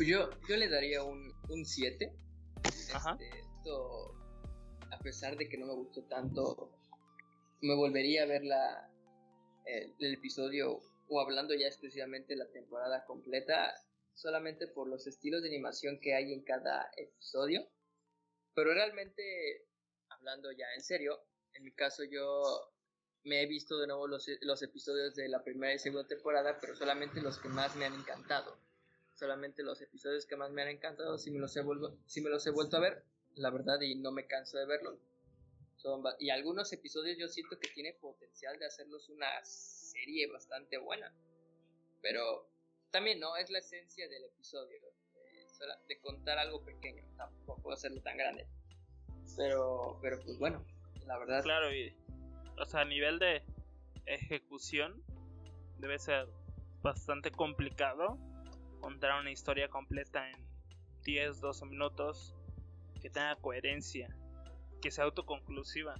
Pues 0.00 0.08
yo, 0.08 0.30
yo 0.48 0.56
le 0.56 0.66
daría 0.70 1.02
un 1.02 1.62
7. 1.62 2.10
Este, 2.64 3.38
esto, 3.38 4.14
a 4.90 4.98
pesar 5.02 5.36
de 5.36 5.46
que 5.46 5.58
no 5.58 5.66
me 5.66 5.74
gustó 5.74 6.02
tanto, 6.04 6.72
me 7.60 7.74
volvería 7.76 8.22
a 8.22 8.26
ver 8.26 8.42
la, 8.42 8.90
el, 9.66 10.14
episodio 10.14 10.80
o 11.06 11.20
hablando 11.20 11.52
ya 11.52 11.66
exclusivamente 11.66 12.34
la 12.34 12.50
temporada 12.50 13.04
completa, 13.04 13.74
solamente 14.14 14.68
por 14.68 14.88
los 14.88 15.06
estilos 15.06 15.42
de 15.42 15.48
animación 15.48 16.00
que 16.00 16.14
hay 16.14 16.32
en 16.32 16.44
cada 16.44 16.90
episodio. 16.96 17.68
Pero 18.54 18.72
realmente, 18.72 19.66
hablando 20.08 20.50
ya 20.50 20.64
en 20.76 20.82
serio, 20.82 21.20
en 21.52 21.62
mi 21.62 21.72
caso 21.72 22.04
yo 22.04 22.72
me 23.24 23.42
he 23.42 23.46
visto 23.46 23.78
de 23.78 23.88
nuevo 23.88 24.08
los, 24.08 24.26
los 24.40 24.62
episodios 24.62 25.14
de 25.14 25.28
la 25.28 25.44
primera 25.44 25.74
y 25.74 25.78
segunda 25.78 26.08
temporada, 26.08 26.56
pero 26.58 26.74
solamente 26.74 27.20
los 27.20 27.38
que 27.38 27.50
más 27.50 27.76
me 27.76 27.84
han 27.84 27.92
encantado 27.92 28.69
solamente 29.20 29.62
los 29.62 29.80
episodios 29.82 30.24
que 30.24 30.34
más 30.34 30.50
me 30.50 30.62
han 30.62 30.68
encantado, 30.68 31.18
si 31.18 31.30
me 31.30 31.38
los 31.38 31.54
he, 31.54 31.62
si 32.06 32.22
me 32.22 32.30
los 32.30 32.46
he 32.46 32.50
vuelto 32.50 32.78
a 32.78 32.80
ver, 32.80 33.04
la 33.36 33.50
verdad, 33.50 33.78
y 33.82 33.94
no 33.94 34.12
me 34.12 34.26
canso 34.26 34.58
de 34.58 34.66
verlos. 34.66 34.98
y 36.18 36.30
algunos 36.30 36.72
episodios 36.72 37.18
yo 37.18 37.28
siento 37.28 37.58
que 37.58 37.68
tiene 37.68 37.92
potencial 37.92 38.58
de 38.58 38.66
hacerlos 38.66 39.10
una 39.10 39.28
serie 39.44 40.26
bastante 40.32 40.78
buena. 40.78 41.14
Pero 42.00 42.50
también 42.90 43.20
no 43.20 43.36
es 43.36 43.50
la 43.50 43.58
esencia 43.58 44.08
del 44.08 44.24
episodio, 44.24 44.80
de, 45.86 46.00
contar 46.00 46.38
algo 46.38 46.64
pequeño, 46.64 47.04
tampoco 47.18 47.72
hacerlo 47.72 48.00
tan 48.00 48.16
grande. 48.16 48.46
Pero, 49.36 49.98
pero 50.00 50.18
pues 50.24 50.38
bueno, 50.38 50.64
la 51.06 51.18
verdad. 51.18 51.42
Claro, 51.42 51.74
y, 51.74 51.94
o 52.58 52.64
sea, 52.64 52.80
a 52.80 52.84
nivel 52.86 53.18
de 53.18 53.42
ejecución 54.06 55.04
debe 55.78 55.98
ser 55.98 56.26
bastante 56.80 57.30
complicado 57.30 58.18
contar 58.80 59.20
una 59.20 59.30
historia 59.30 59.68
completa 59.68 60.30
en 60.30 60.44
10, 61.04 61.40
12 61.40 61.66
minutos 61.66 62.34
que 63.00 63.10
tenga 63.10 63.36
coherencia, 63.36 64.08
que 64.82 64.90
sea 64.90 65.04
autoconclusiva. 65.04 65.94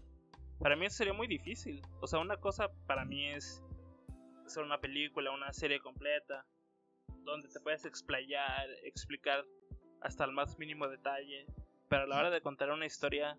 Para 0.59 0.77
mí 0.77 0.89
sería 0.91 1.13
muy 1.13 1.27
difícil. 1.27 1.83
O 2.01 2.07
sea, 2.07 2.19
una 2.19 2.37
cosa 2.37 2.71
para 2.87 3.05
mí 3.05 3.29
es 3.31 3.63
hacer 4.45 4.63
una 4.63 4.81
película, 4.81 5.31
una 5.31 5.53
serie 5.53 5.81
completa, 5.81 6.45
donde 7.25 7.49
te 7.49 7.61
puedes 7.61 7.85
explayar, 7.85 8.69
explicar 8.83 9.45
hasta 10.03 10.25
el 10.25 10.33
más 10.33 10.59
mínimo 10.59 10.89
detalle. 10.89 11.47
Pero 11.89 12.03
a 12.03 12.07
la 12.07 12.19
hora 12.19 12.31
de 12.31 12.43
contar 12.43 12.71
una 12.71 12.87
historia 12.87 13.39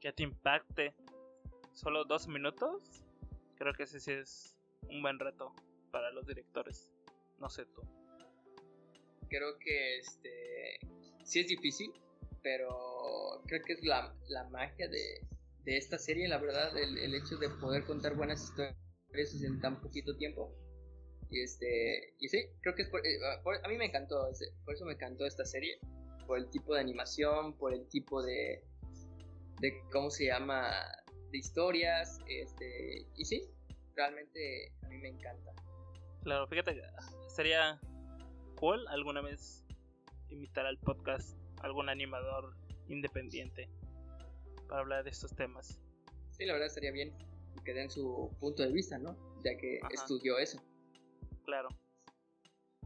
que 0.00 0.12
te 0.12 0.22
impacte 0.22 0.94
solo 1.72 2.04
dos 2.04 2.28
minutos, 2.28 3.04
creo 3.56 3.72
que 3.74 3.84
ese 3.84 4.00
sí 4.00 4.12
es 4.12 4.56
un 4.88 5.02
buen 5.02 5.18
reto 5.18 5.54
para 5.90 6.10
los 6.10 6.26
directores. 6.26 6.92
No 7.38 7.48
sé 7.48 7.64
tú 7.66 7.82
creo 9.34 9.58
que 9.58 9.98
este 9.98 10.78
sí 11.24 11.40
es 11.40 11.48
difícil, 11.48 11.92
pero 12.42 12.68
creo 13.46 13.62
que 13.62 13.72
es 13.72 13.84
la, 13.84 14.14
la 14.28 14.44
magia 14.50 14.88
de, 14.88 15.20
de, 15.64 15.76
esta 15.76 15.98
serie, 15.98 16.28
la 16.28 16.38
verdad, 16.38 16.76
el, 16.76 16.98
el, 16.98 17.14
hecho 17.14 17.36
de 17.36 17.48
poder 17.48 17.84
contar 17.84 18.14
buenas 18.14 18.42
historias 18.44 18.76
en 19.42 19.60
tan 19.60 19.80
poquito 19.80 20.16
tiempo. 20.16 20.54
Y 21.30 21.40
este, 21.40 22.14
y 22.20 22.28
sí, 22.28 22.46
creo 22.60 22.74
que 22.74 22.82
es 22.82 22.88
por, 22.88 23.04
eh, 23.04 23.18
a 23.62 23.68
mí 23.68 23.76
me 23.76 23.86
encantó, 23.86 24.28
por 24.64 24.74
eso 24.74 24.84
me 24.84 24.92
encantó 24.92 25.26
esta 25.26 25.44
serie, 25.44 25.78
por 26.26 26.38
el 26.38 26.48
tipo 26.50 26.74
de 26.74 26.80
animación, 26.80 27.56
por 27.56 27.72
el 27.72 27.88
tipo 27.88 28.22
de, 28.22 28.62
de 29.60 29.82
cómo 29.90 30.10
se 30.10 30.26
llama, 30.26 30.70
de 31.32 31.38
historias, 31.38 32.20
este, 32.28 33.06
y 33.16 33.24
sí, 33.24 33.42
realmente 33.96 34.72
a 34.82 34.88
mí 34.88 34.98
me 34.98 35.08
encanta. 35.08 35.52
Claro, 36.22 36.46
fíjate, 36.46 36.80
sería 37.34 37.80
cool 38.54 38.86
alguna 38.88 39.20
vez 39.20 39.64
invitar 40.28 40.66
al 40.66 40.78
podcast 40.78 41.38
algún 41.62 41.88
animador 41.88 42.56
independiente 42.88 43.68
para 44.68 44.80
hablar 44.80 45.04
de 45.04 45.10
estos 45.10 45.34
temas. 45.34 45.80
Sí, 46.30 46.44
la 46.44 46.52
verdad 46.54 46.68
estaría 46.68 46.90
bien 46.90 47.12
que 47.64 47.72
den 47.72 47.90
su 47.90 48.30
punto 48.40 48.62
de 48.62 48.72
vista, 48.72 48.98
¿no? 48.98 49.16
Ya 49.44 49.56
que 49.56 49.80
estudió 49.90 50.38
eso. 50.38 50.62
Claro. 51.44 51.68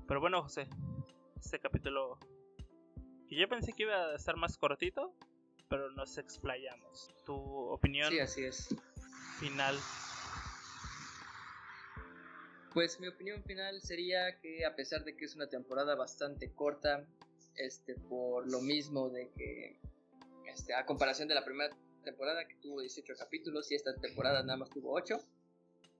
Pero 0.07 0.21
bueno, 0.21 0.43
José, 0.43 0.69
este 1.41 1.59
capítulo 1.59 2.19
que 3.29 3.37
yo 3.37 3.49
pensé 3.49 3.73
que 3.73 3.83
iba 3.83 3.95
a 3.95 4.15
estar 4.15 4.37
más 4.37 4.57
cortito, 4.57 5.15
pero 5.69 5.91
nos 5.93 6.17
explayamos. 6.19 7.09
Tu 7.25 7.35
opinión 7.35 8.11
sí, 8.11 8.21
así 8.21 8.45
es. 8.45 8.75
final. 9.39 9.77
Pues 12.75 13.01
mi 13.01 13.09
opinión 13.09 13.43
final 13.45 13.81
sería 13.81 14.39
que 14.41 14.65
a 14.65 14.77
pesar 14.77 15.05
de 15.05 15.17
que 15.17 15.25
es 15.25 15.35
una 15.35 15.49
temporada 15.49 15.95
bastante 15.95 16.53
corta, 16.53 17.07
este 17.57 17.95
por 17.95 18.51
lo 18.51 18.61
mismo 18.61 19.09
de 19.09 19.31
que 19.37 19.81
este, 20.47 20.75
a 20.75 20.85
comparación 20.87 21.29
de 21.29 21.35
la 21.35 21.45
primera 21.45 21.75
temporada 22.05 22.47
que 22.47 22.55
tuvo 22.57 22.81
18 22.81 23.15
capítulos 23.19 23.71
y 23.71 23.75
esta 23.75 23.95
temporada 23.95 24.43
nada 24.43 24.59
más 24.59 24.71
tuvo 24.71 24.93
8. 24.93 25.19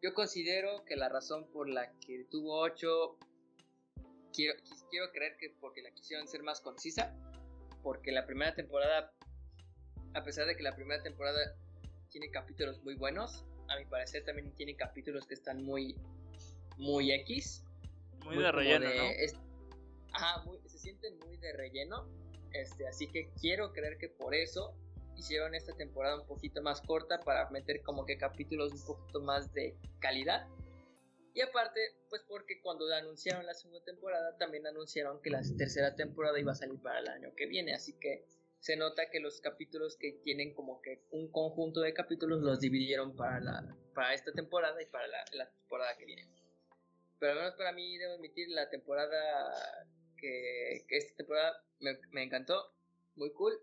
Yo 0.03 0.15
considero 0.15 0.85
que 0.85 0.97
la 0.97 1.09
razón 1.09 1.49
por 1.53 1.69
la 1.69 1.93
que 2.01 2.25
tuvo 2.31 2.61
8, 2.61 3.19
quiero, 4.33 4.59
quiero 4.91 5.11
creer 5.11 5.37
que 5.39 5.51
porque 5.61 5.83
la 5.83 5.91
quisieron 5.91 6.29
ser 6.29 6.43
más 6.43 6.61
concisa, 6.61 7.15
porque 7.83 8.13
la 8.13 8.27
primera 8.27 8.55
temporada, 8.55 9.13
a 10.15 10.23
pesar 10.23 10.47
de 10.47 10.57
que 10.57 10.63
la 10.63 10.75
primera 10.77 11.03
temporada 11.03 11.57
tiene 12.11 12.31
capítulos 12.31 12.83
muy 12.85 12.95
buenos, 12.95 13.45
a 13.69 13.77
mi 13.77 13.85
parecer 13.85 14.25
también 14.25 14.55
tiene 14.55 14.77
capítulos 14.77 15.27
que 15.27 15.35
están 15.35 15.65
muy, 15.65 15.97
muy 16.79 17.13
X. 17.13 17.65
Muy, 18.25 18.39
de 18.39 18.53
relleno, 18.53 18.87
¿no? 18.87 19.39
ajá, 20.13 20.45
se 20.67 20.79
sienten 20.79 21.19
muy 21.21 21.37
de 21.39 21.53
relleno. 21.53 22.09
Este, 22.53 22.87
así 22.87 23.07
que 23.07 23.31
quiero 23.41 23.73
creer 23.73 23.99
que 23.99 24.09
por 24.09 24.35
eso 24.35 24.75
hicieron 25.17 25.55
esta 25.55 25.75
temporada 25.77 26.21
un 26.21 26.27
poquito 26.27 26.63
más 26.63 26.81
corta 26.81 27.21
para 27.21 27.49
meter 27.51 27.83
como 27.83 28.07
que 28.07 28.17
capítulos 28.17 28.73
un 28.73 28.85
poquito 28.85 29.21
más 29.21 29.53
de 29.53 29.77
calidad. 29.99 30.47
Y 31.35 31.41
aparte, 31.41 31.81
pues 32.09 32.23
porque 32.27 32.61
cuando 32.61 32.93
anunciaron 32.93 33.47
la 33.47 33.55
segunda 33.55 33.85
temporada, 33.85 34.37
también 34.39 34.67
anunciaron 34.67 35.21
que 35.23 35.31
la 35.31 35.43
tercera 35.57 35.95
temporada 35.95 36.39
iba 36.41 36.53
a 36.53 36.55
salir 36.55 36.81
para 36.81 37.01
el 37.01 37.09
año 37.09 37.35
que 37.37 37.47
viene. 37.47 37.75
Así 37.75 37.93
que 38.01 38.25
se 38.61 38.77
nota 38.77 39.09
que 39.11 39.21
los 39.21 39.41
capítulos 39.41 39.97
que 39.97 40.13
tienen 40.25 40.53
como 40.53 40.81
que 40.83 41.05
un 41.11 41.31
conjunto 41.31 41.81
de 41.81 41.95
capítulos 41.95 42.43
los 42.43 42.61
dividieron 42.61 43.15
para, 43.15 43.41
la, 43.41 43.77
para 43.95 44.15
esta 44.15 44.33
temporada 44.33 44.83
y 44.83 44.87
para 44.87 45.07
la, 45.07 45.51
temporada 45.51 45.97
que 45.97 46.07
viene. 46.07 46.29
Pero 47.19 47.33
al 47.33 47.39
menos 47.39 47.55
para 47.55 47.73
mí, 47.73 47.99
debo 47.99 48.15
admitir, 48.15 48.49
la 48.51 48.69
temporada 48.71 49.87
que, 50.17 50.85
esta 50.89 51.17
temporada 51.17 51.65
me, 51.81 51.99
me 52.13 52.23
encantó, 52.23 52.73
muy 53.17 53.33
cool. 53.33 53.59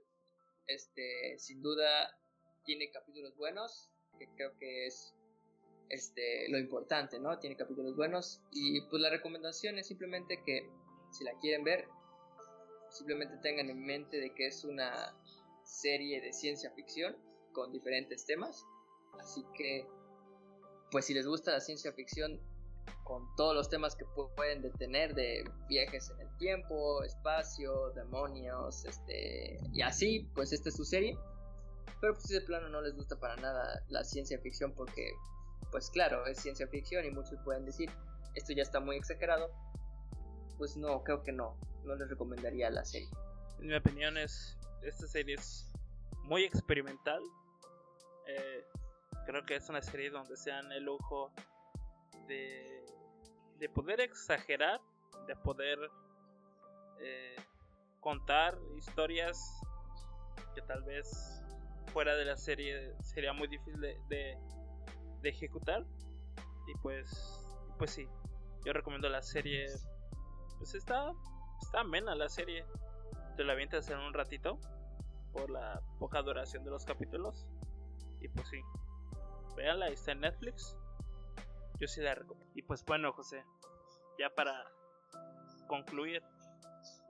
Este, 0.68 1.38
sin 1.38 1.62
duda 1.62 2.18
tiene 2.66 2.92
capítulos 2.92 3.36
buenos, 3.38 3.90
que 4.18 4.28
creo 4.36 4.58
que 4.58 4.88
es 4.88 5.14
este, 5.90 6.50
lo 6.50 6.58
importante, 6.58 7.20
¿no? 7.20 7.38
Tiene 7.40 7.56
capítulos 7.56 7.96
buenos 7.96 8.42
y 8.52 8.82
pues 8.90 9.02
la 9.02 9.10
recomendación 9.10 9.78
es 9.78 9.88
simplemente 9.88 10.42
que 10.46 10.70
si 11.12 11.24
la 11.24 11.38
quieren 11.40 11.64
ver, 11.64 11.88
simplemente 12.90 13.38
tengan 13.42 13.70
en 13.70 13.86
mente 13.86 14.20
de 14.20 14.34
que 14.34 14.48
es 14.48 14.64
una 14.64 15.16
serie 15.64 16.22
de 16.22 16.34
ciencia 16.34 16.72
ficción 16.72 17.16
con 17.54 17.72
diferentes 17.72 18.26
temas, 18.26 18.66
así 19.20 19.44
que 19.56 19.88
pues 20.92 21.06
si 21.06 21.14
les 21.14 21.28
gusta 21.28 21.52
la 21.52 21.62
ciencia 21.62 21.94
ficción 21.94 22.42
con 23.04 23.24
todos 23.36 23.56
los 23.56 23.70
temas 23.70 23.96
que 23.96 24.06
pueden 24.36 24.62
detener 24.62 25.14
de 25.14 25.50
viajes 25.68 26.10
en 26.10 26.22
el 26.22 26.38
tiempo, 26.38 27.04
espacio, 27.04 27.92
demonios, 27.92 28.86
este 28.86 29.60
y 29.74 29.82
así, 29.82 30.30
pues 30.34 30.54
esta 30.54 30.70
es 30.70 30.76
su 30.76 30.86
serie. 30.86 31.18
Pero 32.02 32.14
pues 32.14 32.28
de 32.28 32.42
plano 32.42 32.70
no 32.70 32.82
les 32.82 32.96
gusta 32.96 33.20
para 33.20 33.36
nada 33.38 33.82
la 33.90 34.04
ciencia 34.04 34.40
ficción 34.40 34.74
porque 34.74 35.10
pues 35.72 35.90
claro, 35.90 36.26
es 36.26 36.40
ciencia 36.40 36.68
ficción 36.68 37.06
y 37.06 37.12
muchos 37.12 37.40
pueden 37.44 37.66
decir, 37.66 37.90
esto 38.34 38.54
ya 38.54 38.64
está 38.64 38.80
muy 38.80 38.98
exagerado. 38.98 39.50
Pues 40.58 40.78
no, 40.78 41.04
creo 41.04 41.22
que 41.22 41.32
no, 41.32 41.58
no 41.84 41.96
les 41.96 42.10
recomendaría 42.10 42.70
la 42.70 42.86
serie. 42.86 43.10
En 43.60 43.68
mi 43.68 43.76
opinión 43.76 44.18
es 44.18 44.58
esta 44.82 45.08
serie 45.08 45.36
es 45.36 45.70
muy 46.24 46.44
experimental. 46.44 47.22
Eh, 48.28 48.66
creo 49.26 49.46
que 49.46 49.56
es 49.56 49.70
una 49.70 49.82
serie 49.82 50.10
donde 50.10 50.38
se 50.38 50.52
dan 50.52 50.72
el 50.72 50.84
lujo 50.84 51.32
de 52.28 52.75
de 53.60 53.70
poder 53.70 54.02
exagerar, 54.02 54.82
de 55.28 55.36
poder 55.36 55.80
eh, 57.00 57.36
contar 58.00 58.58
historias 58.78 59.62
que 60.54 60.62
tal 60.62 60.84
vez 60.84 61.42
fuera 61.88 62.16
de 62.16 62.26
la 62.26 62.38
serie 62.38 62.94
sería 63.02 63.34
muy 63.34 63.48
difícil 63.48 63.80
de, 63.80 64.38
ejecutar. 65.24 65.84
Y 66.68 66.78
pues, 66.84 67.48
pues 67.80 67.92
sí, 67.92 68.08
yo 68.64 68.74
recomiendo 68.74 69.10
la 69.10 69.24
serie. 69.24 69.66
Pues 70.58 70.76
está, 70.76 71.12
está 71.62 71.82
amena 71.82 72.14
la 72.16 72.30
serie. 72.30 72.66
Te 73.36 73.44
la 73.44 73.54
avientas 73.54 73.90
en 73.90 73.98
un 73.98 74.14
ratito 74.14 74.60
por 75.34 75.50
la 75.50 75.82
poca 76.00 76.22
duración 76.22 76.64
de 76.64 76.70
los 76.70 76.86
capítulos. 76.86 77.48
Y 78.22 78.28
pues 78.28 78.48
sí, 78.50 78.62
véanla, 79.56 79.88
está 79.88 80.12
en 80.12 80.22
Netflix. 80.22 80.78
Yo 81.80 81.88
sí 81.88 82.02
la 82.02 82.16
recomiendo. 82.16 82.52
Y 82.56 82.62
pues 82.62 82.86
bueno, 82.86 83.12
José, 83.12 83.44
ya 84.18 84.30
para 84.34 84.66
concluir, 85.68 86.24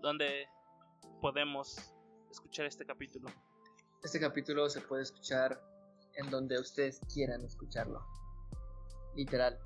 ¿dónde 0.01 0.47
podemos 1.21 1.93
escuchar 2.31 2.65
este 2.65 2.85
capítulo? 2.85 3.29
Este 4.03 4.19
capítulo 4.19 4.69
se 4.69 4.81
puede 4.81 5.03
escuchar 5.03 5.61
en 6.15 6.29
donde 6.31 6.59
ustedes 6.59 6.99
quieran 7.13 7.43
escucharlo. 7.43 8.03
Literal, 9.15 9.59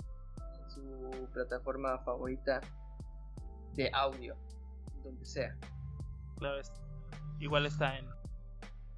en 0.60 0.70
su 0.70 1.28
plataforma 1.32 1.98
favorita 2.04 2.60
de 3.74 3.90
audio, 3.94 4.36
donde 5.02 5.24
sea. 5.24 5.56
Claro, 6.36 6.60
igual 7.38 7.66
está 7.66 7.96
en 7.96 8.06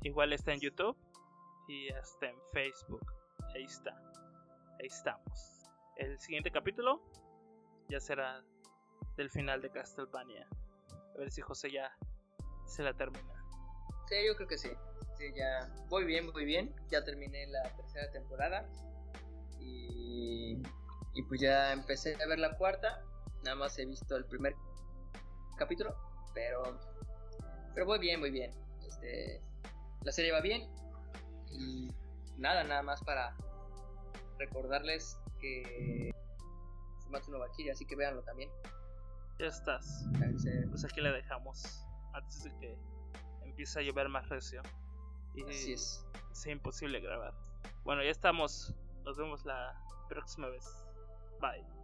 igual 0.02 0.32
está 0.32 0.52
en 0.52 0.60
YouTube 0.60 0.96
y 1.68 1.90
hasta 1.92 2.26
en 2.26 2.36
Facebook. 2.52 3.06
Ahí 3.54 3.64
está. 3.64 3.96
Ahí 4.80 4.86
estamos 4.86 5.61
el 5.96 6.18
siguiente 6.18 6.50
capítulo 6.50 7.02
ya 7.88 8.00
será 8.00 8.42
del 9.16 9.30
final 9.30 9.60
de 9.60 9.70
Castlevania. 9.70 10.46
A 11.14 11.18
ver 11.18 11.30
si 11.30 11.40
José 11.42 11.70
ya 11.70 11.94
se 12.66 12.82
la 12.82 12.94
termina. 12.94 13.44
Sí, 14.08 14.16
yo 14.26 14.34
creo 14.36 14.48
que 14.48 14.58
sí. 14.58 14.70
Sí, 15.18 15.32
ya 15.34 15.68
voy 15.88 16.04
bien, 16.04 16.30
muy 16.32 16.44
bien. 16.44 16.74
Ya 16.88 17.04
terminé 17.04 17.46
la 17.48 17.62
tercera 17.76 18.10
temporada. 18.12 18.68
Y, 19.60 20.62
y 21.14 21.22
pues 21.28 21.40
ya 21.40 21.72
empecé 21.72 22.16
a 22.22 22.26
ver 22.26 22.38
la 22.38 22.56
cuarta. 22.56 23.02
Nada 23.44 23.56
más 23.56 23.78
he 23.78 23.84
visto 23.84 24.16
el 24.16 24.24
primer 24.24 24.54
capítulo. 25.56 25.94
Pero, 26.34 26.62
pero 27.74 27.86
voy 27.86 27.98
bien, 27.98 28.20
muy 28.20 28.30
bien. 28.30 28.52
Este, 28.86 29.42
la 30.02 30.12
serie 30.12 30.32
va 30.32 30.40
bien. 30.40 30.70
Y 31.50 31.90
nada, 32.38 32.64
nada 32.64 32.82
más 32.82 33.02
para 33.02 33.36
recordarles 34.38 35.18
que 35.42 36.14
se 36.98 37.30
una 37.30 37.38
vaquilla, 37.38 37.72
así 37.72 37.84
que 37.84 37.96
véanlo 37.96 38.22
también. 38.22 38.50
Ya 39.38 39.46
estás. 39.46 40.06
Pues 40.70 40.84
aquí 40.84 41.00
le 41.00 41.10
dejamos 41.10 41.84
antes 42.14 42.44
de 42.44 42.58
que 42.58 42.78
empiece 43.44 43.80
a 43.80 43.82
llover 43.82 44.08
más 44.08 44.28
recio. 44.28 44.62
Y 45.34 45.42
Así 45.44 45.72
es. 45.74 46.06
Sea 46.32 46.52
imposible 46.52 47.00
grabar. 47.00 47.34
Bueno, 47.84 48.02
ya 48.02 48.10
estamos. 48.10 48.74
Nos 49.04 49.18
vemos 49.18 49.44
la 49.44 49.74
próxima 50.08 50.48
vez. 50.48 50.64
Bye. 51.40 51.81